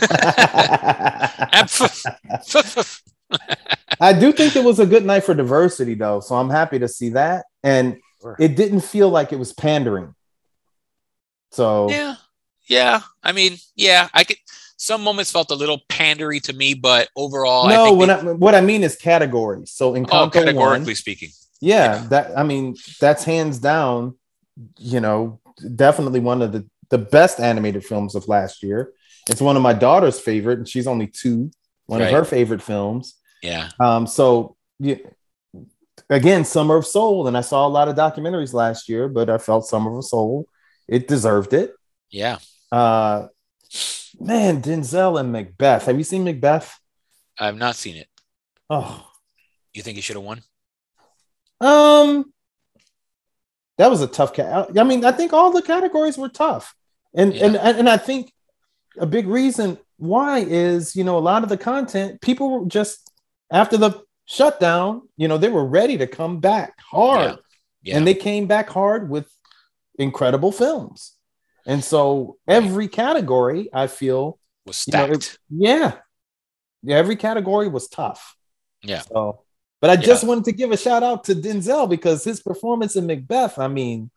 I 4.02 4.14
do 4.14 4.32
think 4.32 4.56
it 4.56 4.64
was 4.64 4.80
a 4.80 4.86
good 4.86 5.06
night 5.06 5.24
for 5.24 5.34
diversity, 5.34 5.94
though. 5.94 6.20
So 6.20 6.36
I'm 6.36 6.50
happy 6.50 6.80
to 6.80 6.88
see 6.88 7.10
that. 7.10 7.46
And 7.64 7.98
Sure. 8.22 8.36
it 8.38 8.58
didn't 8.58 8.82
feel 8.82 9.10
like 9.10 9.32
it 9.32 9.40
was 9.40 9.54
pandering. 9.54 10.14
So 11.52 11.90
yeah. 11.90 12.16
Yeah. 12.68 13.00
I 13.24 13.32
mean, 13.32 13.56
yeah. 13.76 14.10
I 14.14 14.26
could. 14.26 14.36
Some 14.76 15.02
moments 15.04 15.32
felt 15.32 15.52
a 15.52 15.56
little 15.56 15.80
pandery 15.90 16.42
to 16.44 16.54
me, 16.54 16.74
but 16.74 17.08
overall, 17.16 17.68
I 17.68 17.76
no, 17.76 17.86
think 17.86 18.00
when 18.00 18.08
they- 18.10 18.16
I, 18.16 18.34
what 18.34 18.56
I 18.56 18.62
mean 18.62 18.84
is 18.84 18.96
categories. 18.98 19.72
So 19.72 19.96
in 19.96 20.06
oh, 20.12 20.30
categorically 20.30 20.86
one, 20.86 20.96
speaking. 20.96 21.30
yeah, 21.62 22.02
yeah. 22.02 22.08
that 22.10 22.38
I 22.38 22.44
mean 22.44 22.76
that's 23.00 23.24
hands 23.24 23.60
down. 23.60 24.18
You 24.78 25.00
know, 25.00 25.40
definitely 25.76 26.20
one 26.20 26.42
of 26.42 26.52
the 26.52 26.66
the 26.90 26.98
best 26.98 27.40
animated 27.40 27.86
films 27.86 28.16
of 28.16 28.28
last 28.28 28.64
year. 28.64 28.92
It's 29.30 29.42
one 29.42 29.56
of 29.56 29.62
my 29.62 29.74
daughter's 29.74 30.20
favorite, 30.20 30.60
and 30.60 30.68
she's 30.68 30.88
only 30.88 31.08
two. 31.08 31.52
One 31.86 32.00
Right. 32.02 32.08
of 32.08 32.14
her 32.14 32.26
favorite 32.26 32.62
films. 32.62 33.16
Yeah. 33.42 33.70
Um, 33.80 34.06
so 34.08 34.56
yeah, 34.80 34.96
again, 36.10 36.46
Summer 36.46 36.76
of 36.76 36.86
Soul, 36.86 37.28
and 37.28 37.36
I 37.38 37.42
saw 37.42 37.66
a 37.66 37.70
lot 37.70 37.88
of 37.88 37.96
documentaries 37.96 38.54
last 38.54 38.88
year, 38.90 39.08
but 39.10 39.30
I 39.30 39.38
felt 39.40 39.66
Summer 39.66 39.98
of 39.98 40.06
Soul, 40.06 40.48
it 40.88 41.08
deserved 41.08 41.54
it. 41.54 41.74
Yeah. 42.12 42.38
Uh, 42.72 43.28
man, 44.20 44.62
Denzel 44.62 45.20
and 45.20 45.32
Macbeth. 45.32 45.86
Have 45.86 45.98
you 45.98 46.04
seen 46.04 46.24
Macbeth? 46.24 46.78
I've 47.40 47.58
not 47.58 47.76
seen 47.76 47.96
it. 47.96 48.08
Oh, 48.70 49.06
You 49.74 49.82
think 49.82 49.96
he 49.96 50.02
should 50.02 50.16
have 50.16 50.26
won? 50.26 50.44
um, 51.62 52.32
that 53.78 53.90
was 53.90 54.02
a 54.02 54.08
tough 54.08 54.34
cat. 54.34 54.70
I 54.78 54.84
mean, 54.84 55.04
I 55.06 55.12
think 55.12 55.34
all 55.34 55.52
the 55.52 55.62
categories 55.62 56.18
were 56.18 56.30
tough, 56.30 56.76
and 57.16 57.34
Yeah. 57.34 57.46
and 57.46 57.56
and 57.58 57.90
I 57.90 57.98
think 57.98 58.32
a 59.00 59.06
big 59.06 59.28
reason 59.28 59.78
why 59.98 60.40
is 60.40 60.96
you 60.96 61.04
know 61.04 61.18
a 61.18 61.20
lot 61.32 61.44
of 61.44 61.50
the 61.50 61.58
content 61.58 62.22
people 62.22 62.50
were 62.52 62.66
just 62.68 63.12
after 63.52 63.78
the 63.78 64.02
shutdown, 64.26 65.02
you 65.18 65.28
know, 65.28 65.38
they 65.40 65.50
were 65.50 65.66
ready 65.66 65.98
to 65.98 66.06
come 66.06 66.40
back 66.40 66.74
hard. 66.80 67.40
Yeah. 67.82 67.98
and 67.98 68.06
they 68.06 68.14
came 68.14 68.46
back 68.46 68.70
hard 68.70 69.10
with 69.10 69.28
incredible 69.98 70.52
films. 70.52 71.16
And 71.66 71.84
so 71.84 72.38
every 72.48 72.88
category, 72.90 73.70
I 73.74 73.88
feel, 73.88 74.38
Was 74.68 74.86
you 74.86 74.92
know, 74.94 75.06
stacked. 75.08 75.24
it- 75.34 75.38
yeah, 75.50 75.94
yeah, 76.84 76.98
every 76.98 77.16
category 77.16 77.68
was 77.70 77.88
tough. 77.88 78.36
Yeah. 78.84 79.02
So, 79.02 79.42
but 79.82 79.90
I 79.90 79.96
just 79.96 80.24
Yeah. 80.24 80.30
wanted 80.30 80.44
to 80.46 80.52
give 80.52 80.72
a 80.72 80.78
shout 80.78 81.04
out 81.04 81.24
to 81.26 81.34
Denzel 81.36 81.90
because 81.90 82.24
his 82.24 82.40
performance 82.42 82.96
in 82.96 83.08
Macbeth, 83.08 83.58
I 83.58 83.68
mean, 83.70 84.12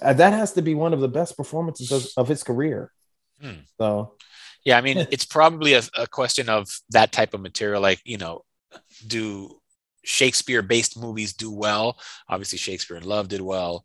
that 0.00 0.32
has 0.32 0.52
to 0.52 0.62
be 0.62 0.74
one 0.74 0.92
of 0.92 1.00
the 1.00 1.08
best 1.08 1.36
performances 1.36 1.90
of, 1.90 2.06
of 2.16 2.28
his 2.28 2.42
career. 2.44 2.92
Hmm. 3.40 3.64
So, 3.78 4.14
Yeah, 4.64 4.78
I 4.78 4.80
mean, 4.80 4.98
it's 5.10 5.24
probably 5.24 5.74
a, 5.74 5.82
a 5.98 6.06
question 6.06 6.48
of 6.48 6.68
that 6.90 7.12
type 7.12 7.34
of 7.34 7.40
material. 7.40 7.80
Like, 7.82 8.00
you 8.04 8.18
know, 8.18 8.42
do 9.06 9.60
Shakespeare-based 10.04 10.98
movies 10.98 11.32
do 11.32 11.50
well? 11.52 11.98
Obviously, 12.28 12.58
Shakespeare 12.58 12.96
in 12.96 13.04
Love 13.04 13.28
did 13.28 13.40
well, 13.40 13.84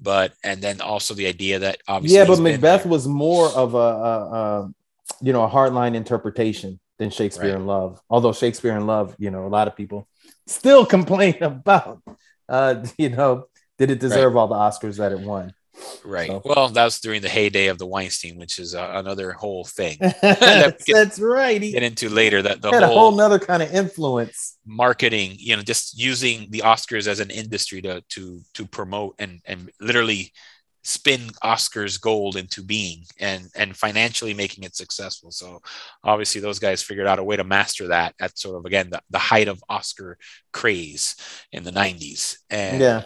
but 0.00 0.32
and 0.44 0.60
then 0.60 0.80
also 0.80 1.14
the 1.14 1.26
idea 1.26 1.58
that 1.60 1.78
obviously, 1.88 2.18
yeah, 2.18 2.26
but 2.26 2.38
Macbeth 2.40 2.82
there. 2.84 2.90
was 2.92 3.06
more 3.08 3.48
of 3.48 3.74
a, 3.74 3.78
a, 3.78 4.30
a 4.32 4.70
you 5.20 5.32
know 5.32 5.44
a 5.44 5.48
hardline 5.48 5.94
interpretation 5.94 6.78
than 6.98 7.10
Shakespeare 7.10 7.52
Right. 7.52 7.60
in 7.60 7.66
Love. 7.66 8.00
Although 8.08 8.32
Shakespeare 8.32 8.76
in 8.76 8.86
Love, 8.86 9.14
you 9.18 9.30
know, 9.30 9.46
a 9.46 9.48
lot 9.48 9.68
of 9.68 9.76
people 9.76 10.08
still 10.46 10.86
complain 10.96 11.42
about. 11.42 12.02
Uh, 12.48 12.84
you 12.96 13.08
know, 13.08 13.46
did 13.78 13.90
it 13.90 13.98
deserve 14.00 14.36
all 14.36 14.46
the 14.48 14.54
Oscars 14.54 14.96
that 14.98 15.12
it 15.12 15.20
won? 15.20 15.52
Right. 16.04 16.28
so. 16.28 16.42
Well, 16.44 16.68
that 16.68 16.84
was 16.84 17.00
during 17.00 17.22
the 17.22 17.28
heyday 17.28 17.66
of 17.66 17.78
the 17.78 17.86
Weinstein, 17.86 18.36
which 18.38 18.58
is 18.58 18.74
uh, 18.74 18.92
another 18.94 19.32
whole 19.32 19.64
thing. 19.64 19.98
that's, 20.22 20.84
get- 20.84 20.94
that's 20.94 21.18
right. 21.18 21.60
He 21.60 21.72
Get 21.72 21.82
into 21.82 22.08
later 22.08 22.42
that 22.42 22.62
the 22.62 22.70
had 22.70 22.82
a 22.82 22.86
whole 22.86 22.98
whole 22.98 23.12
nother 23.12 23.38
kind 23.38 23.62
of 23.62 23.72
influence. 23.72 24.58
marketing, 24.66 25.34
you 25.38 25.56
know, 25.56 25.62
just 25.62 25.98
using 25.98 26.48
the 26.50 26.60
Oscars 26.60 27.06
as 27.06 27.20
an 27.20 27.30
industry 27.30 27.82
to 27.82 28.02
to 28.10 28.40
to 28.54 28.66
promote 28.66 29.14
and 29.18 29.40
and 29.44 29.70
literally 29.80 30.32
spin 30.82 31.22
Oscars 31.42 32.00
gold 32.00 32.36
into 32.36 32.62
being 32.62 33.04
and 33.18 33.48
and 33.56 33.76
financially 33.76 34.32
making 34.34 34.62
it 34.62 34.76
successful. 34.76 35.32
So 35.32 35.60
obviously 36.04 36.40
those 36.40 36.60
guys 36.60 36.80
figured 36.80 37.08
out 37.08 37.18
a 37.18 37.24
way 37.24 37.36
to 37.36 37.42
master 37.42 37.88
that 37.88 38.14
at 38.20 38.38
sort 38.38 38.56
of 38.56 38.64
again 38.66 38.90
the, 38.90 39.02
the 39.10 39.18
height 39.18 39.48
of 39.48 39.62
Oscar 39.68 40.16
craze 40.52 41.16
in 41.50 41.64
the 41.64 41.72
90s. 41.72 42.36
And 42.50 42.80
Yeah, 42.80 43.02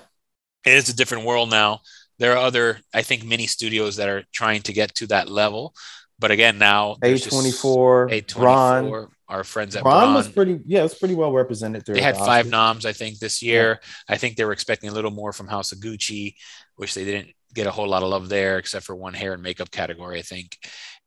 it 0.66 0.74
is 0.74 0.90
a 0.90 0.96
different 0.96 1.24
world 1.24 1.48
now. 1.50 1.80
There 2.20 2.32
are 2.32 2.38
other, 2.38 2.78
I 2.94 3.02
think, 3.02 3.24
mini 3.24 3.46
studios 3.46 3.96
that 3.96 4.08
are 4.08 4.22
trying 4.32 4.62
to 4.62 4.72
get 4.72 4.94
to 4.96 5.06
that 5.08 5.28
level. 5.28 5.74
But 6.18 6.30
again, 6.30 6.58
now 6.58 6.96
A24, 7.02 8.22
A24, 8.28 9.08
our 9.26 9.42
friends 9.42 9.74
at 9.74 9.82
Bron, 9.82 10.12
was 10.12 10.28
pretty. 10.28 10.60
Yeah, 10.66 10.80
it 10.80 10.82
was 10.82 10.94
pretty 10.94 11.14
well 11.14 11.32
represented. 11.32 11.84
they 11.86 12.02
had 12.02 12.16
the 12.16 12.18
five 12.18 12.46
noms, 12.46 12.84
I 12.84 12.92
think, 12.92 13.18
this 13.18 13.42
year. 13.42 13.80
I 14.06 14.18
think 14.18 14.36
they 14.36 14.44
were 14.44 14.52
expecting 14.52 14.90
a 14.90 14.92
little 14.92 15.10
more 15.10 15.32
from 15.32 15.48
House 15.48 15.72
of 15.72 15.78
Gucci, 15.80 16.34
which 16.76 16.94
they 16.94 17.06
didn't 17.06 17.30
get 17.54 17.66
a 17.66 17.70
whole 17.70 17.88
lot 17.88 18.02
of 18.02 18.08
love 18.08 18.28
there, 18.28 18.58
except 18.58 18.84
for 18.86 18.94
one 18.94 19.14
hair 19.14 19.32
and 19.34 19.42
makeup 19.42 19.70
category, 19.70 20.18
I 20.18 20.22
think. 20.22 20.56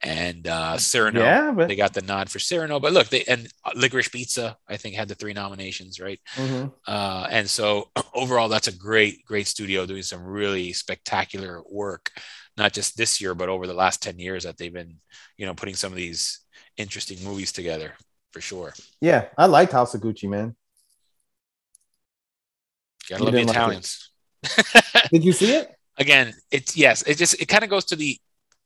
And 0.02 0.48
uh, 0.48 0.78
Cyrano, 0.78 1.22
Yeah, 1.22 1.52
but 1.52 1.68
they 1.70 1.76
got 1.78 1.94
the 1.94 2.02
nod 2.02 2.30
for 2.30 2.39
Cyrano. 2.39 2.80
But 2.80 2.91
look, 2.94 3.08
they 3.08 3.24
and 3.24 3.48
Licorice 3.76 4.10
Pizza, 4.12 4.58
I 4.68 4.76
think, 4.78 4.96
had 4.96 5.08
the 5.08 5.16
three 5.16 5.34
nominations, 5.34 6.00
right? 6.00 6.20
Mhm. 6.36 6.74
Uh, 6.86 7.28
and 7.30 7.50
so 7.50 7.89
overall, 8.14 8.50
that's 8.50 8.68
a 8.68 8.76
great, 8.78 9.24
great 9.26 9.48
studio 9.48 9.86
doing 9.86 10.04
some 10.04 10.24
really 10.24 10.74
spectacular 10.74 11.62
work, 11.70 12.12
not 12.58 12.74
just 12.74 12.98
this 12.98 13.22
year, 13.22 13.34
but 13.34 13.48
over 13.50 13.66
the 13.66 13.74
last 13.74 14.02
10 14.04 14.20
years 14.20 14.44
that 14.44 14.58
they've 14.58 14.74
been, 14.74 14.98
you 15.38 15.46
know, 15.46 15.54
putting 15.54 15.76
some 15.76 15.94
of 15.94 15.98
these 15.98 16.41
interesting 16.76 17.24
movies 17.24 17.52
together 17.54 17.94
for 18.32 18.41
sure. 18.41 18.74
yeah, 19.00 19.26
I 19.38 19.46
liked 19.46 19.72
House 19.72 19.94
of 19.96 20.02
Gucci, 20.02 20.28
man. 20.28 20.56
Gotta 23.10 23.22
You 23.22 23.26
love 23.26 23.34
the 23.36 23.39
didn't 23.39 23.48
like? 23.48 23.56
Italians. 23.56 24.10
Did 25.12 25.24
you 25.24 25.32
see 25.34 25.54
it? 25.54 25.72
Again, 25.98 26.34
it's 26.52 26.76
yes, 26.76 27.04
it 27.04 27.18
just, 27.18 27.41
it 27.41 27.46
kind 27.46 27.64
of 27.64 27.70
goes 27.70 27.86
to 27.86 27.96
the 27.96 28.18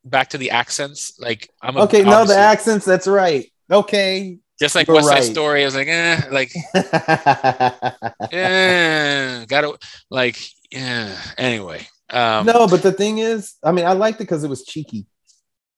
back 0.05 0.30
to 0.30 0.38
the 0.38 0.51
accents. 0.51 1.19
Like, 1.19 1.49
I'm 1.61 1.78
a, 1.78 1.84
Okay, 1.84 2.03
no, 2.03 2.25
the 2.25 2.38
accents. 2.38 2.86
That's 2.86 3.07
right. 3.07 3.51
Okay. 3.69 4.38
just 4.59 4.75
like 4.75 4.88
West 4.88 5.07
Side 5.07 5.13
right. 5.15 5.23
Story. 5.23 5.61
I 5.63 5.65
was 5.65 5.75
like, 5.75 5.88
eh, 5.88 6.21
like, 6.32 6.51
eh, 8.34 9.45
gotta, 9.45 9.78
like, 10.09 10.38
yeah. 10.71 11.15
Anyway, 11.38 11.86
um, 12.09 12.45
no, 12.45 12.67
but 12.67 12.82
the 12.84 12.91
thing 12.91 13.17
is, 13.19 13.55
I 13.63 13.71
mean, 13.71 13.86
I 13.86 13.93
liked 13.93 14.21
it 14.21 14.23
because 14.23 14.43
it 14.43 14.49
was 14.49 14.63
cheeky. 14.63 15.05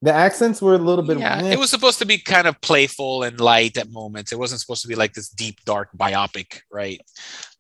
The 0.02 0.14
accents 0.14 0.62
were 0.62 0.76
a 0.76 0.78
little 0.78 1.04
bit. 1.04 1.20
yeah, 1.20 1.44
it 1.44 1.60
was 1.60 1.70
supposed 1.70 2.00
to 2.00 2.06
be 2.06 2.20
kind 2.20 2.48
of 2.48 2.62
playful 2.62 3.24
and 3.24 3.38
light 3.40 3.76
at 3.78 3.92
moments. 3.92 4.32
It 4.32 4.40
wasn't 4.40 4.62
supposed 4.62 4.82
to 4.84 4.88
be 4.88 4.96
like 4.96 5.14
this 5.14 5.28
deep, 5.30 5.58
dark 5.66 5.90
biopic, 5.98 6.62
right? 6.72 7.02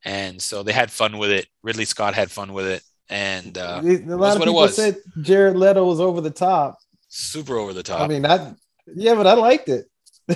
And 0.05 0.41
so 0.41 0.63
they 0.63 0.71
had 0.71 0.89
fun 0.89 1.17
with 1.17 1.31
it. 1.31 1.47
Ridley 1.63 1.83
Scott 1.83 2.13
had 2.13 2.31
fun 2.31 2.53
with 2.53 2.65
it, 2.65 2.81
and 3.09 3.57
uh, 3.57 3.81
a 3.83 3.85
was 3.85 3.99
lot 4.09 4.11
of 4.11 4.19
what 4.19 4.35
it 4.35 4.39
people 4.39 4.53
was. 4.53 4.75
said 4.75 4.97
Jared 5.21 5.55
Leto 5.57 5.83
was 5.85 5.99
over 5.99 6.21
the 6.21 6.29
top. 6.31 6.77
super 7.07 7.57
over 7.57 7.73
the 7.73 7.83
top. 7.83 8.01
I 8.01 8.07
mean, 8.07 8.25
I 8.25 8.53
yeah, 8.93 9.15
but 9.15 9.27
I 9.27 9.33
liked 9.33 9.69
it. 9.69 9.85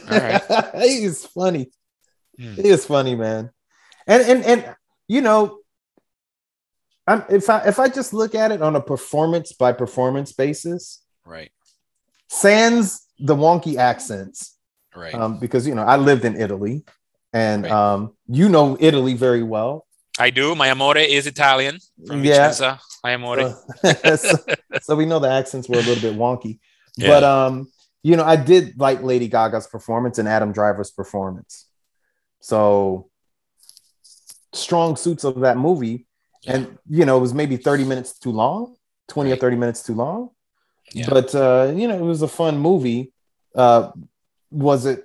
right. 0.10 0.42
he 0.82 1.04
is 1.06 1.26
funny. 1.26 1.72
Hmm. 2.40 2.54
He 2.56 2.70
is 2.70 2.86
funny, 2.86 3.16
man. 3.16 3.52
And 4.08 4.24
and 4.24 4.44
and 4.46 4.76
you 5.08 5.22
know, 5.22 5.60
I'm 7.08 7.24
if 7.30 7.50
I 7.50 7.60
if 7.68 7.80
I 7.80 7.90
just 7.90 8.14
look 8.14 8.34
at 8.36 8.52
it 8.52 8.62
on 8.62 8.76
a 8.76 8.82
performance 8.82 9.52
by 9.54 9.72
performance 9.74 10.32
basis, 10.34 11.04
right, 11.26 11.52
sans 12.30 13.06
the 13.20 13.36
wonky 13.36 13.76
accents, 13.78 14.58
right. 14.96 15.14
um, 15.14 15.40
because 15.40 15.68
you 15.68 15.76
know 15.76 15.84
I 15.84 15.98
lived 15.98 16.26
in 16.26 16.40
Italy, 16.40 16.84
and 17.34 17.64
Right. 17.64 17.72
um, 17.72 18.14
you 18.28 18.50
know 18.50 18.78
Italy 18.80 19.14
very 19.14 19.44
well. 19.44 19.86
I 20.20 20.30
do. 20.30 20.56
My 20.56 20.68
amore 20.68 20.98
is 20.98 21.26
Italian 21.28 21.80
from 22.06 22.24
Yeah. 22.24 22.50
Vicenza. 22.50 22.80
My 23.04 23.12
amore. 23.12 23.56
So, 23.82 24.16
so, 24.16 24.36
so 24.82 24.96
we 24.96 25.06
know 25.06 25.20
the 25.20 25.30
accents 25.30 25.68
were 25.68 25.76
a 25.80 25.82
little 25.82 26.02
bit 26.02 26.18
wonky, 26.18 26.60
Yeah. 26.98 27.08
but 27.10 27.24
um, 27.24 27.72
you 28.04 28.16
know, 28.16 28.24
I 28.24 28.36
did 28.36 28.80
like 28.80 29.02
Lady 29.02 29.28
Gaga's 29.28 29.68
performance 29.68 30.20
and 30.20 30.28
Adam 30.28 30.52
Driver's 30.52 30.92
performance. 30.92 31.68
So 32.42 33.10
strong 34.52 34.96
suits 34.96 35.24
of 35.24 35.40
that 35.40 35.58
movie, 35.58 36.06
and 36.46 36.78
you 36.90 37.06
know, 37.06 37.18
it 37.18 37.22
was 37.22 37.34
maybe 37.34 37.58
30 37.58 37.84
minutes 37.86 38.20
too 38.20 38.32
long, 38.32 38.76
20 39.08 39.32
or 39.32 39.36
30 39.38 39.56
minutes 39.56 39.84
too 39.84 39.94
long. 39.96 40.30
Yeah. 40.94 41.08
But 41.10 41.34
uh, 41.34 41.74
you 41.76 41.88
know, 41.88 41.96
it 41.98 42.02
was 42.02 42.22
a 42.22 42.28
fun 42.28 42.58
movie. 42.60 43.12
Uh, 43.56 43.92
was 44.52 44.86
it 44.86 45.04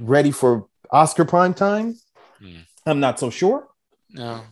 ready 0.00 0.30
for 0.32 0.66
Oscar 0.90 1.24
prime 1.24 1.54
time? 1.54 1.96
Hmm. 2.40 2.60
I'm 2.90 3.00
not 3.00 3.18
so 3.20 3.30
sure 3.30 3.68
no. 4.10 4.42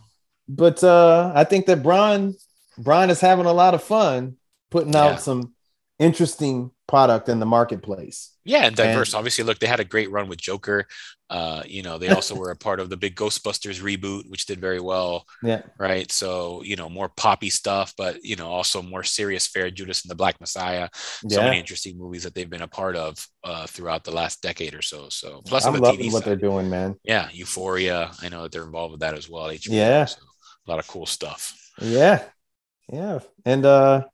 but 0.47 0.83
uh, 0.83 1.31
I 1.35 1.43
think 1.43 1.65
that 1.67 1.83
Brian 1.83 2.35
Brian 2.77 3.09
is 3.09 3.19
having 3.21 3.45
a 3.45 3.53
lot 3.53 3.73
of 3.73 3.83
fun 3.83 4.37
putting 4.69 4.95
out 4.95 5.11
Yeah. 5.11 5.15
some 5.17 5.53
interesting 5.99 6.71
product 6.87 7.29
in 7.29 7.39
the 7.39 7.45
marketplace. 7.45 8.31
Yeah, 8.45 8.65
and 8.65 8.75
diverse. 8.75 9.09
And- 9.13 9.19
Obviously, 9.19 9.43
look, 9.43 9.59
they 9.59 9.67
had 9.67 9.79
a 9.79 9.85
great 9.85 10.09
run 10.09 10.27
with 10.27 10.39
Joker. 10.39 10.87
Uh, 11.29 11.61
you 11.67 11.83
know, 11.83 11.99
they 11.99 12.09
also 12.09 12.33
were 12.39 12.49
a 12.49 12.55
part 12.55 12.79
of 12.79 12.89
the 12.89 12.97
big 12.97 13.15
Ghostbusters 13.15 13.79
reboot, 13.81 14.27
which 14.27 14.47
did 14.47 14.59
very 14.59 14.79
well. 14.79 15.25
Yeah, 15.43 15.61
right? 15.77 16.11
So, 16.11 16.63
you 16.63 16.75
know, 16.75 16.89
more 16.89 17.09
poppy 17.09 17.51
stuff, 17.51 17.93
but, 17.95 18.23
you 18.23 18.35
know, 18.35 18.47
also 18.47 18.81
more 18.81 19.03
serious 19.03 19.45
fare, 19.45 19.69
Judas 19.69 20.03
and 20.03 20.09
the 20.09 20.15
Black 20.15 20.39
Messiah. 20.39 20.89
Yeah. 21.23 21.35
So 21.35 21.41
many 21.43 21.59
interesting 21.59 21.97
movies 21.97 22.23
that 22.23 22.33
they've 22.33 22.49
been 22.49 22.63
a 22.63 22.67
part 22.67 22.95
of 22.95 23.23
uh, 23.43 23.67
throughout 23.67 24.03
the 24.03 24.11
last 24.11 24.41
decade 24.41 24.73
or 24.73 24.81
so. 24.81 25.09
So, 25.09 25.41
plus 25.45 25.65
I'm 25.65 25.75
loving 25.75 26.07
TV 26.07 26.11
what 26.11 26.25
they're 26.25 26.35
doing, 26.35 26.69
man. 26.69 26.95
Yeah, 27.03 27.29
Euphoria. 27.31 28.09
I 28.21 28.29
know 28.29 28.43
that 28.43 28.51
they're 28.51 28.63
involved 28.65 28.93
with 28.93 29.01
that 29.01 29.13
as 29.13 29.29
well. 29.29 29.49
HBO, 29.49 29.69
Yeah. 29.73 30.05
so 30.05 30.21
a 30.65 30.69
lot 30.71 30.79
of 30.79 30.87
cool 30.87 31.05
stuff. 31.05 31.55
Yeah, 31.79 32.23
yeah. 32.91 33.19
And 33.45 33.65
uh, 33.65 34.05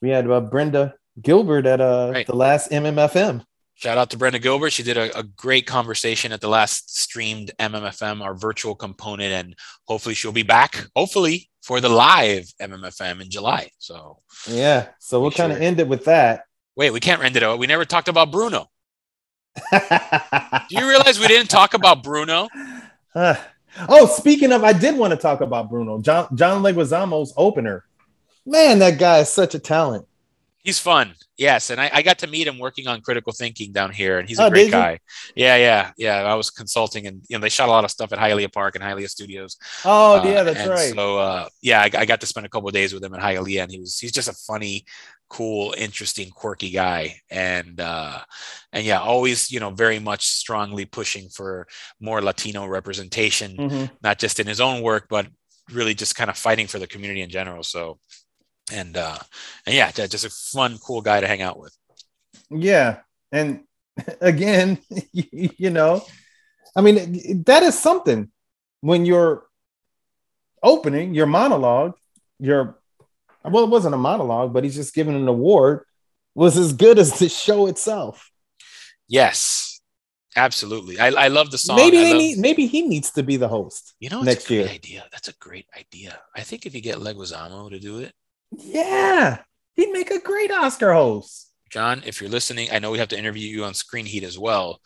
we 0.00 0.10
had 0.10 0.30
uh, 0.30 0.40
Brenda 0.40 0.94
Gilbert 1.20 1.66
at 1.66 1.80
uh, 1.80 2.10
Right. 2.12 2.26
the 2.26 2.36
last 2.36 2.70
MMFM. 2.70 3.44
Shout 3.74 3.98
out 3.98 4.08
to 4.10 4.16
Brenda 4.16 4.38
Gilbert. 4.38 4.70
She 4.72 4.82
did 4.82 4.96
a, 4.96 5.18
a 5.18 5.22
great 5.22 5.66
conversation 5.66 6.32
at 6.32 6.40
the 6.40 6.48
last 6.48 6.98
streamed 6.98 7.50
MMFM, 7.58 8.22
our 8.22 8.34
virtual 8.34 8.74
component, 8.74 9.32
and 9.32 9.54
hopefully 9.86 10.14
she'll 10.14 10.32
be 10.32 10.42
back, 10.42 10.86
hopefully, 10.96 11.50
for 11.62 11.80
the 11.82 11.90
live 11.90 12.50
MMFM 12.60 13.20
in 13.20 13.28
July. 13.30 13.70
So, 13.78 14.20
Yeah. 14.48 14.88
So 14.98 15.20
we'll 15.20 15.30
kind 15.30 15.52
of 15.52 15.58
sure. 15.58 15.66
end 15.66 15.78
it 15.80 15.88
with 15.88 16.06
that. 16.06 16.44
wait, 16.74 16.90
we 16.92 17.00
can't 17.00 17.22
end 17.22 17.36
it 17.36 17.42
out. 17.42 17.58
We 17.58 17.66
never 17.66 17.84
talked 17.84 18.08
about 18.08 18.30
Bruno. 18.30 18.66
Do 19.72 19.78
you 20.70 20.88
realize 20.88 21.18
we 21.18 21.26
didn't 21.28 21.48
talk 21.50 21.74
about 21.74 22.02
Bruno? 22.02 22.48
Uh, 23.14 23.34
oh, 23.88 24.06
speaking 24.06 24.52
of, 24.52 24.64
I 24.64 24.72
did 24.72 24.96
want 24.96 25.12
to 25.12 25.16
talk 25.16 25.40
about 25.40 25.68
Bruno 25.70 26.00
John 26.00 26.28
John 26.34 26.62
Leguizamo's 26.62 27.32
opener. 27.36 27.84
Man, 28.46 28.78
that 28.78 28.98
guy 28.98 29.18
is 29.20 29.28
such 29.28 29.54
a 29.54 29.58
talent. 29.58 30.06
He's 30.62 30.78
fun. 30.80 31.14
Yes. 31.36 31.70
And 31.70 31.80
I, 31.80 31.90
I 31.92 32.02
got 32.02 32.18
to 32.20 32.26
meet 32.26 32.46
him 32.48 32.58
working 32.58 32.88
on 32.88 33.00
critical 33.00 33.32
thinking 33.32 33.72
down 33.72 33.92
here, 33.92 34.18
and 34.18 34.28
he's 34.28 34.38
a 34.40 34.46
Oh, 34.46 34.50
great 34.50 34.70
guy. 34.70 34.98
Yeah, 35.36 35.54
yeah, 35.56 35.90
yeah. 35.96 36.22
I 36.24 36.34
was 36.34 36.50
consulting, 36.50 37.06
and 37.06 37.22
you 37.28 37.36
know, 37.36 37.40
they 37.42 37.48
shot 37.50 37.68
a 37.68 37.70
lot 37.72 37.84
of 37.84 37.90
stuff 37.92 38.12
at 38.12 38.18
Hialeah 38.18 38.52
Park 38.52 38.74
and 38.74 38.82
Hialeah 38.82 39.08
Studios. 39.08 39.56
Oh, 39.84 40.18
Uh, 40.20 40.24
yeah, 40.24 40.42
that's 40.42 40.58
and 40.58 40.70
right. 40.70 40.92
So 40.92 41.18
uh, 41.18 41.48
yeah, 41.62 41.82
I, 41.82 41.90
I 41.98 42.04
got 42.04 42.20
to 42.20 42.26
spend 42.26 42.46
a 42.46 42.48
couple 42.48 42.66
of 42.68 42.74
days 42.74 42.92
with 42.92 43.04
him 43.04 43.14
at 43.14 43.20
Hialeah, 43.20 43.62
and 43.64 43.70
he 43.70 43.78
was 43.78 43.98
he's 43.98 44.10
just 44.10 44.28
a 44.28 44.32
funny, 44.32 44.86
cool, 45.28 45.72
interesting, 45.78 46.30
quirky 46.30 46.70
guy, 46.70 47.20
and 47.30 47.80
uh, 47.80 48.18
and 48.72 48.84
yeah, 48.84 48.98
always 49.00 49.52
you 49.52 49.60
know 49.60 49.70
very 49.70 50.00
much 50.00 50.26
strongly 50.26 50.84
pushing 50.84 51.28
for 51.28 51.68
more 52.00 52.20
Latino 52.22 52.66
representation, 52.66 53.56
Mhm. 53.56 53.90
not 54.02 54.18
just 54.18 54.40
in 54.40 54.48
his 54.48 54.60
own 54.60 54.82
work, 54.82 55.06
but 55.08 55.28
really 55.70 55.94
just 55.94 56.16
kind 56.16 56.30
of 56.30 56.36
fighting 56.36 56.66
for 56.66 56.80
the 56.80 56.88
community 56.88 57.20
in 57.22 57.30
general. 57.30 57.62
So. 57.62 58.00
And 58.72 58.96
uh, 58.96 59.18
and 59.64 59.74
yeah, 59.74 59.90
just 59.92 60.24
a 60.24 60.30
fun, 60.30 60.78
cool 60.78 61.00
guy 61.00 61.20
to 61.20 61.26
hang 61.26 61.42
out 61.42 61.58
with. 61.58 61.76
Yeah. 62.50 62.98
And 63.32 63.64
again, 64.20 64.78
you 65.12 65.70
know, 65.70 66.04
I 66.74 66.80
mean, 66.80 67.42
that 67.44 67.62
is 67.62 67.78
something 67.78 68.30
when 68.80 69.06
you're 69.06 69.44
opening 70.62 71.14
your 71.14 71.26
monologue, 71.26 71.94
your 72.38 72.78
well, 73.44 73.64
it 73.64 73.70
wasn't 73.70 73.94
a 73.94 73.98
monologue, 73.98 74.52
but 74.52 74.64
he's 74.64 74.74
just 74.74 74.94
giving 74.94 75.14
an 75.14 75.28
award. 75.28 75.84
was 76.34 76.58
as 76.58 76.72
good 76.72 76.98
as 76.98 77.18
the 77.18 77.28
show 77.28 77.66
itself. 77.66 78.30
Yes, 79.08 79.80
absolutely. 80.34 80.98
I, 80.98 81.08
I 81.08 81.28
love 81.28 81.50
the 81.50 81.58
song. 81.58 81.76
maybe 81.76 81.98
love- 81.98 82.18
need, 82.18 82.38
maybe 82.38 82.66
he 82.66 82.82
needs 82.82 83.12
to 83.12 83.22
be 83.22 83.36
the 83.36 83.48
host. 83.48 83.94
you 84.00 84.10
know, 84.10 84.22
next 84.22 84.44
a 84.44 84.48
great 84.48 84.58
year. 84.58 84.68
idea. 84.68 85.04
That's 85.12 85.28
a 85.28 85.34
great 85.34 85.66
idea. 85.78 86.18
I 86.34 86.40
think 86.42 86.66
if 86.66 86.74
you 86.74 86.80
get 86.80 86.98
Leguizamo 86.98 87.70
to 87.70 87.78
do 87.78 88.00
it, 88.00 88.12
Yeah, 88.58 89.38
he'd 89.74 89.92
make 89.92 90.10
a 90.10 90.18
great 90.20 90.50
Oscar 90.50 90.92
host. 90.92 91.52
John, 91.70 92.02
if 92.06 92.20
you're 92.20 92.30
listening, 92.30 92.68
I 92.72 92.78
know 92.78 92.90
we 92.90 92.98
have 92.98 93.08
to 93.08 93.18
interview 93.18 93.46
you 93.48 93.64
on 93.64 93.74
Screen 93.74 94.06
Heat 94.06 94.24
as 94.24 94.38
well, 94.38 94.80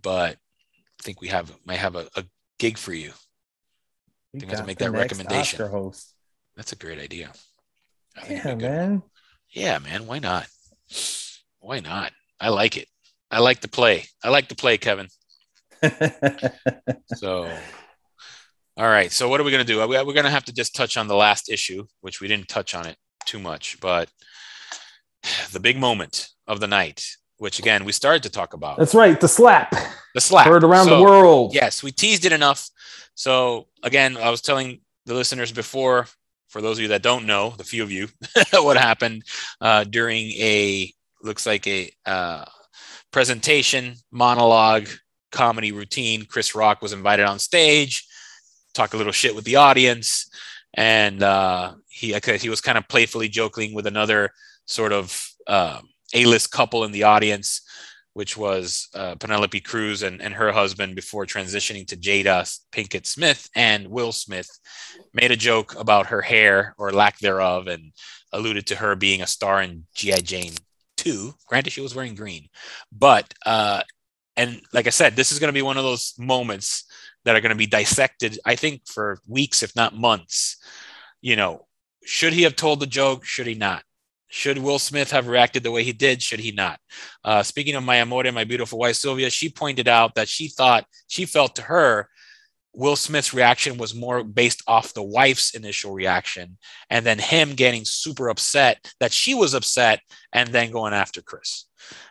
but 0.00 0.36
I 0.36 1.02
think 1.02 1.20
we 1.20 1.28
have 1.28 1.52
might 1.64 1.78
have 1.78 1.96
a, 1.96 2.08
a 2.14 2.24
gig 2.58 2.78
for 2.78 2.92
you. 2.92 3.12
We 4.32 4.40
think 4.40 4.52
I 4.52 4.56
have 4.56 4.66
make 4.66 4.78
that 4.78 4.92
recommendation. 4.92 5.60
Oscar 5.60 5.68
host. 5.68 6.14
That's 6.56 6.72
a 6.72 6.76
great 6.76 6.98
idea. 6.98 7.32
I 8.16 8.32
Yeah, 8.32 8.38
it'd 8.38 8.58
be 8.58 8.62
good. 8.64 8.70
man. 8.70 9.02
Yeah, 9.50 9.78
man. 9.78 10.06
Why 10.06 10.18
not? 10.18 10.46
Why 11.58 11.80
not? 11.80 12.12
I 12.40 12.50
like 12.50 12.76
it. 12.76 12.88
I 13.30 13.40
like 13.40 13.60
the 13.60 13.68
play. 13.68 14.04
I 14.22 14.28
like 14.28 14.48
the 14.48 14.54
play, 14.54 14.78
Kevin. 14.78 15.08
So, 17.14 17.50
all 18.76 18.88
right. 18.88 19.12
So, 19.12 19.28
what 19.28 19.40
are 19.40 19.44
we 19.44 19.50
going 19.50 19.64
to 19.64 19.72
do? 19.72 19.78
We're 19.86 20.04
going 20.04 20.24
to 20.24 20.30
have 20.30 20.44
to 20.46 20.52
just 20.52 20.74
touch 20.74 20.96
on 20.96 21.06
the 21.06 21.14
last 21.14 21.50
issue, 21.50 21.86
which 22.00 22.20
we 22.20 22.28
didn't 22.28 22.48
touch 22.48 22.74
on 22.74 22.86
it 22.86 22.96
too 23.26 23.38
much, 23.38 23.78
but 23.80 24.08
the 25.52 25.60
big 25.60 25.78
moment 25.78 26.28
of 26.46 26.60
the 26.60 26.66
night, 26.66 27.06
which 27.38 27.58
again, 27.58 27.84
we 27.84 27.92
started 27.92 28.22
to 28.22 28.30
talk 28.30 28.54
about 28.54 28.78
That's 28.78 28.94
right. 28.94 29.20
The 29.20 29.28
slap 29.28 29.74
the 30.16 30.20
slap. 30.22 30.46
heard 30.46 30.64
around 30.64 30.88
the 30.88 31.02
world. 31.02 31.54
Yes, 31.54 31.82
we 31.82 31.92
teased 31.92 32.24
it 32.24 32.32
enough. 32.32 32.70
So, 33.14 33.68
again, 33.82 34.16
I 34.16 34.30
was 34.30 34.40
telling 34.40 34.80
the 35.04 35.12
listeners 35.12 35.52
before, 35.52 36.06
for 36.48 36.62
those 36.62 36.78
of 36.78 36.82
you 36.82 36.88
that 36.88 37.02
don't 37.02 37.26
know, 37.26 37.50
the 37.50 37.64
few 37.64 37.82
of 37.82 37.90
you, 37.90 38.08
what 38.52 38.78
happened 38.78 39.24
uh, 39.60 39.84
during 39.84 40.30
a 40.32 40.90
looks 41.22 41.44
like 41.44 41.66
a 41.66 41.90
uh, 42.06 42.46
presentation 43.12 43.96
monologue 44.10 44.88
comedy 45.32 45.70
routine. 45.70 46.24
Chris 46.24 46.54
Rock 46.54 46.80
was 46.80 46.94
invited 46.94 47.26
on 47.26 47.38
stage, 47.38 48.06
talk 48.72 48.94
a 48.94 48.96
little 48.96 49.12
shit 49.12 49.34
with 49.34 49.44
the 49.44 49.56
audience, 49.56 50.30
and 50.76 51.22
uh, 51.22 51.74
he 51.88 52.14
he 52.38 52.48
was 52.48 52.60
kind 52.60 52.78
of 52.78 52.86
playfully 52.86 53.28
joking 53.28 53.74
with 53.74 53.86
another 53.86 54.30
sort 54.66 54.92
of 54.92 55.28
uh, 55.46 55.80
A-list 56.14 56.52
couple 56.52 56.84
in 56.84 56.92
the 56.92 57.04
audience, 57.04 57.62
which 58.12 58.36
was 58.36 58.88
uh, 58.94 59.14
Penelope 59.14 59.60
Cruz 59.60 60.02
and, 60.02 60.20
and 60.20 60.34
her 60.34 60.52
husband 60.52 60.94
before 60.94 61.24
transitioning 61.24 61.86
to 61.88 61.96
Jada 61.96 62.60
Pinkett 62.72 63.06
Smith 63.06 63.48
and 63.54 63.88
Will 63.88 64.12
Smith, 64.12 64.48
made 65.14 65.30
a 65.30 65.36
joke 65.36 65.74
about 65.78 66.08
her 66.08 66.20
hair 66.20 66.74
or 66.76 66.92
lack 66.92 67.18
thereof, 67.18 67.66
and 67.68 67.92
alluded 68.32 68.66
to 68.66 68.76
her 68.76 68.94
being 68.94 69.22
a 69.22 69.26
star 69.26 69.62
in 69.62 69.84
G.I. 69.94 70.20
Jane 70.20 70.52
2. 70.98 71.32
Granted, 71.46 71.72
she 71.72 71.80
was 71.80 71.94
wearing 71.94 72.14
green, 72.14 72.48
but 72.92 73.32
uh, 73.46 73.80
and 74.36 74.60
like 74.74 74.86
I 74.86 74.90
said, 74.90 75.16
this 75.16 75.32
is 75.32 75.38
going 75.38 75.48
to 75.48 75.58
be 75.58 75.62
one 75.62 75.78
of 75.78 75.84
those 75.84 76.12
moments 76.18 76.84
that 77.26 77.36
are 77.36 77.42
going 77.42 77.50
to 77.50 77.56
be 77.56 77.66
dissected, 77.66 78.38
I 78.46 78.56
think, 78.56 78.82
for 78.86 79.18
weeks, 79.28 79.62
if 79.62 79.76
not 79.76 79.94
months. 79.94 80.56
You 81.20 81.36
know, 81.36 81.66
should 82.04 82.32
he 82.32 82.44
have 82.44 82.56
told 82.56 82.80
the 82.80 82.86
joke? 82.86 83.26
Should 83.26 83.46
he 83.46 83.54
not? 83.54 83.82
Should 84.28 84.58
Will 84.58 84.78
Smith 84.78 85.10
have 85.10 85.28
reacted 85.28 85.62
the 85.62 85.70
way 85.70 85.84
he 85.84 85.92
did? 85.92 86.22
Should 86.22 86.40
he 86.40 86.52
not? 86.52 86.80
Uh, 87.22 87.42
speaking 87.42 87.74
of 87.74 87.84
my 87.84 87.96
amore, 87.96 88.24
my 88.32 88.44
beautiful 88.44 88.78
wife 88.78 88.96
Sylvia, 88.96 89.28
she 89.28 89.50
pointed 89.50 89.86
out 89.86 90.14
that 90.14 90.28
she 90.28 90.48
thought 90.48 90.86
she 91.06 91.26
felt 91.26 91.56
to 91.56 91.62
her 91.62 92.08
Will 92.76 92.94
Smith's 92.94 93.32
reaction 93.32 93.78
was 93.78 93.94
more 93.94 94.22
based 94.22 94.62
off 94.68 94.92
the 94.92 95.02
wife's 95.02 95.54
initial 95.54 95.94
reaction, 95.94 96.58
and 96.90 97.06
then 97.06 97.18
him 97.18 97.54
getting 97.54 97.86
super 97.86 98.28
upset 98.28 98.92
that 99.00 99.12
she 99.12 99.34
was 99.34 99.54
upset, 99.54 100.00
and 100.30 100.50
then 100.50 100.70
going 100.70 100.92
after 100.92 101.22
Chris, 101.22 101.64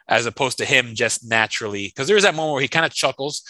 as 0.09 0.25
opposed 0.25 0.57
to 0.57 0.65
him 0.65 0.95
just 0.95 1.29
naturally. 1.29 1.87
Because 1.87 2.07
there's 2.07 2.23
that 2.23 2.33
moment 2.33 2.53
where 2.53 2.61
he 2.63 2.67
kind 2.67 2.85
of 2.85 2.93
chuckles, 2.93 3.43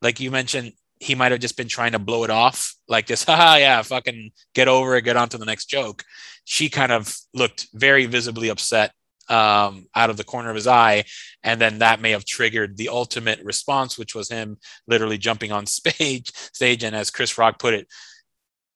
like 0.00 0.18
you 0.18 0.30
mentioned. 0.30 0.72
He 1.02 1.14
might 1.14 1.32
have 1.32 1.40
just 1.40 1.56
been 1.56 1.68
trying 1.68 1.92
to 1.92 1.98
blow 1.98 2.24
it 2.24 2.30
off, 2.30 2.74
like 2.88 3.06
this, 3.06 3.24
haha, 3.28 3.56
yeah, 3.56 3.82
fucking 3.82 4.30
get 4.54 4.68
over 4.68 4.96
it, 4.96 5.02
get 5.02 5.16
on 5.16 5.28
to 5.30 5.38
the 5.38 5.44
next 5.44 5.66
joke. 5.66 6.04
She 6.44 6.68
kind 6.68 6.92
of 6.92 7.14
looked 7.34 7.68
very 7.74 8.06
visibly 8.06 8.48
upset 8.48 8.92
um, 9.28 9.86
out 9.94 10.10
of 10.10 10.16
the 10.16 10.24
corner 10.24 10.50
of 10.50 10.56
his 10.56 10.66
eye. 10.66 11.04
And 11.42 11.60
then 11.60 11.78
that 11.78 12.00
may 12.00 12.10
have 12.10 12.24
triggered 12.24 12.76
the 12.76 12.88
ultimate 12.88 13.42
response, 13.42 13.98
which 13.98 14.14
was 14.14 14.28
him 14.28 14.58
literally 14.86 15.18
jumping 15.18 15.52
on 15.52 15.66
stage, 15.78 16.30
stage, 16.34 16.84
and 16.84 16.94
as 16.94 17.10
Chris 17.10 17.36
Rock 17.38 17.58
put 17.58 17.74
it, 17.74 17.88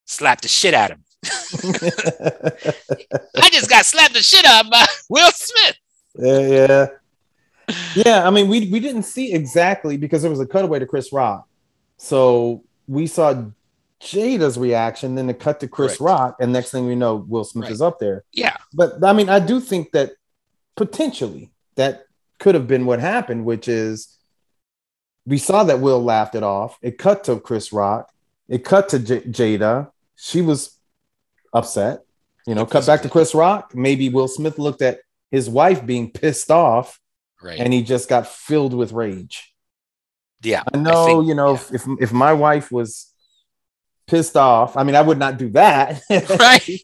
slapped 0.05 0.43
the 0.43 0.47
shit 0.47 0.73
at 0.73 0.91
him. 0.91 1.03
I 3.35 3.49
just 3.49 3.69
got 3.69 3.85
slapped 3.85 4.13
the 4.13 4.21
shit 4.21 4.45
out 4.45 4.69
by 4.69 4.85
Will 5.09 5.31
Smith. 5.31 5.77
yeah, 6.15 6.47
yeah. 6.47 6.87
Yeah, 7.95 8.25
I 8.25 8.29
mean, 8.29 8.47
we 8.47 8.69
we 8.69 8.79
didn't 8.79 9.03
see 9.03 9.33
exactly 9.33 9.97
because 9.97 10.21
there 10.21 10.31
was 10.31 10.39
a 10.39 10.45
cutaway 10.45 10.79
to 10.79 10.85
Chris 10.85 11.11
Rock. 11.11 11.45
So 11.97 12.63
we 12.87 13.07
saw 13.07 13.45
Jada's 13.99 14.57
reaction, 14.57 15.15
then 15.15 15.27
the 15.27 15.33
cut 15.33 15.59
to 15.61 15.67
Chris 15.67 15.97
Correct. 15.97 16.01
Rock, 16.01 16.35
and 16.39 16.53
next 16.53 16.71
thing 16.71 16.85
we 16.85 16.95
know, 16.95 17.15
Will 17.15 17.43
Smith 17.43 17.63
Right. 17.63 17.71
is 17.71 17.81
up 17.81 17.99
there. 17.99 18.23
Yeah, 18.31 18.55
But 18.73 19.03
I 19.03 19.13
mean, 19.13 19.29
I 19.29 19.39
do 19.39 19.59
think 19.59 19.91
that 19.93 20.11
potentially 20.75 21.51
that 21.75 22.05
could 22.39 22.53
have 22.55 22.67
been 22.67 22.85
what 22.85 22.99
happened, 22.99 23.45
which 23.45 23.67
is 23.67 24.15
we 25.25 25.37
saw 25.39 25.63
that 25.65 25.79
Will 25.79 26.01
laughed 26.03 26.35
it 26.35 26.43
off. 26.43 26.77
It 26.81 26.97
cut 26.97 27.23
to 27.25 27.39
Chris 27.39 27.73
Rock. 27.73 28.11
It 28.47 28.63
cut 28.63 28.89
to 28.89 28.99
J- 28.99 29.21
Jada. 29.21 29.91
She 30.15 30.41
was 30.41 30.77
upset. 31.53 32.03
You 32.45 32.55
know, 32.55 32.65
cut 32.65 32.85
back 32.85 33.01
to 33.01 33.09
Chris 33.09 33.35
Rock. 33.35 33.73
Maybe 33.75 34.07
Will 34.09 34.27
Smith 34.29 34.57
looked 34.57 34.81
at 34.81 34.99
his 35.31 35.49
wife 35.49 35.85
being 35.85 36.11
pissed 36.11 36.49
off 36.49 36.99
right. 37.41 37.59
and 37.59 37.73
he 37.73 37.81
just 37.83 38.07
got 38.07 38.25
filled 38.27 38.73
with 38.73 38.93
rage. 38.93 39.53
Yeah, 40.41 40.63
I 40.73 40.77
know, 40.77 41.05
think- 41.05 41.27
you 41.27 41.35
know, 41.35 41.53
yeah. 41.53 41.61
if, 41.73 41.87
if 41.99 42.11
my 42.13 42.33
wife 42.33 42.71
was 42.71 43.11
pissed 44.07 44.37
off, 44.37 44.77
I 44.77 44.83
mean, 44.83 44.95
I 44.95 45.01
would 45.01 45.17
not 45.17 45.37
do 45.37 45.49
that. 45.51 46.01
Right. 46.39 46.79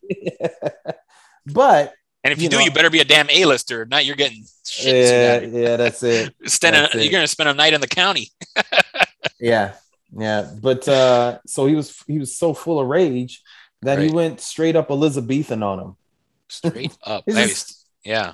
but 1.45 1.93
And 2.23 2.31
if 2.31 2.39
you, 2.39 2.43
you 2.45 2.49
do, 2.49 2.57
know- 2.57 2.63
you 2.63 2.71
better 2.71 2.89
be 2.89 2.99
a 2.99 3.05
damn 3.05 3.29
A-lister. 3.29 3.85
Not 3.85 4.05
you're 4.05 4.15
getting 4.15 4.45
shit. 4.65 5.51
yeah, 5.53 5.59
yeah, 5.59 5.75
that's 5.77 6.03
it. 6.03 6.33
Spend 6.45 6.75
a- 6.75 6.85
it. 6.97 7.03
you're 7.03 7.11
gonna 7.11 7.27
spend 7.27 7.49
a 7.49 7.53
night 7.53 7.73
in 7.73 7.81
the 7.81 7.87
county. 7.87 8.29
Yeah, 9.39 9.73
yeah. 10.17 10.49
But 10.61 10.87
uh, 10.87 11.39
so 11.45 11.65
he 11.65 11.75
was 11.75 12.01
he 12.07 12.19
was 12.19 12.37
so 12.37 12.53
full 12.53 12.79
of 12.79 12.87
rage 12.87 13.41
that 13.81 13.99
he 13.99 14.09
went 14.09 14.39
straight 14.39 14.75
up 14.75 14.89
Elizabethan 14.89 15.61
on 15.63 15.79
him. 15.79 15.95
Straight 16.47 16.95
up. 17.03 17.25
Just- 17.27 17.85
yeah. 18.05 18.33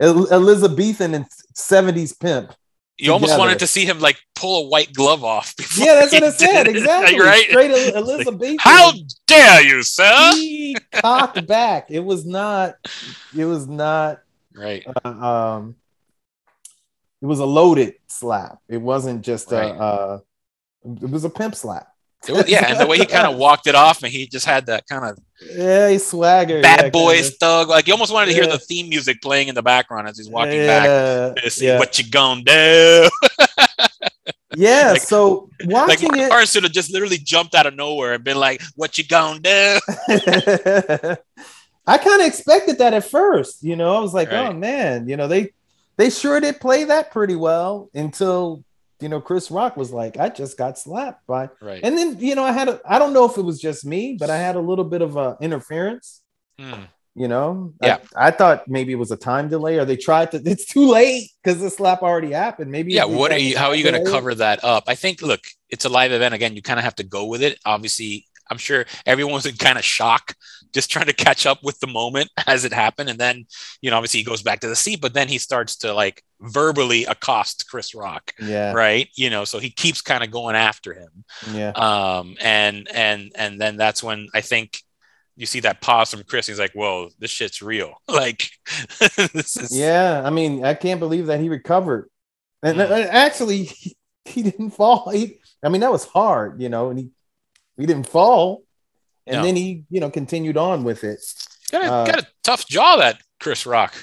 Elizabethan 0.00 1.14
and 1.14 1.26
70s 1.54 2.18
pimp. 2.18 2.52
You 2.96 3.12
almost 3.12 3.32
together. 3.32 3.40
wanted 3.40 3.58
to 3.58 3.66
see 3.66 3.84
him 3.84 3.98
like 3.98 4.18
pull 4.36 4.64
a 4.64 4.68
white 4.68 4.92
glove 4.92 5.24
off. 5.24 5.56
before 5.56 5.84
Yeah, 5.86 5.94
that's 5.96 6.12
what 6.12 6.22
I 6.22 6.30
said. 6.30 6.68
it. 6.68 6.76
Exactly. 6.76 7.20
right? 7.20 7.44
Straight 7.48 7.94
Elizabeth. 7.94 8.56
How 8.60 8.92
dare 9.26 9.62
you, 9.62 9.82
sir? 9.82 10.32
he 10.34 10.76
cocked 10.92 11.46
back. 11.46 11.90
It 11.90 12.00
was 12.00 12.24
not. 12.24 12.76
It 13.36 13.44
was 13.46 13.66
not. 13.66 14.20
Right. 14.54 14.86
Uh, 15.04 15.08
um, 15.08 15.76
it 17.20 17.26
was 17.26 17.40
a 17.40 17.44
loaded 17.46 17.94
slap. 18.06 18.58
It 18.68 18.78
wasn't 18.80 19.22
just 19.22 19.50
Right. 19.50 19.70
a. 19.70 19.74
Uh, 19.74 20.18
it 20.84 21.10
was 21.10 21.24
a 21.24 21.30
pimp 21.30 21.54
slap. 21.56 21.88
Was, 22.28 22.48
yeah, 22.48 22.66
and 22.70 22.80
the 22.80 22.86
way 22.86 22.98
he 22.98 23.06
kind 23.06 23.26
of 23.26 23.36
walked 23.38 23.66
it 23.66 23.74
off, 23.74 24.02
and 24.02 24.10
he 24.12 24.26
just 24.26 24.46
had 24.46 24.66
that 24.66 24.86
kind 24.88 25.04
of 25.04 25.18
Yeah, 25.54 25.88
he 25.90 25.98
swagger. 25.98 26.62
bad 26.62 26.84
yeah, 26.84 26.90
boys 26.90 27.22
kinda. 27.30 27.36
thug. 27.40 27.68
Like 27.68 27.86
you 27.86 27.92
almost 27.92 28.12
wanted 28.12 28.26
to 28.26 28.32
hear 28.34 28.44
Yeah. 28.44 28.52
the 28.52 28.58
theme 28.58 28.88
music 28.88 29.20
playing 29.22 29.48
in 29.48 29.54
the 29.54 29.62
background 29.62 30.08
as 30.08 30.16
he's 30.18 30.28
walking 30.28 30.64
back 30.66 30.84
yeah, 30.86 31.42
to 31.42 31.50
see 31.50 31.66
Yeah, 31.66 31.78
what 31.78 31.98
you 31.98 32.08
gonna 32.10 32.42
do. 32.42 33.08
yeah. 34.56 34.92
Like- 34.92 35.02
so 35.02 35.50
like 35.66 35.88
watching 35.88 36.10
Mark 36.28 36.44
it, 36.44 36.48
should 36.48 36.62
have 36.64 36.72
just 36.72 36.92
literally 36.92 37.18
jumped 37.18 37.54
out 37.54 37.66
of 37.66 37.74
nowhere 37.74 38.14
and 38.14 38.24
been 38.24 38.38
like, 38.38 38.62
"What 38.76 38.96
you 38.98 39.04
gonna 39.06 39.40
do?" 39.40 39.78
I 41.86 41.98
kind 41.98 42.20
of 42.22 42.26
expected 42.26 42.78
that 42.78 42.94
at 42.94 43.04
first. 43.04 43.62
You 43.62 43.76
know, 43.76 43.94
I 43.94 44.00
was 44.00 44.14
like, 44.14 44.30
Right. 44.30 44.46
oh 44.48 44.52
man, 44.52 45.08
you 45.08 45.16
know 45.16 45.28
they 45.28 45.52
they 45.96 46.10
sure 46.10 46.40
did 46.40 46.60
play 46.60 46.84
that 46.84 47.10
pretty 47.12 47.36
well 47.36 47.90
until 47.94 48.64
you 49.00 49.08
know 49.08 49.20
Chris 49.20 49.50
Rock 49.50 49.76
was 49.76 49.90
like, 49.92 50.16
I 50.18 50.28
just 50.28 50.56
got 50.56 50.78
slapped 50.78 51.26
by, 51.26 51.50
Right. 51.60 51.80
and 51.82 51.96
then 51.98 52.18
you 52.20 52.34
know 52.34 52.44
I 52.44 52.52
had 52.52 52.68
a 52.68 52.80
I 52.88 52.98
don't 52.98 53.12
know 53.12 53.24
if 53.24 53.36
it 53.36 53.42
was 53.42 53.60
just 53.60 53.84
me, 53.84 54.16
but 54.18 54.30
I 54.30 54.36
had 54.38 54.56
a 54.56 54.60
little 54.60 54.84
bit 54.84 55.02
of 55.02 55.16
uh, 55.16 55.36
interference. 55.40 56.20
Hmm. 56.58 56.82
You 57.16 57.28
know, 57.28 57.72
Yeah. 57.80 57.98
I, 58.16 58.26
I 58.28 58.30
thought 58.32 58.66
maybe 58.66 58.90
it 58.92 58.96
was 58.96 59.12
a 59.12 59.16
time 59.16 59.48
delay, 59.48 59.78
or 59.78 59.84
they 59.84 59.96
tried 59.96 60.32
to. 60.32 60.38
It's 60.44 60.64
too 60.66 60.90
late 60.90 61.30
because 61.42 61.60
the 61.60 61.70
slap 61.70 62.02
already 62.02 62.32
happened. 62.32 62.72
Maybe 62.72 62.92
Yeah. 62.92 63.04
What 63.04 63.30
are 63.30 63.38
you? 63.38 63.56
How 63.56 63.68
are 63.68 63.74
you 63.76 63.84
gonna 63.84 64.04
cover 64.04 64.34
that 64.34 64.64
up? 64.64 64.84
I 64.88 64.94
think. 64.96 65.22
Look, 65.22 65.42
it's 65.70 65.84
a 65.84 65.88
live 65.88 66.10
event. 66.10 66.34
Again, 66.34 66.56
you 66.56 66.62
kind 66.62 66.78
of 66.80 66.84
have 66.84 66.96
to 66.96 67.04
go 67.04 67.26
with 67.26 67.42
it. 67.42 67.58
Obviously, 67.64 68.26
I'm 68.50 68.58
sure 68.58 68.84
everyone 69.06 69.34
was 69.34 69.46
in 69.46 69.56
kind 69.56 69.78
of 69.78 69.84
shock, 69.84 70.34
just 70.72 70.90
trying 70.90 71.06
to 71.06 71.12
catch 71.12 71.46
up 71.46 71.62
with 71.62 71.78
the 71.80 71.86
moment 71.86 72.30
as 72.46 72.64
it 72.64 72.72
happened, 72.72 73.10
and 73.10 73.18
then 73.18 73.46
you 73.80 73.90
know, 73.90 73.96
obviously, 73.96 74.20
he 74.20 74.24
goes 74.24 74.42
back 74.42 74.60
to 74.60 74.68
the 74.68 74.76
seat, 74.76 75.00
but 75.00 75.14
then 75.14 75.28
he 75.28 75.38
starts 75.38 75.76
to 75.78 75.92
like 75.92 76.22
verbally 76.40 77.04
accost 77.04 77.68
Chris 77.68 77.94
Rock. 77.94 78.32
Yeah, 78.40 78.72
right 78.72 79.08
you 79.16 79.30
know 79.30 79.44
so 79.44 79.58
he 79.58 79.70
keeps 79.70 80.00
kind 80.00 80.22
of 80.22 80.30
going 80.30 80.56
after 80.56 80.92
him 80.92 81.24
yeah, 81.52 81.70
um 81.70 82.36
and 82.40 82.88
and 82.92 83.32
and 83.34 83.60
then 83.60 83.76
that's 83.76 84.02
when 84.02 84.28
i 84.34 84.40
think 84.40 84.78
you 85.36 85.46
see 85.46 85.60
that 85.60 85.80
pause 85.80 86.10
from 86.10 86.22
Chris. 86.24 86.46
He's 86.46 86.58
like, 86.58 86.72
"Whoa, 86.72 87.10
this 87.18 87.30
shit's 87.30 87.62
real!" 87.62 87.94
Like, 88.08 88.48
this 89.16 89.56
is 89.56 89.76
yeah. 89.76 90.22
I 90.24 90.30
mean, 90.30 90.64
I 90.64 90.74
can't 90.74 91.00
believe 91.00 91.26
that 91.26 91.40
he 91.40 91.48
recovered, 91.48 92.08
and 92.62 92.78
mm. 92.78 93.06
actually, 93.06 93.64
he, 93.64 93.96
he, 94.24 94.42
didn't 94.42 94.70
fall. 94.70 95.10
He, 95.10 95.40
I 95.62 95.68
mean, 95.68 95.80
that 95.80 95.92
was 95.92 96.04
hard, 96.04 96.62
you 96.62 96.68
know, 96.68 96.90
and 96.90 96.98
he 96.98 97.10
he 97.76 97.86
didn't 97.86 98.08
fall, 98.08 98.62
and 99.26 99.36
no. 99.38 99.42
then 99.42 99.56
he, 99.56 99.84
you 99.90 100.00
know, 100.00 100.10
continued 100.10 100.56
on 100.56 100.84
with 100.84 101.04
it. 101.04 101.20
Got 101.70 101.84
a, 101.84 101.92
uh, 101.92 102.06
got 102.06 102.20
a 102.20 102.26
tough 102.42 102.66
jaw, 102.66 102.96
that 102.96 103.20
Chris 103.40 103.66
Rock. 103.66 103.94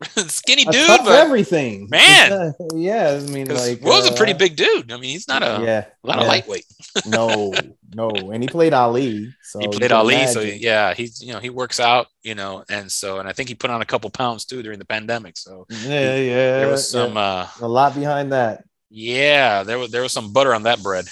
skinny 0.28 0.64
dude, 0.64 0.86
but 0.86 1.08
everything, 1.08 1.88
man. 1.90 2.54
yeah, 2.72 3.18
I 3.20 3.30
mean, 3.30 3.48
like 3.48 3.82
Will's 3.82 4.08
uh, 4.08 4.14
a 4.14 4.16
pretty 4.16 4.32
uh, 4.32 4.38
big 4.38 4.54
dude. 4.54 4.92
I 4.92 4.96
mean, 4.96 5.10
he's 5.10 5.26
not 5.26 5.42
a 5.42 5.60
yeah, 5.64 5.86
not 6.04 6.18
yeah. 6.18 6.24
a 6.24 6.26
lightweight. 6.26 6.64
no, 7.06 7.52
no, 7.92 8.10
and 8.30 8.40
he 8.40 8.48
played 8.48 8.72
Ali. 8.72 9.34
So 9.42 9.58
he 9.58 9.66
played 9.66 9.90
Ali, 9.90 10.14
imagine. 10.14 10.34
so 10.34 10.40
yeah, 10.40 10.94
he's 10.94 11.20
you 11.20 11.32
know 11.32 11.40
he 11.40 11.50
works 11.50 11.80
out, 11.80 12.06
you 12.22 12.36
know, 12.36 12.64
and 12.70 12.90
so 12.92 13.18
and 13.18 13.28
I 13.28 13.32
think 13.32 13.48
he 13.48 13.56
put 13.56 13.70
on 13.70 13.82
a 13.82 13.86
couple 13.86 14.08
pounds 14.10 14.44
too 14.44 14.62
during 14.62 14.78
the 14.78 14.84
pandemic. 14.84 15.36
So 15.36 15.66
yeah, 15.68 16.16
he, 16.16 16.28
yeah, 16.28 16.58
there 16.58 16.68
was 16.68 16.88
some 16.88 17.14
yeah. 17.14 17.20
uh, 17.20 17.48
a 17.62 17.68
lot 17.68 17.96
behind 17.96 18.30
that. 18.30 18.62
Yeah, 18.90 19.64
there 19.64 19.80
was 19.80 19.90
there 19.90 20.02
was 20.02 20.12
some 20.12 20.32
butter 20.32 20.54
on 20.54 20.62
that 20.62 20.80
bread. 20.80 21.06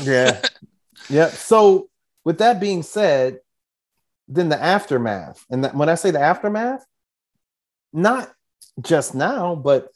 yeah, 0.00 0.42
yeah. 1.08 1.28
So 1.28 1.88
with 2.24 2.38
that 2.38 2.60
being 2.60 2.82
said, 2.82 3.40
then 4.28 4.48
the 4.48 4.62
aftermath, 4.62 5.44
and 5.50 5.64
that, 5.64 5.74
when 5.74 5.88
I 5.88 5.94
say 5.94 6.10
the 6.10 6.20
aftermath 6.20 6.84
not 7.92 8.32
just 8.80 9.14
now, 9.14 9.54
but 9.54 9.88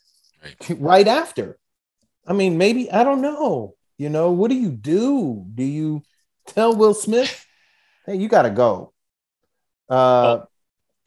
right. 0.43 0.79
right 0.79 1.09
after. 1.09 1.59
I 2.27 2.33
mean, 2.33 2.59
maybe 2.59 2.91
I 2.91 3.05
don't 3.05 3.23
know. 3.23 3.75
You 3.99 4.11
know, 4.11 4.33
what 4.33 4.51
do 4.51 4.57
you 4.57 4.71
do? 4.71 5.45
Do 5.55 5.65
you 5.65 6.03
tell 6.47 6.75
Will 6.77 6.95
Smith, 6.95 7.47
"Hey, 8.07 8.17
you 8.17 8.29
got 8.29 8.43
to 8.43 8.51
go"? 8.51 8.93
Uh, 9.89 9.95
well, 10.43 10.51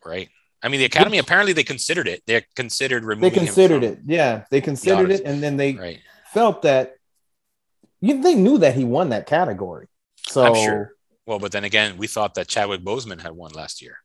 right. 0.06 0.30
I 0.62 0.68
mean, 0.68 0.80
the 0.80 0.86
Academy 0.86 1.18
which, 1.18 1.26
apparently 1.26 1.54
they 1.54 1.64
considered 1.64 2.08
it. 2.08 2.24
They 2.26 2.44
considered 2.56 3.04
removing. 3.04 3.32
They 3.32 3.38
considered 3.38 3.84
it. 3.84 4.00
Yeah, 4.06 4.44
they 4.50 4.62
considered 4.62 5.10
the 5.10 5.16
it, 5.16 5.22
and 5.26 5.42
then 5.44 5.58
they 5.58 5.74
right. 5.74 6.00
felt 6.34 6.64
that 6.64 6.96
you, 8.02 8.22
they 8.22 8.36
knew 8.36 8.58
that 8.60 8.76
he 8.76 8.84
won 8.84 9.10
that 9.10 9.26
category. 9.26 9.88
So 10.30 10.44
I'm 10.44 10.56
sure. 10.56 10.94
Well, 11.26 11.40
but 11.40 11.52
then 11.52 11.64
again, 11.64 11.98
we 11.98 12.08
thought 12.08 12.36
that 12.36 12.48
Chadwick 12.48 12.82
Boseman 12.82 13.22
had 13.22 13.32
won 13.32 13.52
last 13.52 13.82
year, 13.82 13.98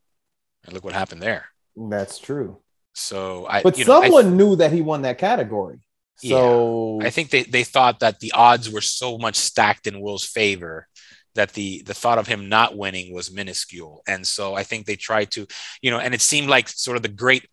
and 0.64 0.72
look 0.72 0.85
what 0.85 0.95
happened 0.95 1.22
there. 1.22 1.47
That's 1.77 2.18
true. 2.18 2.61
So 2.95 3.47
I, 3.49 3.62
but 3.62 3.77
someone 3.77 4.11
know, 4.11 4.18
I, 4.18 4.37
knew 4.37 4.57
that 4.57 4.72
he 4.72 4.81
won 4.81 5.03
that 5.03 5.18
category. 5.18 5.81
So 6.16 6.99
yeah, 7.01 7.09
I 7.09 7.11
think 7.11 7.31
they, 7.31 7.43
they 7.43 7.64
thought 7.64 8.01
that 8.01 8.20
the 8.20 8.33
odds 8.33 8.70
were 8.70 8.81
so 8.81 9.18
much 9.18 9.35
stacked 9.35 9.87
in 9.87 10.01
Will's 10.01 10.25
favor 10.25 10.87
that 11.35 11.53
the 11.55 11.83
the 11.83 11.95
thought 11.95 12.18
of 12.18 12.29
him 12.29 12.49
not 12.49 12.77
winning 12.77 13.12
was 13.12 13.33
minuscule. 13.33 14.03
And 14.07 14.27
so 14.27 14.55
I 14.55 14.62
think 14.62 14.87
they 14.87 14.97
tried 14.97 15.33
to, 15.33 15.47
you 15.83 15.91
know, 15.91 15.99
and 15.99 16.14
it 16.14 16.20
seemed 16.20 16.49
like 16.49 16.68
sort 16.68 16.97
of 16.97 17.03
the 17.03 17.09
great 17.09 17.49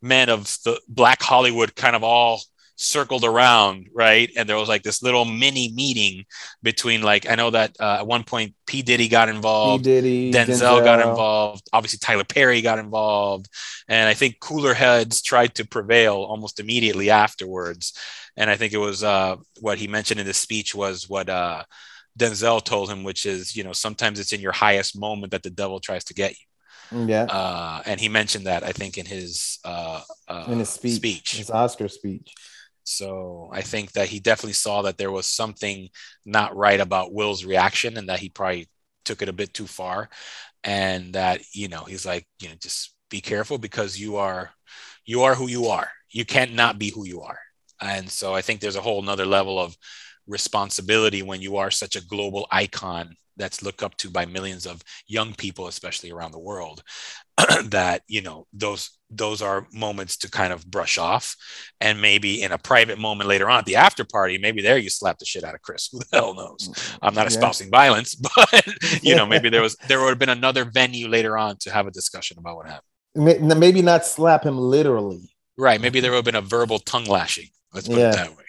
men 0.00 0.30
of 0.30 0.44
the 0.64 0.80
black 0.88 1.22
Hollywood 1.22 1.74
kind 1.74 1.94
of 1.94 2.02
all 2.02 2.40
circled 2.78 3.24
around, 3.24 3.88
right? 3.92 4.30
And 4.36 4.48
there 4.48 4.56
was 4.56 4.68
like 4.68 4.84
this 4.84 5.02
little 5.02 5.24
mini 5.24 5.72
meeting 5.72 6.24
between 6.62 7.02
like 7.02 7.28
I 7.28 7.34
know 7.34 7.50
that 7.50 7.76
uh, 7.80 7.98
at 7.98 8.06
one 8.06 8.22
point 8.22 8.54
P 8.66 8.82
Diddy 8.82 9.08
got 9.08 9.28
involved, 9.28 9.84
P 9.84 9.90
Diddy, 9.90 10.32
Denzel, 10.32 10.60
Denzel, 10.60 10.84
got 10.84 11.00
involved, 11.00 11.68
obviously 11.72 11.98
Tyler 11.98 12.24
Perry 12.24 12.62
got 12.62 12.78
involved, 12.78 13.48
and 13.88 14.08
I 14.08 14.14
think 14.14 14.38
cooler 14.40 14.74
heads 14.74 15.20
tried 15.20 15.56
to 15.56 15.66
prevail 15.66 16.14
almost 16.14 16.60
immediately 16.60 17.10
afterwards. 17.10 17.98
And 18.36 18.48
I 18.48 18.56
think 18.56 18.72
it 18.72 18.78
was 18.78 19.02
uh, 19.02 19.36
what 19.60 19.78
he 19.78 19.88
mentioned 19.88 20.20
in 20.20 20.26
the 20.26 20.34
speech 20.34 20.72
was 20.72 21.08
what 21.08 21.28
uh, 21.28 21.64
Denzel 22.16 22.64
told 22.64 22.88
him, 22.88 23.02
which 23.02 23.26
is 23.26 23.56
you 23.56 23.64
know 23.64 23.72
sometimes 23.72 24.20
it's 24.20 24.32
in 24.32 24.40
your 24.40 24.52
highest 24.52 24.98
moment 24.98 25.32
that 25.32 25.42
the 25.42 25.50
devil 25.50 25.80
tries 25.80 26.04
to 26.04 26.14
get 26.14 26.30
you. 26.30 27.06
Yeah. 27.08 27.24
Uh, 27.24 27.82
and 27.84 28.00
he 28.00 28.08
mentioned 28.08 28.46
that 28.46 28.62
I 28.62 28.70
think 28.70 28.96
in 28.96 29.04
his 29.04 29.58
uh, 29.64 30.02
uh, 30.28 30.44
in 30.46 30.60
his 30.60 30.70
speech, 30.70 30.94
speech, 30.94 31.36
his 31.38 31.50
Oscar 31.50 31.88
speech. 31.88 32.32
So 32.88 33.50
I 33.52 33.60
think 33.60 33.92
that 33.92 34.08
he 34.08 34.18
definitely 34.18 34.54
saw 34.54 34.82
that 34.82 34.96
there 34.96 35.12
was 35.12 35.26
something 35.26 35.90
not 36.24 36.56
right 36.56 36.80
about 36.80 37.12
Will's 37.12 37.44
reaction 37.44 37.98
and 37.98 38.08
that 38.08 38.20
he 38.20 38.30
probably 38.30 38.68
took 39.04 39.20
it 39.20 39.28
a 39.28 39.32
bit 39.32 39.52
too 39.52 39.66
far. 39.66 40.08
And 40.64 41.14
that, 41.14 41.42
you 41.54 41.68
know, 41.68 41.84
he's 41.84 42.06
like, 42.06 42.26
you 42.40 42.48
know, 42.48 42.54
just 42.60 42.94
be 43.10 43.20
careful 43.20 43.58
because 43.58 44.00
you 44.00 44.16
are 44.16 44.50
you 45.04 45.22
are 45.22 45.34
who 45.34 45.48
you 45.48 45.66
are. 45.66 45.90
You 46.10 46.24
can't 46.24 46.54
not 46.54 46.78
be 46.78 46.90
who 46.90 47.06
you 47.06 47.22
are. 47.22 47.38
And 47.80 48.10
so 48.10 48.34
I 48.34 48.42
think 48.42 48.60
there's 48.60 48.76
a 48.76 48.80
whole 48.80 49.02
nother 49.02 49.26
level 49.26 49.58
of 49.58 49.76
responsibility 50.26 51.22
when 51.22 51.42
you 51.42 51.56
are 51.58 51.70
such 51.70 51.96
a 51.96 52.06
global 52.06 52.46
icon 52.50 53.16
that's 53.38 53.62
looked 53.62 53.82
up 53.82 53.96
to 53.98 54.10
by 54.10 54.26
millions 54.26 54.66
of 54.66 54.82
young 55.06 55.32
people, 55.34 55.66
especially 55.66 56.10
around 56.10 56.32
the 56.32 56.38
world. 56.38 56.82
that 57.66 58.02
you 58.08 58.20
know 58.20 58.46
those 58.52 58.98
those 59.10 59.40
are 59.40 59.66
moments 59.72 60.16
to 60.18 60.30
kind 60.30 60.52
of 60.52 60.66
brush 60.66 60.98
off. 60.98 61.36
And 61.80 62.00
maybe 62.00 62.42
in 62.42 62.52
a 62.52 62.58
private 62.58 62.98
moment 62.98 63.28
later 63.28 63.48
on 63.48 63.60
at 63.60 63.64
the 63.64 63.76
after 63.76 64.04
party 64.04 64.38
maybe 64.38 64.60
there 64.60 64.76
you 64.76 64.90
slap 64.90 65.18
the 65.18 65.24
shit 65.24 65.44
out 65.44 65.54
of 65.54 65.62
chris. 65.62 65.88
Who 65.92 66.00
the 66.00 66.06
hell 66.12 66.34
knows? 66.34 66.68
Mm, 66.68 66.98
i'm 67.02 67.14
not 67.14 67.26
espousing 67.26 67.68
yeah. 67.68 67.78
violence 67.78 68.14
but 68.36 68.66
you 69.02 69.14
know 69.14 69.26
maybe 69.26 69.48
there 69.50 69.62
was 69.62 69.76
there 69.88 70.00
would 70.00 70.08
have 70.08 70.18
been 70.18 70.28
another 70.28 70.64
venue 70.64 71.08
later 71.08 71.38
on 71.38 71.56
to 71.58 71.70
have 71.70 71.86
a 71.86 71.90
discussion 71.90 72.38
about 72.38 72.56
what 72.56 72.66
happened. 72.66 73.60
Maybe 73.60 73.82
not 73.82 74.04
slap 74.04 74.44
him 74.44 74.58
literally. 74.58 75.30
Right. 75.56 75.80
Maybe 75.80 76.00
there 76.00 76.12
would 76.12 76.18
have 76.18 76.24
been 76.24 76.36
a 76.36 76.40
verbal 76.40 76.78
tongue 76.78 77.06
lashing. 77.06 77.48
Let's 77.72 77.88
put 77.88 77.98
yeah. 77.98 78.10
it 78.10 78.14
that 78.16 78.36
way 78.36 78.44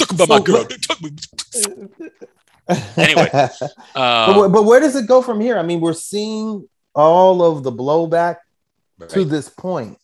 talk 0.00 0.12
about 0.12 0.28
so, 0.28 0.38
my 0.38 0.44
girl 0.44 0.66
anyway, 2.96 3.28
um, 3.94 4.34
but, 4.34 4.48
but, 4.48 4.64
where 4.64 4.78
does 4.78 4.94
it 4.94 5.08
go 5.08 5.22
from 5.22 5.40
here? 5.40 5.58
I 5.58 5.62
mean, 5.62 5.80
we're 5.80 5.92
seeing 5.92 6.68
all 6.94 7.42
of 7.42 7.62
the 7.62 7.72
blowback 7.72 8.36
right. 8.98 9.10
to 9.10 9.24
this 9.24 9.48
point. 9.48 9.98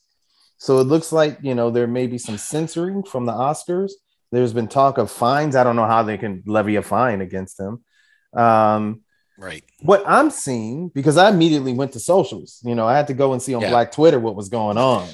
So 0.59 0.79
it 0.79 0.85
looks 0.85 1.13
like 1.13 1.39
you 1.43 1.55
know 1.55 1.71
there 1.71 1.87
may 1.87 2.07
be 2.07 2.19
some 2.19 2.39
censoring 2.39 3.03
from 3.03 3.27
the 3.27 3.33
Oscars. 3.33 3.93
There's 4.33 4.53
been 4.53 4.69
talk 4.69 4.99
of 4.99 5.11
fines. 5.11 5.55
I 5.55 5.65
don't 5.65 5.77
know 5.77 5.87
how 5.87 6.03
they 6.03 6.19
can 6.19 6.43
levy 6.47 6.77
a 6.77 6.83
fine 6.83 7.21
against 7.21 7.61
him. 7.61 7.85
Um, 8.33 9.03
right. 9.39 9.65
What 9.81 10.03
I'm 10.07 10.31
seeing 10.31 10.89
because 10.89 11.17
I 11.17 11.29
immediately 11.29 11.73
went 11.73 11.93
to 11.93 12.01
socials. 12.01 12.61
You 12.65 12.75
know, 12.75 12.87
I 12.87 12.97
had 12.97 13.07
to 13.09 13.15
go 13.15 13.33
and 13.33 13.41
see 13.41 13.55
on 13.55 13.63
yeah. 13.63 13.71
Black 13.71 13.93
Twitter 13.93 14.19
what 14.19 14.35
was 14.35 14.49
going 14.49 14.79
on. 14.79 15.09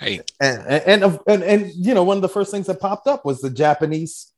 Right. 0.00 0.30
And, 0.40 0.66
and, 0.66 1.04
and 1.04 1.18
and 1.26 1.42
and 1.42 1.72
you 1.74 1.94
know, 1.94 2.04
one 2.04 2.16
of 2.16 2.22
the 2.22 2.28
first 2.28 2.50
things 2.50 2.66
that 2.66 2.80
popped 2.80 3.06
up 3.06 3.24
was 3.24 3.40
the 3.40 3.50
Japanese 3.50 4.32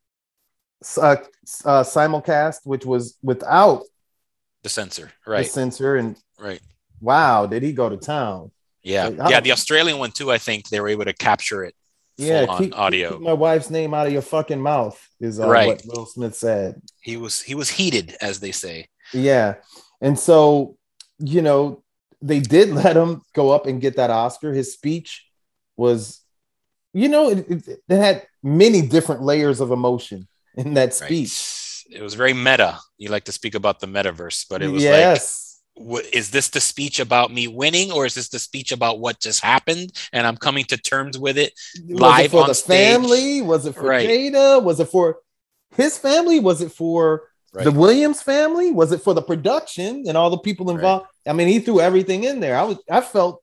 uh, 1.00 1.16
uh, 1.64 1.82
simulcast, 1.82 2.58
which 2.64 2.84
was 2.84 3.16
without 3.22 3.82
the 4.62 4.68
censor, 4.68 5.12
right? 5.26 5.44
The 5.44 5.50
censor, 5.50 5.96
and 5.96 6.16
right. 6.38 6.60
Wow, 7.00 7.46
did 7.46 7.62
he 7.62 7.72
go 7.72 7.88
to 7.88 7.96
town? 7.96 8.50
Yeah, 8.82 9.08
like, 9.08 9.30
yeah. 9.30 9.40
The 9.40 9.52
Australian 9.52 9.98
one 9.98 10.10
too. 10.10 10.30
I 10.30 10.38
think 10.38 10.68
they 10.68 10.80
were 10.80 10.88
able 10.88 11.04
to 11.04 11.12
capture 11.12 11.64
it. 11.64 11.74
Yeah, 12.16 12.46
keep, 12.58 12.78
audio. 12.78 13.12
Keep 13.12 13.20
my 13.20 13.32
wife's 13.32 13.70
name 13.70 13.92
out 13.92 14.06
of 14.06 14.12
your 14.12 14.22
fucking 14.22 14.60
mouth 14.60 15.00
is 15.20 15.40
uh, 15.40 15.48
right. 15.48 15.66
what 15.66 15.82
Will 15.86 16.06
Smith 16.06 16.36
said. 16.36 16.80
He 17.00 17.16
was 17.16 17.42
he 17.42 17.54
was 17.54 17.70
heated, 17.70 18.16
as 18.20 18.40
they 18.40 18.52
say. 18.52 18.88
Yeah, 19.12 19.54
and 20.00 20.18
so 20.18 20.76
you 21.18 21.42
know 21.42 21.82
they 22.22 22.40
did 22.40 22.68
let 22.74 22.96
him 22.96 23.22
go 23.32 23.50
up 23.50 23.66
and 23.66 23.80
get 23.80 23.96
that 23.96 24.10
Oscar. 24.10 24.52
His 24.52 24.72
speech 24.72 25.26
was, 25.76 26.20
you 26.92 27.08
know, 27.08 27.30
it, 27.30 27.50
it, 27.50 27.68
it 27.88 27.96
had 27.96 28.26
many 28.42 28.82
different 28.82 29.22
layers 29.22 29.60
of 29.60 29.70
emotion 29.70 30.28
in 30.56 30.74
that 30.74 30.94
speech. 30.94 31.84
Right. 31.90 32.00
It 32.00 32.02
was 32.02 32.14
very 32.14 32.32
meta. 32.32 32.78
You 32.98 33.08
like 33.10 33.24
to 33.24 33.32
speak 33.32 33.54
about 33.54 33.80
the 33.80 33.86
metaverse, 33.86 34.46
but 34.48 34.62
it 34.62 34.68
was 34.68 34.82
yes. 34.82 35.60
like, 35.76 36.04
is 36.12 36.30
this 36.30 36.48
the 36.50 36.60
speech 36.60 37.00
about 37.00 37.32
me 37.32 37.48
winning, 37.48 37.90
or 37.90 38.06
is 38.06 38.14
this 38.14 38.28
the 38.28 38.38
speech 38.38 38.70
about 38.70 39.00
what 39.00 39.20
just 39.20 39.42
happened 39.42 39.92
and 40.12 40.26
I'm 40.26 40.36
coming 40.36 40.64
to 40.66 40.76
terms 40.76 41.18
with 41.18 41.36
it 41.36 41.52
live 41.88 42.00
was 42.00 42.24
it 42.24 42.30
for 42.30 42.42
on 42.42 42.48
the 42.48 42.54
stage? 42.54 42.94
family? 42.94 43.42
Was 43.42 43.66
it 43.66 43.74
for 43.74 43.82
right. 43.82 44.08
Jada? 44.08 44.62
Was 44.62 44.78
it 44.78 44.88
for 44.88 45.18
his 45.76 45.98
family? 45.98 46.38
Was 46.38 46.62
it 46.62 46.70
for 46.70 47.24
right. 47.52 47.64
the 47.64 47.72
Williams 47.72 48.22
family? 48.22 48.70
Was 48.70 48.92
it 48.92 49.02
for 49.02 49.14
the 49.14 49.22
production 49.22 50.04
and 50.06 50.16
all 50.16 50.30
the 50.30 50.38
people 50.38 50.70
involved? 50.70 51.06
I 51.26 51.32
mean, 51.32 51.48
he 51.48 51.58
threw 51.58 51.80
everything 51.80 52.22
in 52.22 52.38
there. 52.38 52.56
I 52.56 52.62
was 52.62 52.78
I 52.88 53.00
felt 53.00 53.42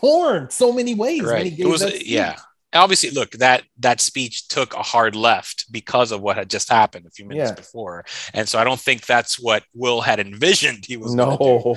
torn 0.00 0.50
so 0.50 0.72
many 0.72 0.94
ways 0.94 1.22
right. 1.22 1.58
it 1.58 1.66
was 1.66 1.84
yeah. 2.04 2.36
obviously 2.72 3.10
look 3.10 3.30
that 3.32 3.62
that 3.78 4.00
speech 4.00 4.48
took 4.48 4.74
a 4.74 4.82
hard 4.82 5.14
left 5.14 5.66
because 5.70 6.12
of 6.12 6.20
what 6.20 6.36
had 6.36 6.48
just 6.48 6.68
happened 6.68 7.06
a 7.06 7.10
few 7.10 7.26
minutes 7.26 7.50
yeah. 7.50 7.54
before. 7.54 8.04
And 8.32 8.48
so 8.48 8.58
i 8.58 8.64
don't 8.64 8.80
think 8.80 9.06
that's 9.06 9.38
what 9.38 9.62
will 9.74 10.00
had 10.00 10.20
envisioned 10.20 10.84
he 10.84 10.96
was 10.96 11.14
no. 11.14 11.36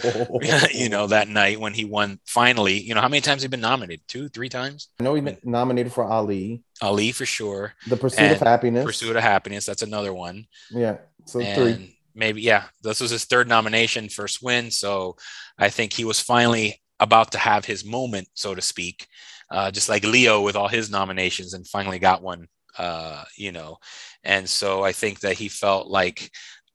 You 0.73 0.89
know 0.89 1.07
that 1.07 1.27
night 1.27 1.59
when 1.59 1.73
he 1.73 1.85
won 1.85 2.19
finally 2.25 2.79
you 2.79 2.95
know 2.95 3.01
how 3.01 3.09
many 3.09 3.21
times 3.21 3.41
he 3.41 3.47
been 3.47 3.61
nominated? 3.61 4.01
Two 4.07 4.29
three 4.29 4.49
times? 4.49 4.89
I 4.99 5.03
know 5.03 5.13
he 5.13 5.21
been 5.21 5.37
nominated 5.43 5.91
for 5.93 6.03
ali. 6.03 6.63
Ali 6.81 7.11
for 7.11 7.25
sure. 7.25 7.73
The 7.87 7.97
pursuit 7.97 8.19
and 8.19 8.35
of 8.35 8.41
happiness. 8.41 8.85
Pursuit 8.85 9.15
of 9.15 9.23
happiness 9.23 9.65
that's 9.65 9.81
another 9.81 10.13
one. 10.13 10.47
Yeah 10.71 10.97
so 11.25 11.39
and 11.39 11.55
three 11.55 11.97
maybe 12.15 12.41
yeah 12.41 12.65
this 12.83 13.01
was 13.01 13.11
his 13.11 13.25
third 13.25 13.47
nomination 13.47 14.09
first 14.09 14.43
win 14.43 14.69
so 14.69 15.15
i 15.57 15.69
think 15.69 15.93
he 15.93 16.05
was 16.05 16.19
finally 16.19 16.79
about 17.03 17.31
to 17.31 17.37
have 17.37 17.65
his 17.65 17.85
moment 17.85 18.27
so 18.33 18.55
to 18.55 18.61
speak 18.61 19.07
uh, 19.53 19.69
just 19.69 19.87
like 19.87 20.03
Leo 20.03 20.41
with 20.41 20.55
all 20.55 20.67
his 20.67 20.89
nominations 20.89 21.53
and 21.53 21.67
finally 21.67 21.99
got 21.99 22.23
one, 22.23 22.47
uh, 22.79 23.23
you 23.37 23.51
know. 23.51 23.77
And 24.23 24.49
so 24.49 24.83
I 24.83 24.91
think 24.91 25.19
that 25.19 25.37
he 25.37 25.47
felt 25.47 25.87
like 25.87 26.31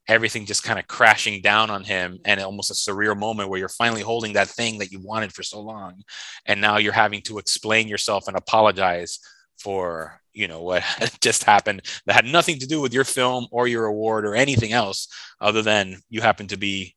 everything 0.07 0.47
just 0.47 0.63
kind 0.63 0.79
of 0.79 0.87
crashing 0.87 1.43
down 1.43 1.71
on 1.71 1.83
him 1.83 2.21
and 2.25 2.41
almost 2.41 2.71
a 2.71 2.75
surreal 2.75 3.19
moment 3.19 3.49
where 3.49 3.59
you're 3.59 3.69
finally 3.69 4.01
holding 4.01 4.33
that 4.35 4.49
thing 4.49 4.79
that 4.79 4.93
you 4.93 5.01
wanted 5.01 5.33
for 5.33 5.43
so 5.43 5.61
long 5.61 6.01
and 6.47 6.61
now 6.61 6.79
you're 6.79 6.95
having 6.95 7.21
to 7.21 7.37
explain 7.37 7.87
yourself 7.89 8.27
and 8.27 8.35
apologize 8.35 9.19
for 9.59 10.19
you 10.33 10.49
know 10.49 10.63
what 10.63 10.83
just 11.21 11.45
happened 11.45 11.83
that 12.07 12.15
had 12.15 12.25
nothing 12.25 12.59
to 12.59 12.67
do 12.67 12.81
with 12.81 12.95
your 12.95 13.05
film 13.05 13.47
or 13.51 13.69
your 13.69 13.85
award 13.85 14.25
or 14.25 14.35
anything 14.35 14.73
else 14.73 15.09
other 15.43 15.61
than 15.61 16.01
you 16.09 16.23
happen 16.23 16.47
to 16.47 16.57
be 16.57 16.95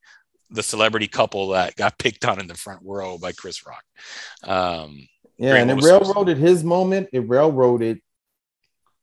the 0.51 0.63
celebrity 0.63 1.07
couple 1.07 1.49
that 1.49 1.75
got 1.75 1.97
picked 1.97 2.25
on 2.25 2.39
in 2.39 2.47
the 2.47 2.55
front 2.55 2.81
row 2.83 3.17
by 3.17 3.31
Chris 3.31 3.65
Rock. 3.65 3.83
Um, 4.43 5.07
yeah, 5.37 5.55
and 5.55 5.71
it 5.71 5.83
railroaded 5.83 6.37
his 6.37 6.63
moment. 6.63 7.09
It 7.13 7.27
railroaded 7.27 8.01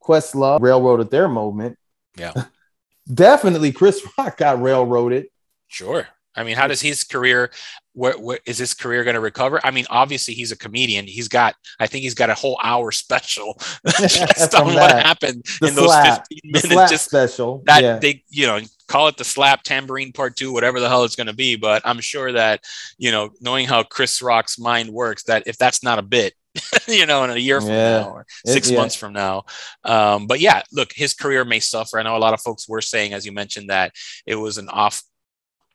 Questlove, 0.01 0.61
railroaded 0.61 1.11
their 1.11 1.27
moment. 1.27 1.77
Yeah, 2.17 2.33
definitely 3.13 3.71
Chris 3.71 4.05
Rock 4.17 4.37
got 4.37 4.61
railroaded. 4.61 5.27
Sure. 5.67 6.07
I 6.35 6.43
mean, 6.43 6.55
how 6.55 6.67
does 6.67 6.81
his 6.81 7.03
career? 7.03 7.51
What, 7.99 8.21
what 8.21 8.39
is 8.45 8.57
his 8.57 8.73
career 8.73 9.03
going 9.03 9.15
to 9.15 9.19
recover? 9.19 9.59
I 9.61 9.71
mean, 9.71 9.85
obviously 9.89 10.33
he's 10.33 10.53
a 10.53 10.57
comedian. 10.57 11.05
He's 11.05 11.27
got, 11.27 11.55
I 11.81 11.87
think 11.87 12.03
he's 12.03 12.13
got 12.13 12.29
a 12.29 12.33
whole 12.33 12.57
hour 12.63 12.91
special 13.05 13.59
just 13.99 14.55
on 14.55 14.73
what 14.73 14.91
happened 14.91 15.43
the 15.59 15.67
in 15.67 15.73
slap, 15.73 16.05
those 16.31 16.39
15 16.53 16.69
minutes. 16.71 16.91
Just 16.91 17.05
special. 17.05 17.61
That 17.65 17.83
yeah. 17.83 17.99
they, 17.99 18.23
you 18.29 18.47
know, 18.47 18.61
call 18.87 19.09
it 19.09 19.17
the 19.17 19.25
slap 19.25 19.63
Tamborine 19.63 20.13
part 20.13 20.37
two, 20.37 20.53
whatever 20.53 20.79
the 20.79 20.87
hell 20.87 21.03
it's 21.03 21.17
going 21.17 21.27
to 21.27 21.33
be. 21.33 21.57
But 21.57 21.81
I'm 21.83 21.99
sure 21.99 22.31
that, 22.31 22.63
you 22.97 23.11
know, 23.11 23.31
knowing 23.41 23.67
how 23.67 23.83
Chris 23.83 24.21
Rock's 24.21 24.57
mind 24.57 24.89
works, 24.89 25.23
that 25.23 25.43
if 25.45 25.57
that's 25.57 25.83
not 25.83 25.99
a 25.99 26.03
bit, 26.03 26.33
you 26.87 27.05
know, 27.05 27.23
in 27.25 27.29
a 27.31 27.35
year 27.35 27.59
from 27.59 27.71
Yeah. 27.71 27.99
now 27.99 28.09
or 28.11 28.25
six 28.45 28.69
It- 28.69 28.73
yeah. 28.73 28.79
months 28.79 28.95
from 28.95 29.11
now. 29.11 29.43
Um, 29.83 30.25
but 30.25 30.39
yeah, 30.39 30.63
look, 30.71 30.93
his 30.93 31.13
career 31.13 31.43
may 31.43 31.59
suffer. 31.59 31.99
I 31.99 32.03
know 32.03 32.15
a 32.15 32.17
lot 32.17 32.33
of 32.33 32.41
folks 32.41 32.67
were 32.67 32.81
saying, 32.81 33.13
as 33.13 33.25
you 33.25 33.31
mentioned, 33.33 33.69
that 33.69 33.91
it 34.25 34.35
was 34.35 34.57
an 34.57 34.69
off 34.69 35.03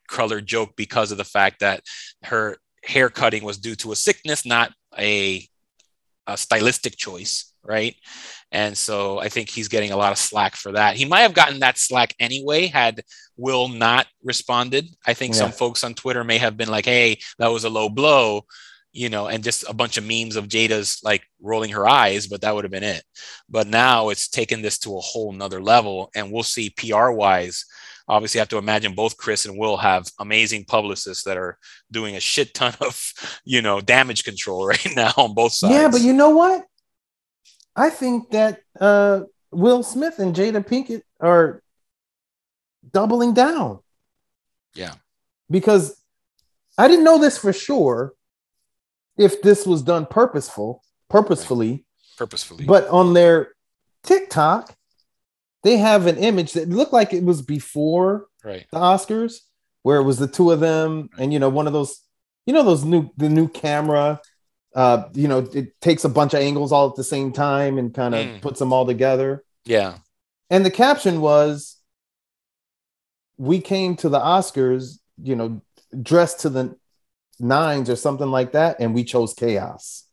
color 0.09 0.41
joke 0.41 0.75
because 0.77 1.13
of 1.13 1.19
the 1.19 1.25
fact 1.25 1.61
that 1.61 1.83
her 2.25 2.59
hair 2.85 3.09
cutting 3.09 3.45
was 3.45 3.59
due 3.59 3.75
to 3.77 3.93
a 3.93 3.97
sickness, 3.97 4.45
not 4.47 4.73
a, 4.99 5.47
a 6.27 6.37
stylistic 6.37 6.97
choice, 6.97 7.53
right? 7.63 7.97
And 8.53 8.77
so 8.79 9.19
I 9.19 9.29
think 9.29 9.51
he's 9.51 9.69
getting 9.69 9.91
a 9.91 9.97
lot 9.97 10.13
of 10.13 10.19
slack 10.19 10.55
for 10.55 10.73
that. 10.73 10.97
He 10.97 11.05
might 11.05 11.23
have 11.23 11.35
gotten 11.35 11.61
that 11.61 11.79
slack 11.79 12.15
anyway 12.21 12.67
had 12.67 13.03
Will 13.37 13.69
not 13.69 14.07
responded. 14.23 14.89
I 15.05 15.15
think 15.15 15.35
some 15.35 15.51
folks 15.51 15.83
on 15.83 15.95
Twitter 15.95 16.23
may 16.23 16.39
have 16.39 16.57
been 16.57 16.69
like, 16.69 16.85
"Hey, 16.85 17.19
that 17.39 17.49
was 17.49 17.65
a 17.65 17.69
low 17.69 17.89
blow." 17.89 18.47
You 18.93 19.09
know, 19.09 19.27
and 19.27 19.43
just 19.43 19.65
a 19.69 19.75
bunch 19.75 19.97
of 19.97 20.05
memes 20.05 20.37
of 20.37 20.47
Jada's 20.47 21.01
like 21.03 21.25
rolling 21.43 21.71
her 21.71 21.89
eyes, 21.89 22.29
but 22.29 22.43
that 22.43 22.55
would 22.55 22.63
have 22.63 22.71
been 22.71 22.85
it. 22.85 23.03
But 23.49 23.67
now 23.67 24.11
it's 24.11 24.29
taken 24.29 24.63
this 24.63 24.79
to 24.81 24.97
a 24.97 25.01
whole 25.01 25.33
nother 25.33 25.61
level, 25.61 26.11
and 26.15 26.31
we'll 26.31 26.45
see 26.45 26.71
PR 26.71 27.11
wise. 27.11 27.65
Obviously, 28.07 28.39
have 28.39 28.49
to 28.49 28.59
imagine 28.59 28.95
both 28.95 29.17
Chris 29.17 29.47
and 29.47 29.59
Will 29.59 29.77
have 29.79 30.11
amazing 30.19 30.65
publicists 30.65 31.25
that 31.25 31.37
are 31.37 31.59
doing 31.91 32.17
a 32.17 32.21
shit 32.21 32.53
ton 32.55 32.75
of, 32.81 33.13
you 33.45 33.63
know, 33.63 33.81
damage 33.81 34.25
control 34.25 34.67
right 34.73 34.89
now 34.95 35.13
on 35.17 35.35
both 35.35 35.53
sides. 35.53 35.75
Yeah, 35.75 35.89
but 35.89 36.01
you 36.01 36.13
know 36.13 36.31
what? 36.31 36.65
I 37.77 37.91
think 37.91 38.31
that 38.31 38.61
uh, 38.79 39.23
Will 39.51 39.83
Smith 39.83 40.19
and 40.19 40.35
Jada 40.35 40.65
Pinkett 40.65 41.03
are 41.21 41.63
doubling 42.93 43.35
down 43.35 43.81
yeah, 44.75 44.95
because 45.51 45.97
I 46.77 46.89
didn't 46.89 47.05
know 47.05 47.19
this 47.19 47.39
for 47.39 47.53
sure 47.53 48.13
if 49.17 49.41
this 49.43 49.67
was 49.67 49.83
done 49.83 50.07
purposeful, 50.07 50.83
purposefully, 51.09 51.85
purposefully. 52.19 52.65
but 52.65 52.89
on 52.89 53.15
their 53.15 53.53
TikTok, 54.03 54.77
they 55.65 55.79
have 55.79 56.07
an 56.07 56.19
image 56.19 56.53
that 56.53 56.69
looked 56.69 56.93
like 56.93 57.13
it 57.13 57.25
was 57.25 57.43
before 57.43 58.27
right. 58.45 58.67
the 58.71 58.79
Oscars, 58.79 59.39
where 59.83 59.99
it 59.99 60.05
was 60.05 60.19
the 60.19 60.29
two 60.29 60.53
of 60.53 60.61
them, 60.61 61.11
and 61.19 61.33
you 61.33 61.39
know, 61.39 61.49
one 61.49 61.67
of 61.67 61.73
those, 61.73 62.01
you 62.47 62.53
know, 62.53 62.63
those 62.63 62.85
new 62.85 63.11
the 63.17 63.29
new 63.29 63.49
camera, 63.49 64.21
uh, 64.77 65.05
you 65.15 65.27
know, 65.27 65.39
it 65.53 65.81
takes 65.81 66.05
a 66.05 66.09
bunch 66.09 66.35
of 66.35 66.41
angles 66.41 66.71
all 66.71 66.89
at 66.89 66.97
the 66.97 67.03
same 67.05 67.33
time 67.33 67.79
and 67.79 67.93
kind 67.95 68.15
of 68.15 68.27
Mm. 68.27 68.41
puts 68.43 68.59
them 68.59 68.73
all 68.73 68.87
together. 68.87 69.43
Yeah. 69.65 69.99
And 70.51 70.65
the 70.65 70.71
caption 70.71 71.21
was, 71.21 71.79
"We 73.39 73.61
came 73.61 73.97
to 73.97 74.09
the 74.09 74.21
Oscars, 74.21 74.99
you 75.23 75.35
know, 75.35 75.63
dressed 76.03 76.41
to 76.41 76.49
the 76.51 76.77
nines 77.41 77.89
or 77.91 77.97
something 77.97 78.31
like 78.31 78.53
that, 78.53 78.77
and 78.81 78.95
we 78.95 79.05
chose 79.05 79.35
chaos." 79.35 80.05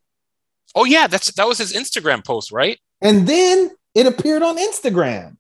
Oh 0.74 0.86
yeah, 0.86 1.08
that's 1.08 1.32
that 1.34 1.48
was 1.48 1.58
his 1.58 1.74
Instagram 1.74 2.24
post, 2.24 2.52
right? 2.52 2.80
And 3.02 3.28
then 3.28 3.72
it 3.94 4.08
appeared 4.08 4.42
on 4.42 4.58
Instagram. 4.58 5.38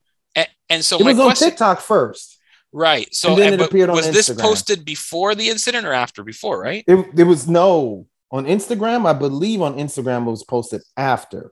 And, 0.72 0.84
so 0.86 0.97
it 0.99 1.03
my 1.03 1.13
was 1.13 1.19
on 1.19 1.36
TikTok 1.36 1.80
first. 1.82 2.38
right? 2.72 3.13
So 3.13 3.30
and 3.30 3.38
then 3.39 3.53
and- 3.53 3.61
it 3.61 3.65
appeared 3.67 3.89
on 3.89 3.95
was 3.97 4.09
this 4.11 4.30
posted 4.30 4.86
before 4.86 5.36
the 5.36 5.49
incident 5.49 5.86
or 5.86 5.93
after? 5.93 6.24
Before, 6.24 6.59
right? 6.59 6.84
It, 6.88 7.05
it 7.17 7.24
was 7.26 7.47
no 7.47 8.07
on 8.32 8.45
Instagram. 8.45 9.05
I 9.05 9.13
believe 9.13 9.61
on 9.61 9.76
Instagram 9.78 10.28
it 10.28 10.32
was 10.32 10.43
posted 10.43 10.82
after. 10.95 11.51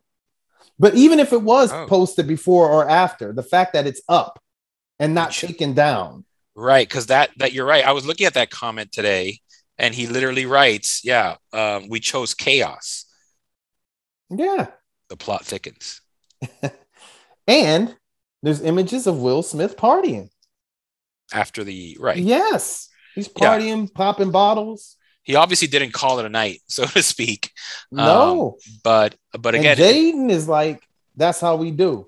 But 0.80 0.96
even 0.96 1.20
if 1.20 1.34
it 1.34 1.42
was 1.42 1.72
Oh. 1.74 1.86
posted 1.88 2.26
before 2.28 2.70
or 2.70 2.90
after, 2.90 3.34
the 3.34 3.44
fact 3.44 3.74
that 3.74 3.86
it's 3.86 4.02
up 4.08 4.42
and 4.98 5.14
not 5.14 5.34
Sure. 5.34 5.48
taken 5.50 5.74
down. 5.74 6.26
Right, 6.56 6.88
because 6.88 7.08
that 7.08 7.30
that 7.38 7.52
you're 7.54 7.66
right. 7.66 7.86
I 7.86 7.92
was 7.94 8.06
looking 8.06 8.26
at 8.28 8.34
that 8.36 8.50
comment 8.50 8.92
today, 8.92 9.40
and 9.78 9.94
he 9.96 10.08
literally 10.08 10.46
writes, 10.46 11.06
"Yeah, 11.06 11.36
um, 11.54 11.88
we 11.90 12.00
chose 12.02 12.34
chaos. 12.34 13.06
Yeah. 14.30 14.68
The 15.10 15.16
plot 15.18 15.46
thickens." 15.46 16.02
And 17.48 17.96
there's 18.44 18.62
images 18.62 19.08
of 19.08 19.20
Will 19.20 19.44
Smith 19.44 19.76
partying. 19.78 20.30
After 21.34 21.64
the 21.64 21.98
right, 22.00 22.18
Yes. 22.18 22.90
He's 23.16 23.28
Yeah. 23.28 23.58
partying, 23.58 23.94
popping 23.94 24.32
bottles. 24.32 24.96
he 25.24 25.36
obviously 25.36 25.68
didn't 25.68 25.92
call 25.94 26.18
it 26.20 26.26
a 26.26 26.30
night, 26.30 26.62
so 26.68 26.86
to 26.86 27.04
speak. 27.04 27.52
No. 27.92 28.58
But 28.84 29.16
but 29.38 29.54
again, 29.56 29.78
it- 29.80 29.82
Jaden 29.84 30.30
is 30.32 30.48
like, 30.48 30.82
that's 31.16 31.40
how 31.40 31.56
we 31.58 31.72
do. 31.72 32.08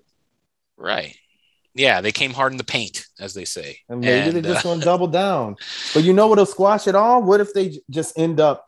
right? 0.78 1.16
Yeah, 1.74 2.02
they 2.02 2.12
came 2.12 2.32
hard 2.34 2.52
in 2.52 2.58
the 2.58 2.64
paint, 2.66 3.06
as 3.20 3.34
they 3.34 3.46
say. 3.46 3.80
And 3.88 4.02
maybe 4.02 4.30
And, 4.30 4.34
they're 4.44 4.54
just 4.54 4.66
uh, 4.66 4.70
going 4.70 4.80
to 4.82 4.86
double 4.86 5.08
down. 5.08 5.56
But 5.94 6.04
you 6.04 6.12
know 6.14 6.28
what'll 6.28 6.46
squash 6.46 6.86
it 6.88 6.96
all? 6.96 7.22
What 7.24 7.40
if 7.40 7.54
they 7.54 7.70
j- 7.70 7.82
just 7.90 8.18
end 8.20 8.40
up, 8.42 8.68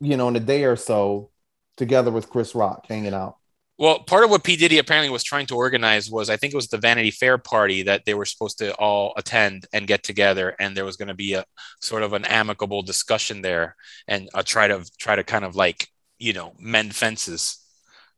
you 0.00 0.16
know, 0.16 0.26
in 0.28 0.34
a 0.36 0.40
day 0.40 0.64
or 0.64 0.74
so 0.76 1.30
together 1.76 2.10
with 2.10 2.28
Chris 2.30 2.54
Rock 2.54 2.86
hanging 2.88 3.14
out? 3.14 3.36
Well, 3.78 3.98
part 4.00 4.24
of 4.24 4.30
what 4.30 4.42
P. 4.42 4.56
Diddy 4.56 4.78
apparently 4.78 5.10
was 5.10 5.22
trying 5.22 5.46
to 5.46 5.54
organize 5.54 6.10
was 6.10 6.30
I 6.30 6.36
think 6.36 6.52
it 6.54 6.56
was 6.56 6.68
the 6.68 6.78
Vanity 6.78 7.10
Fair 7.10 7.36
party 7.36 7.82
that 7.82 8.04
they 8.06 8.14
were 8.14 8.24
supposed 8.24 8.58
to 8.58 8.74
all 8.76 9.12
attend 9.16 9.66
and 9.72 9.86
get 9.86 10.02
together, 10.02 10.56
and 10.58 10.74
there 10.76 10.84
was 10.86 10.96
going 10.96 11.08
to 11.08 11.14
be 11.14 11.34
a 11.34 11.44
sort 11.82 12.02
of 12.02 12.14
an 12.14 12.24
amicable 12.24 12.82
discussion 12.82 13.42
there, 13.42 13.76
and 14.08 14.28
uh, 14.32 14.42
try 14.42 14.66
to 14.68 14.82
try 14.98 15.14
to 15.16 15.22
kind 15.24 15.44
of 15.44 15.56
like 15.56 15.86
you 16.18 16.32
know 16.32 16.54
mend 16.58 16.94
fences, 16.94 17.58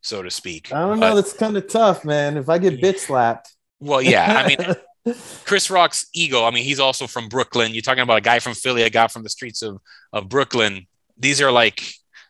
so 0.01 0.23
to 0.23 0.31
speak. 0.31 0.73
I 0.73 0.81
don't 0.81 1.01
But- 1.01 1.09
know. 1.11 1.15
That's 1.17 1.33
kind 1.33 1.57
of 1.57 1.67
tough, 1.69 2.05
man. 2.05 2.37
If 2.37 2.49
I 2.49 2.59
get 2.59 2.81
bitch 2.81 2.99
slapped. 2.99 3.53
well, 3.81 4.01
yeah, 4.01 4.45
I 4.45 4.47
mean, 5.07 5.15
Chris 5.45 5.71
Rock's 5.71 6.07
ego. 6.15 6.45
I 6.45 6.53
mean, 6.53 6.63
he's 6.65 6.79
also 6.81 7.09
from 7.09 7.29
Brooklyn. 7.29 7.73
You're 7.75 7.83
talking 7.83 8.03
about 8.05 8.19
a 8.19 8.21
guy 8.23 8.39
from 8.39 8.55
Philly, 8.55 8.83
a 8.83 8.91
guy 8.91 9.09
from 9.09 9.25
the 9.25 9.29
streets 9.31 9.63
of 9.63 9.79
of 10.13 10.29
Brooklyn. 10.29 10.87
These 11.17 11.41
are 11.41 11.51
like 11.51 11.83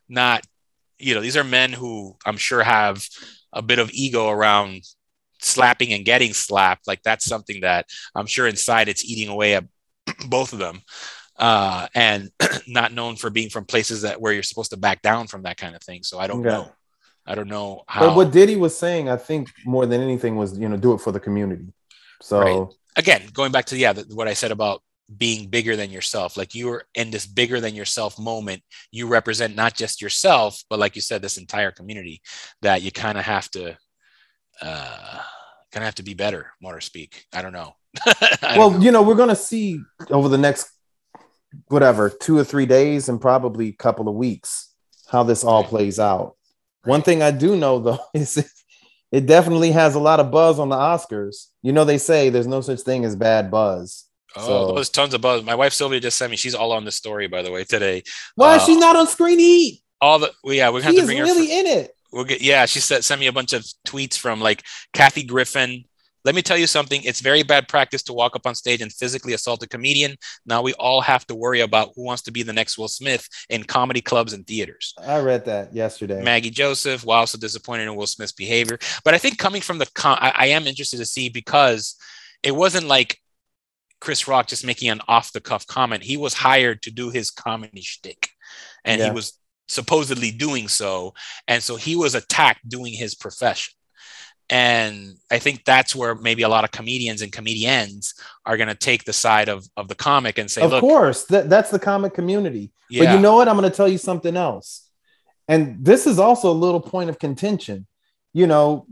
not, 0.09 0.47
you 0.99 1.15
know, 1.15 1.21
these 1.21 1.37
are 1.37 1.45
men 1.45 1.73
who 1.73 2.17
I'm 2.27 2.37
sure 2.37 2.63
have 2.63 3.07
a 3.53 3.63
bit 3.63 3.79
of 3.79 3.91
ego 3.93 4.29
around 4.29 4.83
slapping 5.41 5.93
and 5.93 6.05
getting 6.05 6.33
slapped. 6.33 6.87
Like 6.87 7.03
that's 7.03 7.25
something 7.25 7.61
that 7.61 7.87
I'm 8.15 8.27
sure 8.27 8.47
inside 8.47 8.89
it's 8.89 9.05
eating 9.05 9.29
away 9.29 9.55
at 9.55 9.65
both 10.29 10.53
of 10.53 10.59
them. 10.59 10.81
Uh, 11.39 11.87
and 11.95 12.31
not 12.67 12.93
known 12.93 13.15
for 13.17 13.31
being 13.31 13.49
from 13.49 13.65
places 13.65 14.03
that 14.03 14.21
where 14.21 14.33
you're 14.33 14.43
supposed 14.43 14.71
to 14.71 14.77
back 14.77 15.03
down 15.03 15.29
from 15.29 15.43
that 15.45 15.57
kind 15.57 15.77
of 15.77 15.83
thing. 15.83 16.03
So 16.03 16.19
I 16.19 16.27
don't 16.27 16.41
Okay. 16.41 16.49
know. 16.49 16.73
I 17.27 17.35
don't 17.35 17.49
know 17.49 17.83
how. 17.87 18.09
but 18.09 18.17
what 18.17 18.33
Diddy 18.33 18.57
was 18.57 18.77
saying, 18.77 19.09
I 19.09 19.17
think 19.17 19.51
more 19.65 19.87
than 19.87 20.01
anything 20.01 20.37
was, 20.37 20.59
you 20.59 20.69
know, 20.69 20.77
do 20.77 20.95
it 20.95 21.01
for 21.01 21.13
the 21.13 21.21
community. 21.21 21.67
So 22.23 22.39
Right. 22.41 22.67
again, 22.97 23.23
going 23.33 23.53
back 23.53 23.67
to 23.67 23.77
yeah, 23.77 23.93
the, 23.93 24.03
what 24.15 24.27
I 24.29 24.33
said 24.35 24.51
about 24.51 24.83
being 25.17 25.49
bigger 25.49 25.75
than 25.77 25.91
yourself. 25.91 26.37
Like 26.37 26.55
you're 26.55 26.85
in 26.95 27.11
this 27.11 27.27
bigger 27.27 27.61
than 27.61 27.75
yourself 27.75 28.19
moment. 28.19 28.63
You 28.91 29.07
represent 29.07 29.57
not 29.57 29.75
just 29.75 30.03
yourself, 30.03 30.63
but 30.69 30.79
like 30.79 30.97
you 30.97 31.03
said, 31.03 31.23
this 31.23 31.39
entire 31.39 31.71
community 31.71 32.21
that 32.63 32.83
you 32.83 32.93
kind 32.93 33.17
of 33.19 33.25
have 33.25 33.51
to, 33.53 33.77
uh, 34.61 35.21
kind 35.73 35.83
of 35.83 35.85
have 35.85 35.95
to 35.97 36.03
be 36.03 36.15
better, 36.15 36.53
more 36.61 36.75
to 36.75 36.81
speak. 36.81 37.25
I 37.33 37.43
don't 37.43 37.53
know. 37.53 37.75
I 38.07 38.37
don't 38.43 38.59
well, 38.59 38.71
know. 38.71 38.79
you 38.81 38.93
know, 38.93 39.03
we're 39.03 39.15
gonna 39.15 39.37
see 39.37 39.81
over 40.11 40.29
the 40.29 40.39
next 40.39 40.71
whatever 41.69 42.11
two 42.11 42.37
or 42.37 42.45
three 42.45 42.67
days 42.67 43.09
and 43.09 43.21
probably 43.21 43.69
a 43.69 43.73
couple 43.73 44.09
of 44.09 44.15
weeks 44.15 44.75
how 45.11 45.23
this 45.23 45.43
all 45.45 45.63
Right. 45.63 45.71
plays 45.71 45.99
out. 45.99 46.37
One 46.85 47.03
thing 47.03 47.23
I 47.23 47.31
do 47.31 47.57
know 47.57 47.79
though 47.79 47.99
is 48.15 48.37
it 49.11 49.25
definitely 49.27 49.73
has 49.73 49.95
a 49.95 50.01
lot 50.01 50.21
of 50.21 50.31
buzz 50.31 50.59
on 50.59 50.69
the 50.69 50.77
Oscars. 50.77 51.47
You 51.63 51.73
know, 51.73 51.85
they 51.85 51.97
say 51.99 52.29
there's 52.29 52.47
no 52.47 52.61
such 52.61 52.81
thing 52.81 53.05
as 53.07 53.17
bad 53.17 53.51
buzz. 53.51 54.05
Oh, 54.39 54.69
so- 54.69 54.75
there's 54.75 54.91
tons 54.91 55.15
of 55.15 55.21
buzz. 55.21 55.43
My 55.45 55.55
wife 55.55 55.73
Sylvia 55.73 56.01
just 56.01 56.19
sent 56.19 56.31
me. 56.31 56.37
She's 56.37 56.55
all 56.55 56.73
on 56.73 56.85
this 56.85 56.97
story, 56.97 57.27
by 57.27 57.43
the 57.43 57.51
way, 57.51 57.65
today. 57.65 58.03
Why 58.35 58.57
is 58.57 58.63
Uh, 58.63 58.67
she 58.67 58.77
not 58.77 58.97
on 58.97 59.07
Screen 59.07 59.39
Heat? 59.39 59.83
All 60.01 60.19
the 60.19 60.33
well, 60.45 60.55
yeah, 60.55 60.71
we 60.71 60.83
have 60.83 60.95
to 60.95 61.01
is 61.01 61.07
bring 61.07 61.19
her. 61.19 61.25
really 61.25 61.59
in 61.59 61.67
it. 61.67 61.95
we'll 62.13 62.25
get 62.25 62.41
yeah 62.41 62.65
she 62.65 62.81
said 62.81 63.05
sent 63.05 63.21
me 63.21 63.27
a 63.27 63.33
bunch 63.33 63.53
of 63.53 63.63
tweets 63.87 64.17
from 64.17 64.41
like 64.41 64.63
kathy 64.95 65.23
griffin 65.23 65.85
let 66.25 66.35
me 66.35 66.43
tell 66.43 66.59
you 66.59 66.67
something. 66.67 67.01
It's 67.05 67.21
very 67.21 67.43
bad 67.43 67.69
practice 67.69 68.03
to 68.03 68.13
walk 68.13 68.35
up 68.37 68.45
on 68.45 68.55
stage 68.55 68.83
and 68.83 68.93
physically 68.93 69.33
assault 69.35 69.63
a 69.63 69.69
comedian. 69.69 70.17
Now 70.45 70.61
we 70.63 70.75
all 70.75 71.01
have 71.01 71.25
to 71.29 71.35
worry 71.35 71.61
about 71.61 71.93
who 71.95 72.03
wants 72.05 72.23
to 72.23 72.33
be 72.33 72.43
the 72.43 72.53
next 72.53 72.77
Will 72.77 72.89
Smith 72.89 73.27
in 73.49 73.63
comedy 73.65 74.01
clubs 74.03 74.33
and 74.35 74.45
theaters. 74.47 74.95
I 74.99 75.21
read 75.21 75.45
that 75.47 75.73
yesterday. 75.73 76.21
Maggie 76.23 76.51
Joseph, 76.51 77.05
while 77.05 77.21
also 77.21 77.39
disappointed 77.39 77.85
in 77.85 77.95
Will 77.95 78.07
Smith's 78.09 78.33
behavior. 78.33 78.79
But 79.05 79.15
I 79.15 79.19
think 79.19 79.39
coming 79.39 79.63
from 79.63 79.79
the, 79.79 79.87
com- 79.95 80.19
I, 80.21 80.33
I 80.37 80.47
am 80.49 80.67
interested 80.67 80.99
to 80.99 81.07
see 81.07 81.29
because 81.31 81.95
it 82.43 82.55
wasn't 82.55 82.89
like 82.89 83.19
Chris 84.01 84.29
Rock 84.29 84.47
just 84.47 84.65
making 84.65 84.91
an 84.91 85.01
off 85.09 85.33
the 85.33 85.41
cuff 85.41 85.67
comment. 85.67 86.03
He 86.03 86.17
was 86.17 86.35
hired 86.35 86.83
to 86.83 86.91
do 86.91 87.11
his 87.11 87.31
comedy 87.31 87.81
shtick, 87.83 88.31
and 88.85 89.01
Yeah. 89.01 89.07
he 89.07 89.13
was 89.13 89.39
supposedly 89.69 90.31
doing 90.31 90.69
so. 90.69 91.15
And 91.47 91.63
so 91.63 91.77
he 91.77 91.95
was 91.97 92.15
attacked 92.15 92.67
doing 92.69 92.93
his 92.93 93.15
profession. 93.15 93.75
And 94.51 95.17
I 95.31 95.39
think 95.39 95.65
that's 95.67 95.95
where 95.95 96.15
maybe 96.15 96.43
a 96.43 96.49
lot 96.49 96.65
of 96.65 96.71
comedians 96.71 97.21
and 97.21 97.31
comedians 97.31 98.15
are 98.47 98.57
going 98.57 98.71
to 98.71 98.75
take 98.75 99.05
the 99.05 99.13
side 99.13 99.51
of, 99.51 99.67
of 99.77 99.89
the 99.89 99.95
comic 99.95 100.39
and 100.39 100.51
say, 100.51 100.63
of 100.63 100.81
course, 100.81 101.25
that, 101.27 101.51
that's 101.51 101.71
the 101.71 101.79
comic 101.79 102.15
community. 102.15 102.73
yeah, 102.89 103.05
But 103.05 103.15
you 103.15 103.21
know 103.21 103.37
what? 103.37 103.47
I'm 103.49 103.59
going 103.59 103.71
to 103.71 103.77
tell 103.77 103.89
you 103.89 103.99
something 103.99 104.37
else. 104.39 104.89
And 105.49 105.85
this 105.85 106.07
is 106.07 106.19
also 106.19 106.51
a 106.51 106.53
little 106.53 106.81
point 106.81 107.11
of 107.11 107.19
contention. 107.19 107.87
You 108.33 108.47
know, 108.47 108.87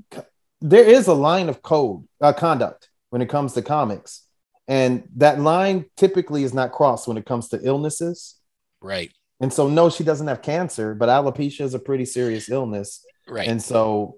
there 0.61 0.85
is 0.85 1.07
a 1.07 1.15
line 1.15 1.49
of 1.49 1.63
code, 1.63 2.07
uh, 2.21 2.35
conduct 2.35 2.91
when 3.09 3.23
it 3.23 3.31
comes 3.31 3.55
to 3.55 3.63
comics. 3.63 4.26
And 4.69 5.09
that 5.17 5.39
line 5.41 5.87
typically 5.97 6.43
is 6.45 6.53
not 6.53 6.73
crossed 6.73 7.07
when 7.07 7.17
it 7.17 7.25
comes 7.27 7.49
to 7.51 7.61
illnesses. 7.63 8.35
right, 8.81 9.13
And 9.41 9.53
so, 9.53 9.69
no, 9.69 9.91
she 9.91 10.03
doesn't 10.05 10.27
have 10.27 10.43
cancer, 10.43 10.95
but 10.95 11.09
alopecia 11.09 11.61
is 11.63 11.75
a 11.75 11.79
pretty 11.79 12.05
serious 12.05 12.49
illness. 12.51 13.05
right. 13.29 13.47
And 13.49 13.63
so, 13.63 14.17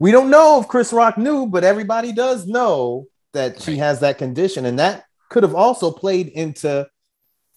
we 0.00 0.10
don't 0.10 0.30
know 0.30 0.60
if 0.60 0.66
Chris 0.68 0.92
Rock 0.92 1.16
knew, 1.16 1.46
but 1.46 1.62
everybody 1.62 2.12
does 2.12 2.46
know 2.46 3.06
that 3.32 3.62
she 3.62 3.72
Right. 3.72 3.78
has 3.80 4.00
that 4.00 4.18
condition. 4.18 4.66
And 4.66 4.78
that 4.80 5.04
could 5.30 5.44
have 5.44 5.54
also 5.54 5.90
played 5.92 6.28
into 6.28 6.86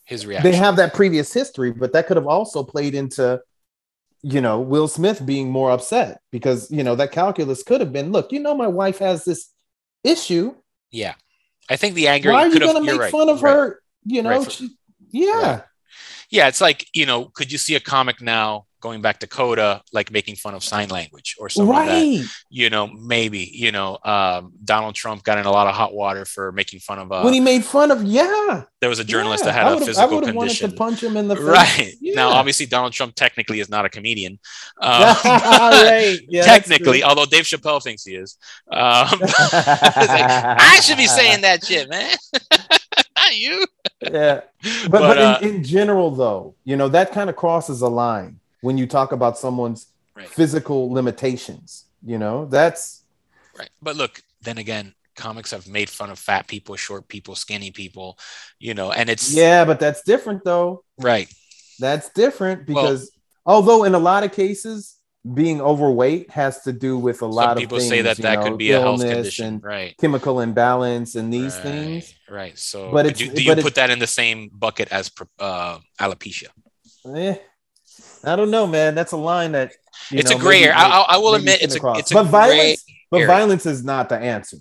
his 0.06 0.26
reaction. 0.26 0.52
they 0.52 0.58
have 0.58 0.76
that 0.78 0.94
previous 0.94 1.34
history, 1.34 1.72
but 1.72 1.94
that 1.94 2.06
could 2.08 2.18
have 2.18 2.28
also 2.28 2.64
played 2.64 2.94
into, 2.96 3.42
you 4.22 4.40
know, 4.42 4.60
Will 4.62 4.88
Smith 4.88 5.26
being 5.26 5.50
more 5.50 5.72
upset 5.72 6.22
because, 6.32 6.70
you 6.72 6.84
know, 6.84 6.96
that 6.96 7.12
calculus 7.12 7.64
could 7.64 7.82
have 7.82 7.92
been, 7.92 8.12
look, 8.12 8.32
you 8.32 8.40
know, 8.40 8.56
my 8.56 8.68
wife 8.68 9.00
has 9.00 9.26
this 9.26 9.52
issue. 10.04 10.56
yeah. 10.92 11.16
I 11.70 11.76
think 11.76 11.96
the 11.96 12.08
anger 12.08 12.32
Why 12.32 12.44
are 12.44 12.48
you 12.48 12.60
going 12.60 12.76
to 12.76 12.82
make 12.92 13.00
right, 13.00 13.12
fun 13.12 13.30
of 13.30 13.42
right. 13.42 13.52
her? 13.54 13.82
You 14.06 14.22
know, 14.24 14.30
Right, 14.30 14.44
for- 14.44 14.50
she, 14.50 14.70
yeah. 15.12 15.62
Yeah, 16.30 16.48
it's 16.48 16.62
like, 16.62 16.86
you 16.94 17.06
know, 17.06 17.26
could 17.26 17.52
you 17.52 17.58
see 17.58 17.76
a 17.76 17.80
comic 17.80 18.22
now 18.22 18.67
going 18.80 19.02
back 19.02 19.20
to 19.20 19.28
Coda, 19.28 19.82
like 19.92 20.12
making 20.12 20.36
fun 20.36 20.54
of 20.54 20.64
sign 20.64 20.90
language 20.90 21.36
or 21.40 21.50
something 21.50 21.76
that, 21.76 21.88
Right. 21.88 22.24
you 22.50 22.70
know, 22.70 22.88
maybe, 22.88 23.40
you 23.40 23.72
know, 23.72 23.98
um, 24.04 24.54
Donald 24.64 24.94
Trump 24.96 25.24
got 25.24 25.38
in 25.40 25.46
a 25.46 25.52
lot 25.52 25.68
of 25.68 25.74
hot 25.74 25.94
water 25.94 26.26
for 26.26 26.52
making 26.52 26.80
fun 26.80 27.00
of, 27.00 27.12
uh, 27.12 27.22
when 27.22 27.34
he 27.34 27.40
made 27.40 27.64
fun 27.66 27.90
of, 27.90 28.04
yeah. 28.04 28.64
there 28.80 28.90
was 28.90 29.00
a 29.00 29.04
journalist 29.04 29.44
yeah. 29.46 29.52
that 29.52 29.64
had 29.70 29.82
a 29.82 29.86
physical 29.86 29.98
I 29.98 30.02
have 30.02 30.36
wanted 30.36 30.50
condition. 30.50 30.72
to 30.72 30.78
punch 30.78 31.04
him 31.04 31.18
in 31.18 31.28
the 31.28 31.36
face. 31.36 31.46
Right. 31.46 31.94
Yeah. 32.00 32.16
Now, 32.16 32.30
obviously, 32.30 32.68
Donald 32.68 32.94
Trump 32.94 33.16
technically 33.16 33.60
is 33.60 33.70
not 33.70 33.86
a 33.86 33.90
comedian. 33.90 34.40
Um, 34.80 35.02
right. 35.02 36.20
Yeah, 36.30 36.44
technically, 36.54 37.04
although 37.04 37.26
Dave 37.26 37.44
Chappelle 37.46 37.82
thinks 37.82 38.04
he 38.04 38.16
is. 38.16 38.38
Um, 38.72 39.08
like, 39.20 39.32
I 39.42 40.80
should 40.84 40.98
be 40.98 41.08
saying 41.08 41.42
that 41.42 41.66
shit, 41.66 41.90
man. 41.90 42.16
not 43.16 43.36
you. 43.36 43.66
yeah. 44.02 44.42
But, 44.62 44.92
But, 44.92 45.00
but, 45.00 45.18
uh, 45.18 45.40
in, 45.42 45.56
in 45.56 45.64
general, 45.64 46.12
though, 46.12 46.56
you 46.64 46.76
know, 46.78 46.90
that 46.90 47.12
kind 47.12 47.30
of 47.30 47.36
crosses 47.36 47.82
a 47.82 47.88
line 47.88 48.40
when 48.62 48.78
you 48.78 48.88
talk 48.88 49.12
about 49.12 49.38
someone's 49.38 49.88
Right. 50.16 50.28
physical 50.30 50.92
limitations. 50.92 51.86
You 52.04 52.18
know, 52.18 52.46
that's 52.46 53.04
Right. 53.58 53.70
But 53.82 53.96
look, 53.96 54.22
then 54.42 54.58
again, 54.60 54.94
comics 55.16 55.52
have 55.52 55.68
made 55.68 55.90
fun 55.90 56.10
of 56.12 56.20
fat 56.20 56.48
people, 56.48 56.76
short 56.76 57.08
people, 57.08 57.36
skinny 57.36 57.72
people, 57.72 58.18
you 58.60 58.74
know, 58.74 58.92
and 58.92 59.10
it's 59.10 59.34
yeah, 59.34 59.66
but 59.66 59.80
that's 59.80 60.02
different 60.04 60.44
though. 60.44 60.84
right. 61.00 61.28
That's 61.80 62.10
different 62.10 62.68
Well- 62.68 62.84
because 62.84 63.12
although 63.46 63.84
in 63.84 63.94
a 63.96 64.00
lot 64.00 64.24
of 64.24 64.32
cases 64.32 64.96
being 65.34 65.60
overweight 65.62 66.32
has 66.32 66.62
to 66.64 66.72
do 66.72 66.98
with 66.98 67.22
a 67.22 67.26
lot 67.26 67.58
of 67.58 67.62
people 67.62 67.78
things, 67.80 67.90
say 67.90 68.02
that 68.02 68.18
that 68.18 68.36
know, 68.40 68.44
could 68.44 68.58
be 68.58 68.72
a 68.72 68.80
health 68.80 69.02
condition. 69.02 69.60
Right. 69.60 69.96
chemical 69.98 70.40
imbalance 70.40 71.16
and 71.16 71.34
these 71.34 71.54
right, 71.56 71.64
things. 71.64 72.14
Right. 72.30 72.58
So, 72.58 72.92
But 72.92 73.16
do, 73.18 73.30
do 73.30 73.44
you 73.44 73.54
but 73.56 73.62
put 73.64 73.76
that 73.76 73.90
in 73.90 74.00
the 74.00 74.08
same 74.08 74.50
bucket 74.54 74.88
as 74.92 75.12
uh, 75.40 75.80
alopecia? 76.00 76.48
Eh, 77.16 77.36
I 78.24 78.36
don't 78.36 78.52
know, 78.52 78.68
man. 78.68 78.96
That's 78.96 79.12
a 79.12 79.18
line 79.18 79.54
that 79.54 79.74
you 80.12 80.20
It's 80.20 80.32
know, 80.32 80.38
a 80.38 80.40
gray 80.40 80.62
maybe- 80.62 80.66
area. 80.66 80.78
I, 80.78 81.06
I, 81.10 81.18
will 81.18 81.36
admit 81.36 81.62
it's 81.62 81.76
a 81.76 81.94
it's 81.96 82.12
a 82.12 82.16
but 82.16 82.24
gray 82.24 82.32
violence, 82.32 82.86
but 83.12 83.18
area. 83.18 83.28
violence 83.28 83.66
is 83.66 83.84
not 83.84 84.10
the 84.10 84.18
answer. 84.18 84.58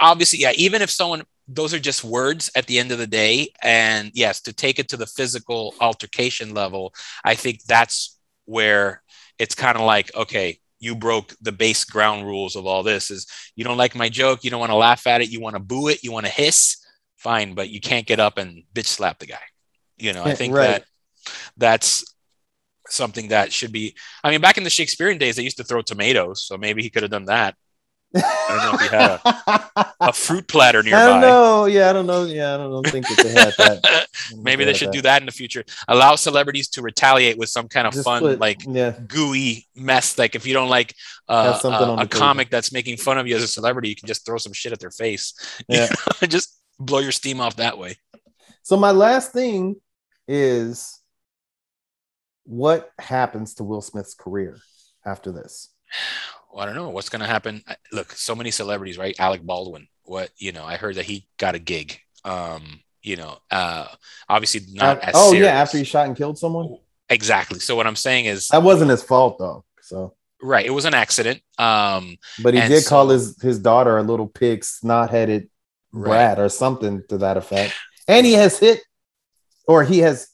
obviously, 0.00 0.40
yeah, 0.40 0.52
even 0.56 0.82
if 0.82 0.90
someone, 0.90 1.22
those 1.48 1.72
are 1.72 1.78
just 1.78 2.04
words 2.04 2.50
at 2.54 2.66
the 2.66 2.78
end 2.78 2.92
of 2.92 2.98
the 2.98 3.06
day. 3.06 3.48
And 3.62 4.10
yes, 4.14 4.42
to 4.42 4.52
take 4.52 4.78
it 4.78 4.88
to 4.90 4.96
the 4.96 5.06
physical 5.06 5.74
altercation 5.80 6.54
level, 6.54 6.94
I 7.24 7.34
think 7.34 7.64
that's 7.64 8.18
where 8.44 9.02
it's 9.38 9.54
kind 9.54 9.76
of 9.76 9.84
like, 9.84 10.14
okay, 10.14 10.58
you 10.80 10.94
broke 10.94 11.34
the 11.40 11.52
base 11.52 11.84
ground 11.84 12.26
rules 12.26 12.54
of 12.54 12.66
all 12.66 12.82
this 12.82 13.10
is 13.10 13.26
you 13.56 13.64
don't 13.64 13.76
like 13.76 13.94
my 13.94 14.08
joke, 14.08 14.44
you 14.44 14.50
don't 14.50 14.60
want 14.60 14.70
to 14.70 14.76
laugh 14.76 15.06
at 15.06 15.20
it, 15.20 15.28
you 15.28 15.40
want 15.40 15.54
to 15.56 15.60
boo 15.60 15.88
it, 15.88 16.04
you 16.04 16.12
want 16.12 16.26
to 16.26 16.32
hiss, 16.32 16.76
fine, 17.16 17.54
but 17.54 17.68
you 17.68 17.80
can't 17.80 18.06
get 18.06 18.20
up 18.20 18.38
and 18.38 18.62
bitch 18.74 18.86
slap 18.86 19.18
the 19.18 19.26
guy. 19.26 19.40
You 19.96 20.12
know, 20.12 20.22
I 20.22 20.34
think 20.34 20.54
right. 20.54 20.66
that 20.66 20.84
that's 21.56 22.04
something 22.88 23.28
that 23.28 23.52
should 23.52 23.72
be 23.72 23.94
I 24.24 24.30
mean, 24.30 24.40
back 24.40 24.58
in 24.58 24.64
the 24.64 24.70
Shakespearean 24.70 25.18
days, 25.18 25.36
they 25.36 25.42
used 25.42 25.58
to 25.58 25.64
throw 25.64 25.82
tomatoes, 25.82 26.42
so 26.44 26.56
maybe 26.56 26.82
he 26.82 26.90
could 26.90 27.02
have 27.02 27.10
done 27.10 27.26
that. 27.26 27.54
I 28.14 28.20
don't 28.48 28.64
know 28.64 28.74
if 28.74 28.80
he 28.80 28.96
had 28.96 29.92
A 30.00 30.12
fruit 30.14 30.48
platter 30.48 30.82
nearby. 30.82 31.02
I 31.02 31.06
don't 31.08 31.20
know. 31.20 31.66
Yeah, 31.66 31.90
I 31.90 31.92
don't 31.92 32.06
know. 32.06 32.24
Yeah, 32.24 32.54
I 32.54 32.56
don't 32.56 32.86
think 32.86 33.06
that 33.06 33.22
they 33.22 33.32
had 33.32 33.52
that. 33.58 34.06
Maybe 34.42 34.64
they 34.64 34.72
should 34.72 34.92
do 34.92 35.02
that 35.02 35.20
in 35.20 35.26
the 35.26 35.32
future. 35.32 35.62
Allow 35.88 36.16
celebrities 36.16 36.68
to 36.70 36.82
retaliate 36.82 37.36
with 37.36 37.50
some 37.50 37.68
kind 37.68 37.86
of 37.86 37.92
Just 37.92 38.04
fun, 38.06 38.22
put- 38.22 38.38
like 38.38 38.62
yeah, 38.66 38.94
gooey 39.06 39.66
mess. 39.76 40.16
Like 40.16 40.34
if 40.34 40.46
you 40.46 40.54
don't 40.54 40.70
like 40.70 40.94
uh, 41.28 41.60
uh, 41.62 41.68
a 41.68 42.06
table. 42.06 42.06
comic 42.08 42.48
that's 42.48 42.72
making 42.72 42.96
fun 42.96 43.18
of 43.18 43.26
you 43.28 43.36
as 43.36 43.42
a 43.42 43.48
celebrity, 43.48 43.90
you 43.90 43.96
can 43.96 44.06
just 44.08 44.24
throw 44.24 44.38
some 44.38 44.54
shit 44.54 44.72
at 44.72 44.80
their 44.80 44.90
face. 44.90 45.34
Yeah. 45.68 45.88
just 46.26 46.58
blow 46.78 47.00
your 47.00 47.12
steam 47.12 47.40
off 47.42 47.56
that 47.56 47.76
way. 47.76 47.96
So 48.62 48.78
my 48.78 48.90
last 48.92 49.32
thing 49.32 49.76
is 50.26 50.97
what 52.48 52.90
happens 52.98 53.54
to 53.54 53.64
Will 53.64 53.80
Smith's 53.82 54.14
career 54.14 54.56
after 55.04 55.30
this? 55.30 55.68
Well, 56.52 56.62
I 56.62 56.66
don't 56.66 56.74
know 56.74 56.88
what's 56.88 57.10
going 57.10 57.20
to 57.20 57.26
happen. 57.26 57.62
I- 57.68 57.76
Look, 57.92 58.12
so 58.12 58.34
many 58.34 58.50
celebrities, 58.50 58.96
right? 58.98 59.14
Alec 59.20 59.42
Baldwin. 59.42 59.86
What 60.04 60.30
you 60.38 60.52
know? 60.52 60.64
I 60.64 60.76
heard 60.76 60.94
that 60.96 61.04
he 61.04 61.26
got 61.36 61.54
a 61.54 61.58
gig. 61.58 61.98
Um, 62.24 62.80
you 63.02 63.16
know, 63.16 63.38
uh, 63.50 63.86
obviously 64.28 64.62
not 64.72 65.00
as 65.00 65.12
oh 65.16 65.30
serious. 65.32 65.46
yeah, 65.46 65.52
after 65.60 65.76
he 65.78 65.84
shot 65.84 66.06
and 66.06 66.16
killed 66.16 66.38
someone. 66.38 66.78
exactly. 67.10 67.58
So 67.58 67.76
what 67.76 67.86
I'm 67.86 67.96
saying 67.96 68.24
is, 68.24 68.48
That 68.48 68.62
wasn't 68.62 68.90
his 68.90 69.02
fault 69.02 69.36
though. 69.38 69.64
So, 69.82 70.14
right? 70.42 70.64
It 70.64 70.70
was 70.70 70.86
an 70.86 70.94
accident. 70.94 71.42
Um, 71.58 72.16
but 72.42 72.54
he 72.54 72.60
did 72.60 72.86
call 72.86 73.08
his 73.10 73.40
his 73.42 73.58
daughter 73.58 73.98
a 73.98 74.02
little 74.02 74.26
pig, 74.26 74.64
snot 74.64 75.10
headed 75.10 75.50
Right. 75.92 76.08
brat 76.10 76.38
or 76.38 76.48
something 76.48 77.02
to 77.10 77.18
that 77.18 77.36
effect. 77.36 77.74
And 78.06 78.24
he 78.26 78.32
has 78.34 78.58
hit, 78.58 78.80
or 79.66 79.84
he 79.84 79.98
has, 80.00 80.28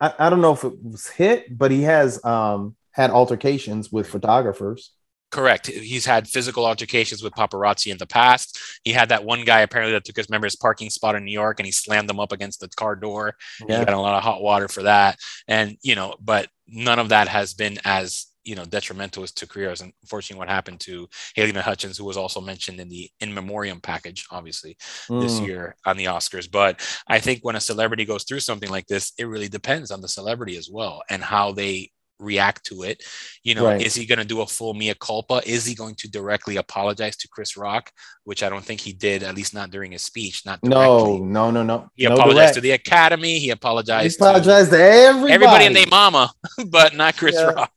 I, 0.00 0.12
I 0.18 0.30
don't 0.30 0.40
know 0.40 0.52
if 0.52 0.64
it 0.64 0.82
was 0.82 1.08
hit, 1.08 1.56
but 1.56 1.70
he 1.70 1.82
has 1.82 2.24
um 2.24 2.76
had 2.92 3.10
altercations 3.10 3.92
with 3.92 4.08
photographers. 4.08 4.92
Correct. 5.30 5.68
He's 5.68 6.06
had 6.06 6.26
physical 6.26 6.66
altercations 6.66 7.22
with 7.22 7.34
paparazzi 7.34 7.92
in 7.92 7.98
the 7.98 8.06
past. 8.06 8.58
He 8.82 8.92
had 8.92 9.10
that 9.10 9.24
one 9.24 9.44
guy 9.44 9.60
apparently 9.60 9.92
that 9.92 10.04
took 10.04 10.16
his 10.16 10.28
member's 10.28 10.56
parking 10.56 10.90
spot 10.90 11.14
in 11.14 11.24
New 11.24 11.30
York 11.30 11.60
and 11.60 11.66
he 11.66 11.72
slammed 11.72 12.08
them 12.08 12.18
up 12.18 12.32
against 12.32 12.58
the 12.58 12.68
car 12.68 12.96
door. 12.96 13.36
He 13.60 13.66
got 13.66 13.90
a 13.90 14.00
lot 14.00 14.16
of 14.16 14.24
hot 14.24 14.42
water 14.42 14.66
for 14.66 14.82
that. 14.82 15.20
And, 15.46 15.76
you 15.82 15.94
know, 15.94 16.16
but 16.20 16.48
none 16.66 16.98
of 16.98 17.10
that 17.10 17.28
has 17.28 17.54
been 17.54 17.78
as, 17.84 18.26
you 18.44 18.54
know, 18.54 18.64
detrimental 18.64 19.26
to 19.26 19.46
careers. 19.46 19.80
And 19.82 19.92
unfortunately, 20.02 20.38
what 20.38 20.48
happened 20.48 20.80
to 20.80 21.08
Halyna 21.36 21.60
Hutchins, 21.60 21.98
who 21.98 22.04
was 22.04 22.16
also 22.16 22.40
mentioned 22.40 22.80
in 22.80 22.88
the 22.88 23.10
in 23.20 23.34
memoriam 23.34 23.80
package, 23.80 24.26
obviously, 24.30 24.76
this 25.08 25.38
Mm. 25.40 25.46
year 25.46 25.76
on 25.84 25.96
the 25.96 26.06
Oscars. 26.06 26.50
But 26.50 26.80
I 27.06 27.20
think 27.20 27.40
when 27.42 27.56
a 27.56 27.60
celebrity 27.60 28.04
goes 28.04 28.24
through 28.24 28.40
something 28.40 28.70
like 28.70 28.86
this, 28.86 29.12
it 29.18 29.24
really 29.24 29.48
depends 29.48 29.90
on 29.90 30.00
the 30.00 30.08
celebrity 30.08 30.56
as 30.56 30.68
well 30.70 31.02
and 31.10 31.22
how 31.22 31.52
they 31.52 31.90
react 32.18 32.64
to 32.66 32.82
it. 32.82 33.02
You 33.44 33.54
know, 33.54 33.64
Right. 33.64 33.80
is 33.80 33.94
he 33.94 34.04
going 34.04 34.18
to 34.18 34.26
do 34.26 34.42
a 34.42 34.46
full 34.46 34.74
mea 34.74 34.92
culpa? 35.00 35.40
Is 35.46 35.64
he 35.64 35.74
going 35.74 35.94
to 35.96 36.10
directly 36.10 36.56
apologize 36.56 37.16
to 37.16 37.28
Chris 37.28 37.56
Rock, 37.56 37.90
which 38.24 38.42
I 38.42 38.50
don't 38.50 38.62
think 38.62 38.80
he 38.80 38.92
did, 38.92 39.22
at 39.22 39.34
least 39.34 39.54
not 39.54 39.70
during 39.70 39.92
his 39.92 40.02
speech. 40.02 40.44
Not 40.44 40.62
No, 40.62 40.98
directly. 40.98 41.20
no, 41.20 41.50
no, 41.50 41.62
no. 41.62 41.88
He 41.94 42.04
no 42.06 42.12
apologized 42.16 42.36
direct. 42.36 42.54
to 42.56 42.60
the 42.60 42.70
Academy. 42.72 43.38
He 43.38 43.48
apologized. 43.48 44.18
He 44.18 44.22
apologized, 44.22 44.68
apologized 44.68 44.70
to 44.72 44.76
to 44.76 44.82
everybody. 44.84 45.32
everybody 45.32 45.64
and 45.64 45.76
their 45.76 45.86
mama, 45.86 46.30
but 46.66 46.94
not 46.94 47.16
Chris 47.16 47.36
Yeah. 47.36 47.44
Rock. 47.44 47.72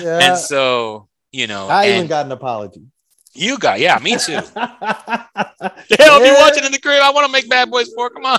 Yeah. 0.00 0.18
And 0.18 0.38
so, 0.38 1.08
you 1.32 1.46
know, 1.46 1.68
I 1.68 1.90
even 1.90 2.06
got 2.06 2.26
an 2.26 2.32
apology. 2.32 2.82
you 3.34 3.58
got, 3.58 3.80
yeah, 3.80 3.98
me 3.98 4.16
too. 4.16 4.32
yeah, 4.56 5.26
Hell, 5.98 6.20
be 6.20 6.32
watching 6.38 6.64
in 6.64 6.72
the 6.72 6.80
crib. 6.80 7.02
I 7.02 7.10
want 7.10 7.26
to 7.26 7.32
make 7.32 7.48
Bad 7.48 7.70
Boys 7.70 7.92
4. 7.94 8.10
Come 8.10 8.26
on. 8.26 8.38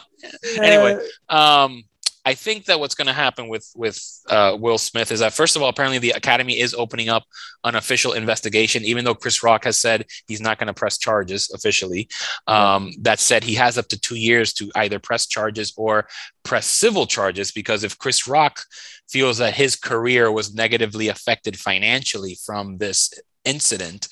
Anyway, 0.62 0.98
um 1.30 1.84
I 2.26 2.34
think 2.34 2.66
that 2.66 2.80
what's 2.80 2.96
going 2.96 3.08
to 3.08 3.14
happen 3.14 3.48
with 3.48 3.72
with 3.76 4.00
uh, 4.30 4.58
Will 4.60 4.80
Smith 4.80 5.12
is 5.12 5.20
that 5.20 5.34
first 5.34 5.56
of 5.56 5.62
all, 5.62 5.70
apparently 5.70 6.00
the 6.00 6.12
Academy 6.12 6.60
is 6.60 6.74
opening 6.74 7.08
up 7.08 7.24
an 7.64 7.76
official 7.76 8.14
investigation, 8.14 8.84
even 8.84 9.06
though 9.06 9.14
Chris 9.14 9.44
Rock 9.44 9.64
has 9.66 9.80
said 9.80 10.06
he's 10.28 10.42
not 10.42 10.58
going 10.58 10.68
to 10.68 10.74
press 10.74 10.98
charges 10.98 11.52
officially. 11.54 12.10
Um, 12.48 12.92
that 13.02 13.20
said, 13.20 13.44
he 13.44 13.54
has 13.56 13.78
up 13.78 13.88
to 13.90 14.00
two 14.00 14.16
years 14.16 14.54
to 14.54 14.72
either 14.76 14.98
press 14.98 15.28
charges 15.28 15.72
or 15.78 16.08
press 16.44 16.66
civil 16.66 17.06
charges 17.06 17.52
because 17.52 17.84
if 17.84 17.98
Chris 18.00 18.28
Rock 18.28 18.62
feels 19.08 19.38
that 19.38 19.54
his 19.54 19.76
career 19.76 20.32
was 20.32 20.56
negatively 20.56 21.10
affected 21.10 21.60
financially 21.60 22.38
from 22.44 22.80
this 22.80 23.14
incident, 23.46 24.08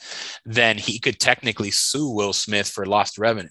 then 0.45 0.78
he 0.78 0.99
could 0.99 1.20
technically 1.20 1.72
sue 1.72 2.09
Will 2.09 2.34
Smith 2.34 2.70
for 2.70 2.86
lost 2.86 3.18
revenue. 3.18 3.49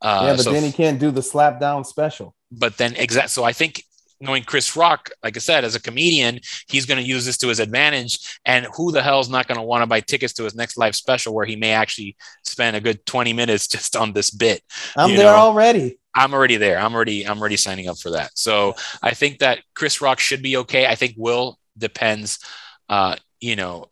Uh, 0.00 0.22
yeah, 0.24 0.32
but 0.36 0.44
so, 0.44 0.52
then 0.52 0.62
he 0.62 0.72
can't 0.72 0.98
do 0.98 1.10
the 1.10 1.22
slap 1.22 1.60
down 1.60 1.84
special. 1.84 2.34
But 2.50 2.78
then, 2.78 2.94
exactly. 2.96 3.28
So 3.28 3.44
I 3.44 3.52
think 3.52 3.84
knowing 4.20 4.42
Chris 4.42 4.76
Rock, 4.76 5.10
like 5.22 5.36
I 5.36 5.40
said, 5.40 5.64
as 5.64 5.74
a 5.74 5.80
comedian, 5.80 6.40
he's 6.68 6.86
going 6.86 7.02
to 7.02 7.08
use 7.08 7.24
this 7.24 7.38
to 7.38 7.48
his 7.48 7.60
advantage. 7.60 8.38
And 8.44 8.66
who 8.76 8.92
the 8.92 9.02
hell 9.02 9.20
is 9.20 9.28
not 9.28 9.48
going 9.48 9.58
to 9.58 9.64
want 9.64 9.82
to 9.82 9.86
buy 9.86 10.00
tickets 10.00 10.32
to 10.34 10.44
his 10.44 10.54
next 10.54 10.76
live 10.76 10.94
special 10.94 11.34
where 11.34 11.46
he 11.46 11.56
may 11.56 11.72
actually 11.72 12.16
spend 12.44 12.76
a 12.76 12.80
good 12.80 13.04
20 13.06 13.32
minutes 13.32 13.66
just 13.68 13.96
on 13.96 14.12
this 14.12 14.30
bit? 14.30 14.62
I'm 14.96 15.16
there 15.16 15.24
know? 15.26 15.36
already. 15.36 15.98
I'm 16.14 16.34
already 16.34 16.56
there. 16.56 16.78
I'm 16.78 16.94
already 16.94 17.26
I'm 17.26 17.38
already 17.38 17.56
signing 17.56 17.88
up 17.88 17.98
for 17.98 18.10
that. 18.10 18.32
So 18.34 18.74
I 19.02 19.14
think 19.14 19.38
that 19.38 19.60
Chris 19.74 20.00
Rock 20.00 20.18
should 20.18 20.42
be 20.42 20.56
okay. 20.58 20.86
I 20.86 20.96
think 20.96 21.14
Will 21.16 21.58
depends 21.78 22.40
uh, 22.88 23.14
you 23.40 23.54
know, 23.54 23.86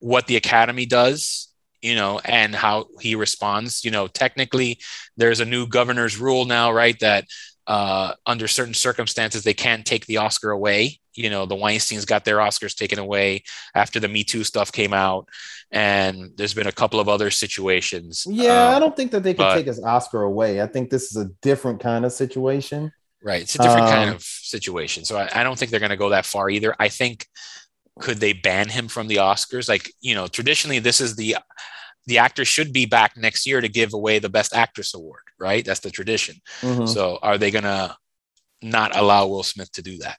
what 0.00 0.26
the 0.26 0.36
academy 0.36 0.86
does 0.86 1.48
you 1.82 1.94
know 1.94 2.20
and 2.24 2.54
how 2.54 2.86
he 3.00 3.14
responds 3.14 3.84
you 3.84 3.90
know 3.90 4.06
technically 4.06 4.78
there's 5.16 5.40
a 5.40 5.44
new 5.44 5.66
governor's 5.66 6.18
rule 6.18 6.44
now 6.44 6.72
right 6.72 6.98
that 7.00 7.24
uh, 7.68 8.14
under 8.26 8.48
certain 8.48 8.74
circumstances 8.74 9.44
they 9.44 9.54
can't 9.54 9.86
take 9.86 10.06
the 10.06 10.16
oscar 10.16 10.50
away. 10.50 10.98
You 11.14 11.30
know 11.30 11.46
the 11.46 11.54
weinsteins 11.54 12.06
got 12.06 12.24
their 12.24 12.38
oscars 12.38 12.74
taken 12.74 12.98
away 12.98 13.44
after 13.74 14.00
the 14.00 14.08
me 14.08 14.24
too 14.24 14.42
stuff 14.42 14.72
came 14.72 14.92
out. 14.92 15.28
And 15.70 16.32
there's 16.36 16.54
been 16.54 16.66
a 16.66 16.72
couple 16.72 16.98
of 16.98 17.10
other 17.10 17.30
situations 17.30 18.26
yeah 18.26 18.68
um, 18.68 18.76
i 18.76 18.78
don't 18.78 18.96
think 18.96 19.10
that 19.10 19.22
they 19.22 19.34
can 19.34 19.54
take 19.54 19.66
his 19.66 19.82
oscar 19.82 20.22
away. 20.22 20.62
I 20.62 20.66
think 20.66 20.90
this 20.90 21.10
is 21.10 21.16
a 21.16 21.30
different 21.42 21.80
kind 21.80 22.04
of 22.04 22.12
situation. 22.12 22.90
Right 23.22 23.42
it's 23.42 23.54
a 23.54 23.58
different 23.58 23.88
um, 23.88 23.92
kind 23.92 24.10
of 24.10 24.22
situation. 24.22 25.04
So 25.04 25.18
I, 25.18 25.40
I 25.40 25.42
don't 25.42 25.58
think 25.58 25.70
they're 25.70 25.80
going 25.80 25.90
to 25.90 25.96
go 25.96 26.08
that 26.10 26.24
far 26.24 26.48
either. 26.48 26.74
I 26.78 26.88
think 26.88 27.26
could 27.98 28.18
they 28.18 28.32
ban 28.32 28.68
him 28.68 28.88
from 28.88 29.08
the 29.08 29.16
Oscars? 29.16 29.68
Like, 29.68 29.92
you 30.00 30.14
know, 30.14 30.26
traditionally 30.26 30.78
this 30.78 31.00
is 31.00 31.16
the 31.16 31.36
the 32.08 32.18
actor 32.18 32.44
should 32.44 32.72
be 32.72 32.86
back 32.86 33.16
next 33.16 33.46
year 33.46 33.60
to 33.60 33.68
give 33.68 33.92
away 33.92 34.18
the 34.18 34.30
best 34.30 34.54
actress 34.54 34.94
award, 34.94 35.20
right? 35.38 35.64
That's 35.64 35.80
the 35.80 35.90
tradition. 35.90 36.36
Mm-hmm. 36.62 36.86
So 36.86 37.18
are 37.22 37.36
they 37.36 37.50
gonna 37.50 37.96
not 38.62 38.96
allow 38.96 39.26
Will 39.26 39.42
Smith 39.42 39.70
to 39.72 39.82
do 39.82 39.98
that? 39.98 40.18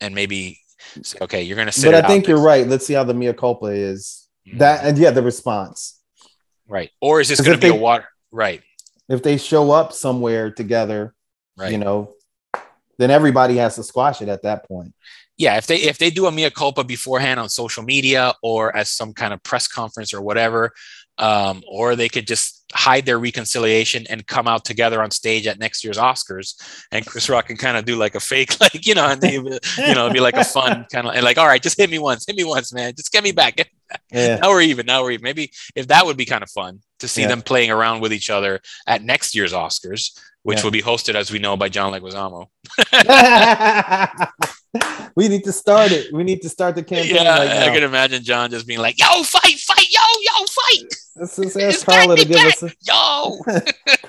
And 0.00 0.14
maybe 0.14 0.60
say, 1.02 1.18
okay, 1.20 1.42
you're 1.42 1.56
gonna 1.56 1.72
sit. 1.72 1.90
But 1.90 2.04
I 2.04 2.06
think 2.06 2.28
you're 2.28 2.40
right. 2.40 2.66
Let's 2.66 2.86
see 2.86 2.94
how 2.94 3.02
the 3.02 3.14
mea 3.14 3.32
culpa 3.32 3.66
is. 3.66 4.28
Mm-hmm. 4.46 4.58
That 4.58 4.84
and 4.84 4.96
yeah, 4.96 5.10
the 5.10 5.22
response. 5.22 6.00
Right. 6.68 6.90
Or 7.00 7.20
is 7.20 7.28
this 7.28 7.40
gonna 7.40 7.58
be 7.58 7.70
they, 7.70 7.76
a 7.76 7.80
water 7.80 8.06
right? 8.30 8.62
If 9.08 9.24
they 9.24 9.38
show 9.38 9.72
up 9.72 9.92
somewhere 9.92 10.52
together, 10.52 11.14
right. 11.56 11.72
you 11.72 11.78
know, 11.78 12.14
then 12.98 13.10
everybody 13.10 13.56
has 13.56 13.74
to 13.74 13.82
squash 13.82 14.22
it 14.22 14.28
at 14.28 14.42
that 14.42 14.68
point 14.68 14.94
yeah, 15.38 15.56
if 15.56 15.68
they 15.68 15.76
if 15.76 15.98
they 15.98 16.10
do 16.10 16.26
a 16.26 16.32
mea 16.32 16.50
culpa 16.50 16.82
beforehand 16.82 17.38
on 17.38 17.48
social 17.48 17.84
media 17.84 18.34
or 18.42 18.74
as 18.76 18.90
some 18.90 19.14
kind 19.14 19.32
of 19.32 19.40
press 19.44 19.68
conference 19.68 20.12
or 20.12 20.20
whatever, 20.20 20.72
um, 21.18 21.62
or 21.68 21.96
they 21.96 22.08
could 22.08 22.26
just 22.26 22.64
hide 22.74 23.06
their 23.06 23.18
reconciliation 23.18 24.06
and 24.08 24.26
come 24.26 24.46
out 24.46 24.64
together 24.64 25.02
on 25.02 25.10
stage 25.10 25.46
at 25.46 25.58
next 25.58 25.82
year's 25.82 25.98
Oscars, 25.98 26.54
and 26.92 27.06
Chris 27.06 27.28
Rock 27.28 27.46
can 27.46 27.56
kind 27.56 27.76
of 27.76 27.84
do 27.84 27.96
like 27.96 28.14
a 28.14 28.20
fake, 28.20 28.60
like 28.60 28.86
you 28.86 28.94
know, 28.94 29.06
and 29.06 29.20
they, 29.20 29.34
you 29.34 29.94
know, 29.94 30.04
it'd 30.04 30.12
be 30.12 30.20
like 30.20 30.36
a 30.36 30.44
fun 30.44 30.86
kind 30.92 31.06
of 31.06 31.14
and 31.14 31.24
like, 31.24 31.38
all 31.38 31.46
right, 31.46 31.62
just 31.62 31.78
hit 31.78 31.90
me 31.90 31.98
once, 31.98 32.24
hit 32.26 32.36
me 32.36 32.44
once, 32.44 32.72
man, 32.72 32.94
just 32.96 33.12
get 33.12 33.24
me 33.24 33.32
back. 33.32 33.56
Get 33.56 33.66
me 33.66 33.78
back. 33.88 34.00
Yeah. 34.10 34.36
Now 34.36 34.50
we're 34.50 34.62
even. 34.62 34.86
Now 34.86 35.02
we're 35.02 35.12
even. 35.12 35.24
Maybe 35.24 35.50
if 35.74 35.88
that 35.88 36.06
would 36.06 36.16
be 36.16 36.24
kind 36.24 36.42
of 36.42 36.50
fun 36.50 36.80
to 37.00 37.08
see 37.08 37.22
yeah. 37.22 37.28
them 37.28 37.42
playing 37.42 37.70
around 37.70 38.00
with 38.00 38.12
each 38.12 38.30
other 38.30 38.60
at 38.86 39.02
next 39.02 39.34
year's 39.34 39.52
Oscars, 39.52 40.18
which 40.42 40.58
yeah. 40.58 40.64
will 40.64 40.70
be 40.70 40.82
hosted, 40.82 41.14
as 41.14 41.30
we 41.30 41.38
know, 41.38 41.56
by 41.56 41.68
John 41.68 41.92
Leguizamo. 41.92 42.48
we 45.14 45.28
need 45.28 45.44
to 45.44 45.52
start 45.52 45.92
it. 45.92 46.12
We 46.12 46.24
need 46.24 46.42
to 46.42 46.48
start 46.48 46.74
the 46.74 46.82
campaign. 46.82 47.14
Yeah, 47.14 47.38
right 47.38 47.68
I 47.68 47.74
can 47.74 47.82
imagine 47.82 48.22
John 48.22 48.50
just 48.50 48.66
being 48.66 48.80
like, 48.80 48.98
"Yo, 48.98 49.22
fight, 49.22 49.58
fight, 49.58 49.86
yo, 49.90 50.00
yo, 50.20 50.44
fight." 50.46 50.94
Let's 51.16 51.36
just 51.36 51.56
ask 51.56 51.86
Carla 51.86 52.16
to 52.16 52.24
give 52.24 52.36
back. 52.36 52.54
us 52.54 52.62
a 52.62 52.72
yo. 52.82 53.38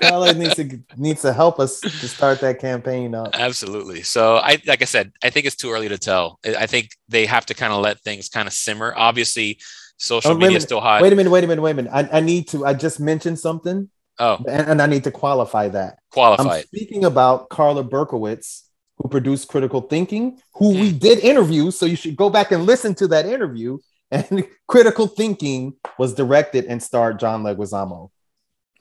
Carla 0.00 0.34
needs 0.34 0.54
to 0.56 0.80
needs 0.96 1.22
to 1.22 1.32
help 1.32 1.58
us 1.58 1.80
to 1.80 2.08
start 2.08 2.40
that 2.40 2.58
campaign 2.60 3.14
up. 3.14 3.30
Absolutely. 3.34 4.02
So 4.02 4.36
I 4.36 4.58
like 4.66 4.82
I 4.82 4.84
said, 4.84 5.12
I 5.22 5.30
think 5.30 5.46
it's 5.46 5.56
too 5.56 5.70
early 5.70 5.88
to 5.88 5.98
tell. 5.98 6.38
I 6.44 6.66
think 6.66 6.90
they 7.08 7.26
have 7.26 7.46
to 7.46 7.54
kind 7.54 7.72
of 7.72 7.80
let 7.80 8.00
things 8.00 8.28
kind 8.28 8.46
of 8.46 8.52
simmer. 8.52 8.92
Obviously, 8.96 9.58
social 9.96 10.32
oh, 10.32 10.36
media 10.36 10.58
is 10.58 10.64
still 10.64 10.80
hot. 10.80 11.02
Wait 11.02 11.12
a 11.12 11.16
minute, 11.16 11.30
wait 11.30 11.44
a 11.44 11.46
minute, 11.46 11.62
wait 11.62 11.72
a 11.72 11.74
minute. 11.74 11.92
I, 11.92 12.18
I 12.18 12.20
need 12.20 12.48
to. 12.48 12.66
I 12.66 12.74
just 12.74 13.00
mentioned 13.00 13.38
something. 13.38 13.88
Oh, 14.18 14.36
and, 14.46 14.68
and 14.68 14.82
I 14.82 14.86
need 14.86 15.04
to 15.04 15.10
qualify 15.10 15.68
that. 15.68 15.98
Qualify. 16.12 16.58
I'm 16.58 16.62
speaking 16.64 17.06
about 17.06 17.48
Carla 17.48 17.82
Berkowitz 17.82 18.64
who 19.00 19.08
produced 19.08 19.48
Critical 19.48 19.80
Thinking, 19.80 20.40
who 20.54 20.70
we 20.70 20.92
did 20.92 21.20
interview. 21.20 21.70
So 21.70 21.86
you 21.86 21.96
should 21.96 22.16
go 22.16 22.28
back 22.28 22.52
and 22.52 22.64
listen 22.64 22.94
to 22.96 23.08
that 23.08 23.24
interview. 23.24 23.78
And 24.10 24.46
Critical 24.68 25.06
Thinking 25.06 25.74
was 25.98 26.14
directed 26.14 26.66
and 26.66 26.82
starred 26.82 27.18
John 27.18 27.42
Leguizamo. 27.42 28.10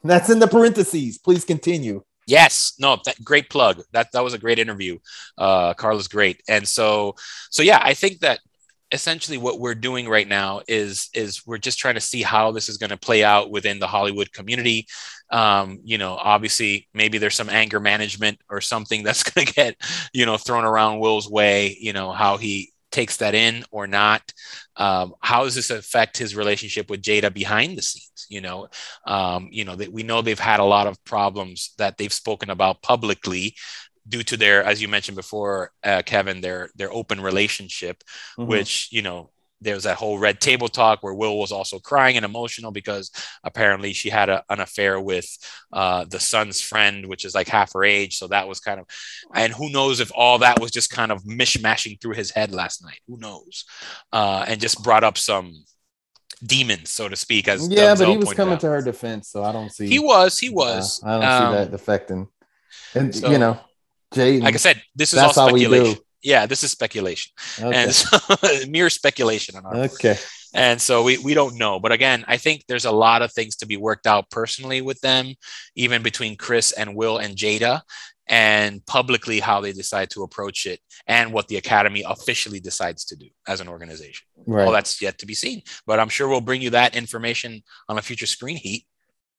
That's 0.03 0.29
in 0.29 0.39
the 0.39 0.47
parentheses. 0.47 1.17
Please 1.17 1.45
continue. 1.45 2.03
Yes, 2.27 2.73
no, 2.79 2.99
that, 3.05 3.23
great 3.23 3.49
plug. 3.49 3.81
That 3.91 4.11
that 4.11 4.23
was 4.23 4.33
a 4.33 4.37
great 4.37 4.59
interview. 4.59 4.99
Uh, 5.37 5.73
Carla's 5.73 6.07
great, 6.07 6.43
and 6.47 6.67
so 6.67 7.15
so 7.49 7.63
yeah, 7.63 7.79
I 7.81 7.95
think 7.95 8.19
that 8.19 8.39
essentially 8.91 9.37
what 9.37 9.59
we're 9.59 9.75
doing 9.75 10.07
right 10.07 10.27
now 10.27 10.61
is 10.67 11.09
is 11.13 11.45
we're 11.47 11.57
just 11.57 11.79
trying 11.79 11.95
to 11.95 12.01
see 12.01 12.21
how 12.21 12.51
this 12.51 12.69
is 12.69 12.77
going 12.77 12.91
to 12.91 12.97
play 12.97 13.23
out 13.23 13.49
within 13.49 13.79
the 13.79 13.87
Hollywood 13.87 14.31
community. 14.31 14.85
Um, 15.31 15.79
you 15.83 15.97
know, 15.97 16.13
obviously, 16.15 16.87
maybe 16.93 17.17
there's 17.17 17.35
some 17.35 17.49
anger 17.49 17.79
management 17.79 18.39
or 18.49 18.61
something 18.61 19.03
that's 19.09 19.23
going 19.23 19.47
to 19.47 19.53
get 19.53 19.75
you 20.13 20.25
know 20.25 20.37
thrown 20.37 20.65
around 20.65 20.99
Will's 20.99 21.29
way. 21.29 21.77
You 21.79 21.93
know 21.93 22.11
how 22.11 22.37
he 22.37 22.71
takes 22.91 23.17
that 23.17 23.35
in 23.35 23.63
or 23.71 23.87
not. 23.87 24.33
Um, 24.75 25.13
how 25.19 25.43
does 25.43 25.55
this 25.55 25.69
affect 25.69 26.17
his 26.17 26.35
relationship 26.35 26.89
with 26.89 27.01
Jada 27.01 27.33
behind 27.33 27.77
the 27.77 27.81
scenes? 27.81 28.25
You 28.29 28.41
know, 28.41 28.67
um, 29.05 29.49
you 29.51 29.65
know 29.65 29.75
that 29.75 29.91
we 29.91 30.03
know 30.03 30.21
they've 30.21 30.39
had 30.39 30.59
a 30.59 30.65
lot 30.65 30.87
of 30.87 31.03
problems 31.03 31.73
that 31.77 31.97
they've 31.97 32.13
spoken 32.13 32.49
about 32.49 32.81
publicly 32.81 33.55
due 34.07 34.23
to 34.23 34.37
their, 34.37 34.63
as 34.63 34.81
you 34.81 34.87
mentioned 34.87 35.15
before, 35.15 35.71
uh, 35.83 36.01
Kevin, 36.05 36.41
their 36.41 36.69
their 36.75 36.91
open 36.91 37.21
relationship, 37.21 38.03
mm-hmm. 38.37 38.49
which 38.49 38.89
you 38.91 39.01
know 39.01 39.29
there 39.61 39.75
was 39.75 39.83
that 39.83 39.97
whole 39.97 40.17
red 40.17 40.39
table 40.39 40.67
talk 40.67 41.03
where 41.03 41.13
Will 41.13 41.37
was 41.37 41.51
also 41.51 41.79
crying 41.79 42.15
and 42.15 42.25
emotional 42.25 42.71
because 42.71 43.11
apparently 43.43 43.93
she 43.93 44.09
had 44.09 44.29
a, 44.29 44.43
an 44.49 44.59
affair 44.59 44.99
with 44.99 45.27
uh, 45.73 46.05
the 46.05 46.19
son's 46.19 46.61
friend, 46.61 47.05
which 47.07 47.25
is 47.25 47.35
like 47.35 47.47
half 47.47 47.73
her 47.73 47.83
age. 47.83 48.17
So 48.17 48.27
that 48.27 48.47
was 48.47 48.59
kind 48.59 48.79
of, 48.79 48.85
and 49.33 49.53
who 49.53 49.69
knows 49.69 49.99
if 49.99 50.11
all 50.15 50.39
that 50.39 50.59
was 50.59 50.71
just 50.71 50.89
kind 50.89 51.11
of 51.11 51.23
mishmashing 51.23 51.99
through 52.01 52.15
his 52.15 52.31
head 52.31 52.51
last 52.51 52.83
night? 52.83 52.99
Who 53.07 53.17
knows? 53.17 53.65
Uh, 54.13 54.45
and 54.47 54.61
just 54.61 54.83
brought 54.83 55.03
up 55.03 55.17
some 55.17 55.63
demons, 56.43 56.89
so 56.89 57.09
to 57.09 57.15
speak. 57.15 57.47
As 57.47 57.67
yeah, 57.67 57.95
but 57.95 58.07
he 58.07 58.17
was 58.17 58.33
coming 58.33 58.55
out. 58.55 58.59
to 58.61 58.69
her 58.69 58.81
defense, 58.81 59.29
so 59.29 59.43
I 59.43 59.51
don't 59.51 59.71
see. 59.71 59.87
He 59.87 59.99
was. 59.99 60.37
He 60.37 60.49
was. 60.49 61.03
Uh, 61.03 61.07
I 61.07 61.11
don't 61.11 61.23
um, 61.23 61.53
see 61.53 61.65
that 61.65 61.73
affecting. 61.73 62.27
And 62.95 63.13
so, 63.13 63.29
you 63.29 63.37
know, 63.37 63.59
Jay, 64.13 64.39
like 64.39 64.55
I 64.55 64.57
said, 64.57 64.81
this 64.95 65.13
is 65.13 65.19
all 65.19 65.33
speculation. 65.33 65.99
Yeah, 66.21 66.45
this 66.45 66.63
is 66.63 66.71
speculation, 66.71 67.31
okay. 67.59 67.83
and 67.83 67.93
so, 67.93 68.17
mere 68.67 68.89
speculation 68.89 69.55
on 69.55 69.65
our 69.65 69.75
okay. 69.85 70.13
Part. 70.13 70.27
And 70.53 70.81
so 70.81 71.03
we 71.03 71.17
we 71.19 71.33
don't 71.33 71.57
know, 71.57 71.79
but 71.79 71.91
again, 71.91 72.25
I 72.27 72.37
think 72.37 72.65
there's 72.67 72.85
a 72.85 72.91
lot 72.91 73.21
of 73.21 73.31
things 73.31 73.55
to 73.57 73.67
be 73.67 73.77
worked 73.77 74.07
out 74.07 74.29
personally 74.31 74.81
with 74.81 74.99
them, 75.01 75.35
even 75.75 76.01
between 76.01 76.37
Chris 76.37 76.71
and 76.71 76.95
Will 76.95 77.19
and 77.19 77.35
Jada, 77.35 77.81
and 78.27 78.83
publicly 78.85 79.39
how 79.39 79.61
they 79.61 79.73
decide 79.73 80.09
to 80.11 80.23
approach 80.23 80.65
it, 80.65 80.79
and 81.05 81.31
what 81.33 81.47
the 81.47 81.57
Academy 81.57 82.03
officially 82.07 82.59
decides 82.59 83.05
to 83.05 83.15
do 83.15 83.27
as 83.47 83.61
an 83.61 83.67
organization. 83.67 84.27
Right. 84.47 84.65
All 84.65 84.71
that's 84.71 85.01
yet 85.01 85.19
to 85.19 85.27
be 85.27 85.35
seen, 85.35 85.61
but 85.85 85.99
I'm 85.99 86.09
sure 86.09 86.27
we'll 86.27 86.41
bring 86.41 86.61
you 86.61 86.71
that 86.71 86.95
information 86.95 87.61
on 87.87 87.99
a 87.99 88.01
future 88.01 88.25
screen 88.25 88.57
heat 88.57 88.85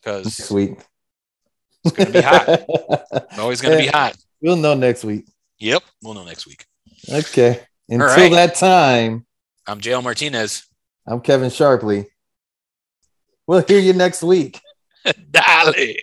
because 0.00 0.36
sweet. 0.36 0.78
It's 1.84 1.96
going 1.96 2.08
to 2.08 2.12
be 2.12 2.20
hot. 2.20 2.48
it's 3.30 3.38
always 3.38 3.60
going 3.60 3.78
to 3.78 3.84
be 3.84 3.88
hot. 3.90 4.16
We'll 4.42 4.56
know 4.56 4.74
next 4.74 5.02
week. 5.02 5.26
Yep, 5.58 5.82
we'll 6.02 6.14
know 6.14 6.24
next 6.24 6.46
week. 6.46 6.64
Okay. 7.08 7.60
Until 7.88 8.06
right. 8.06 8.32
that 8.32 8.54
time, 8.54 9.26
I'm 9.66 9.80
JL 9.80 10.02
Martinez. 10.02 10.66
I'm 11.06 11.20
Kevin 11.20 11.50
Sharpley. 11.50 12.06
We'll 13.46 13.62
hear 13.62 13.80
you 13.80 13.92
next 13.92 14.22
week. 14.22 14.60
Dolly. 15.30 15.98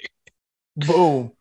Boom. 0.75 1.31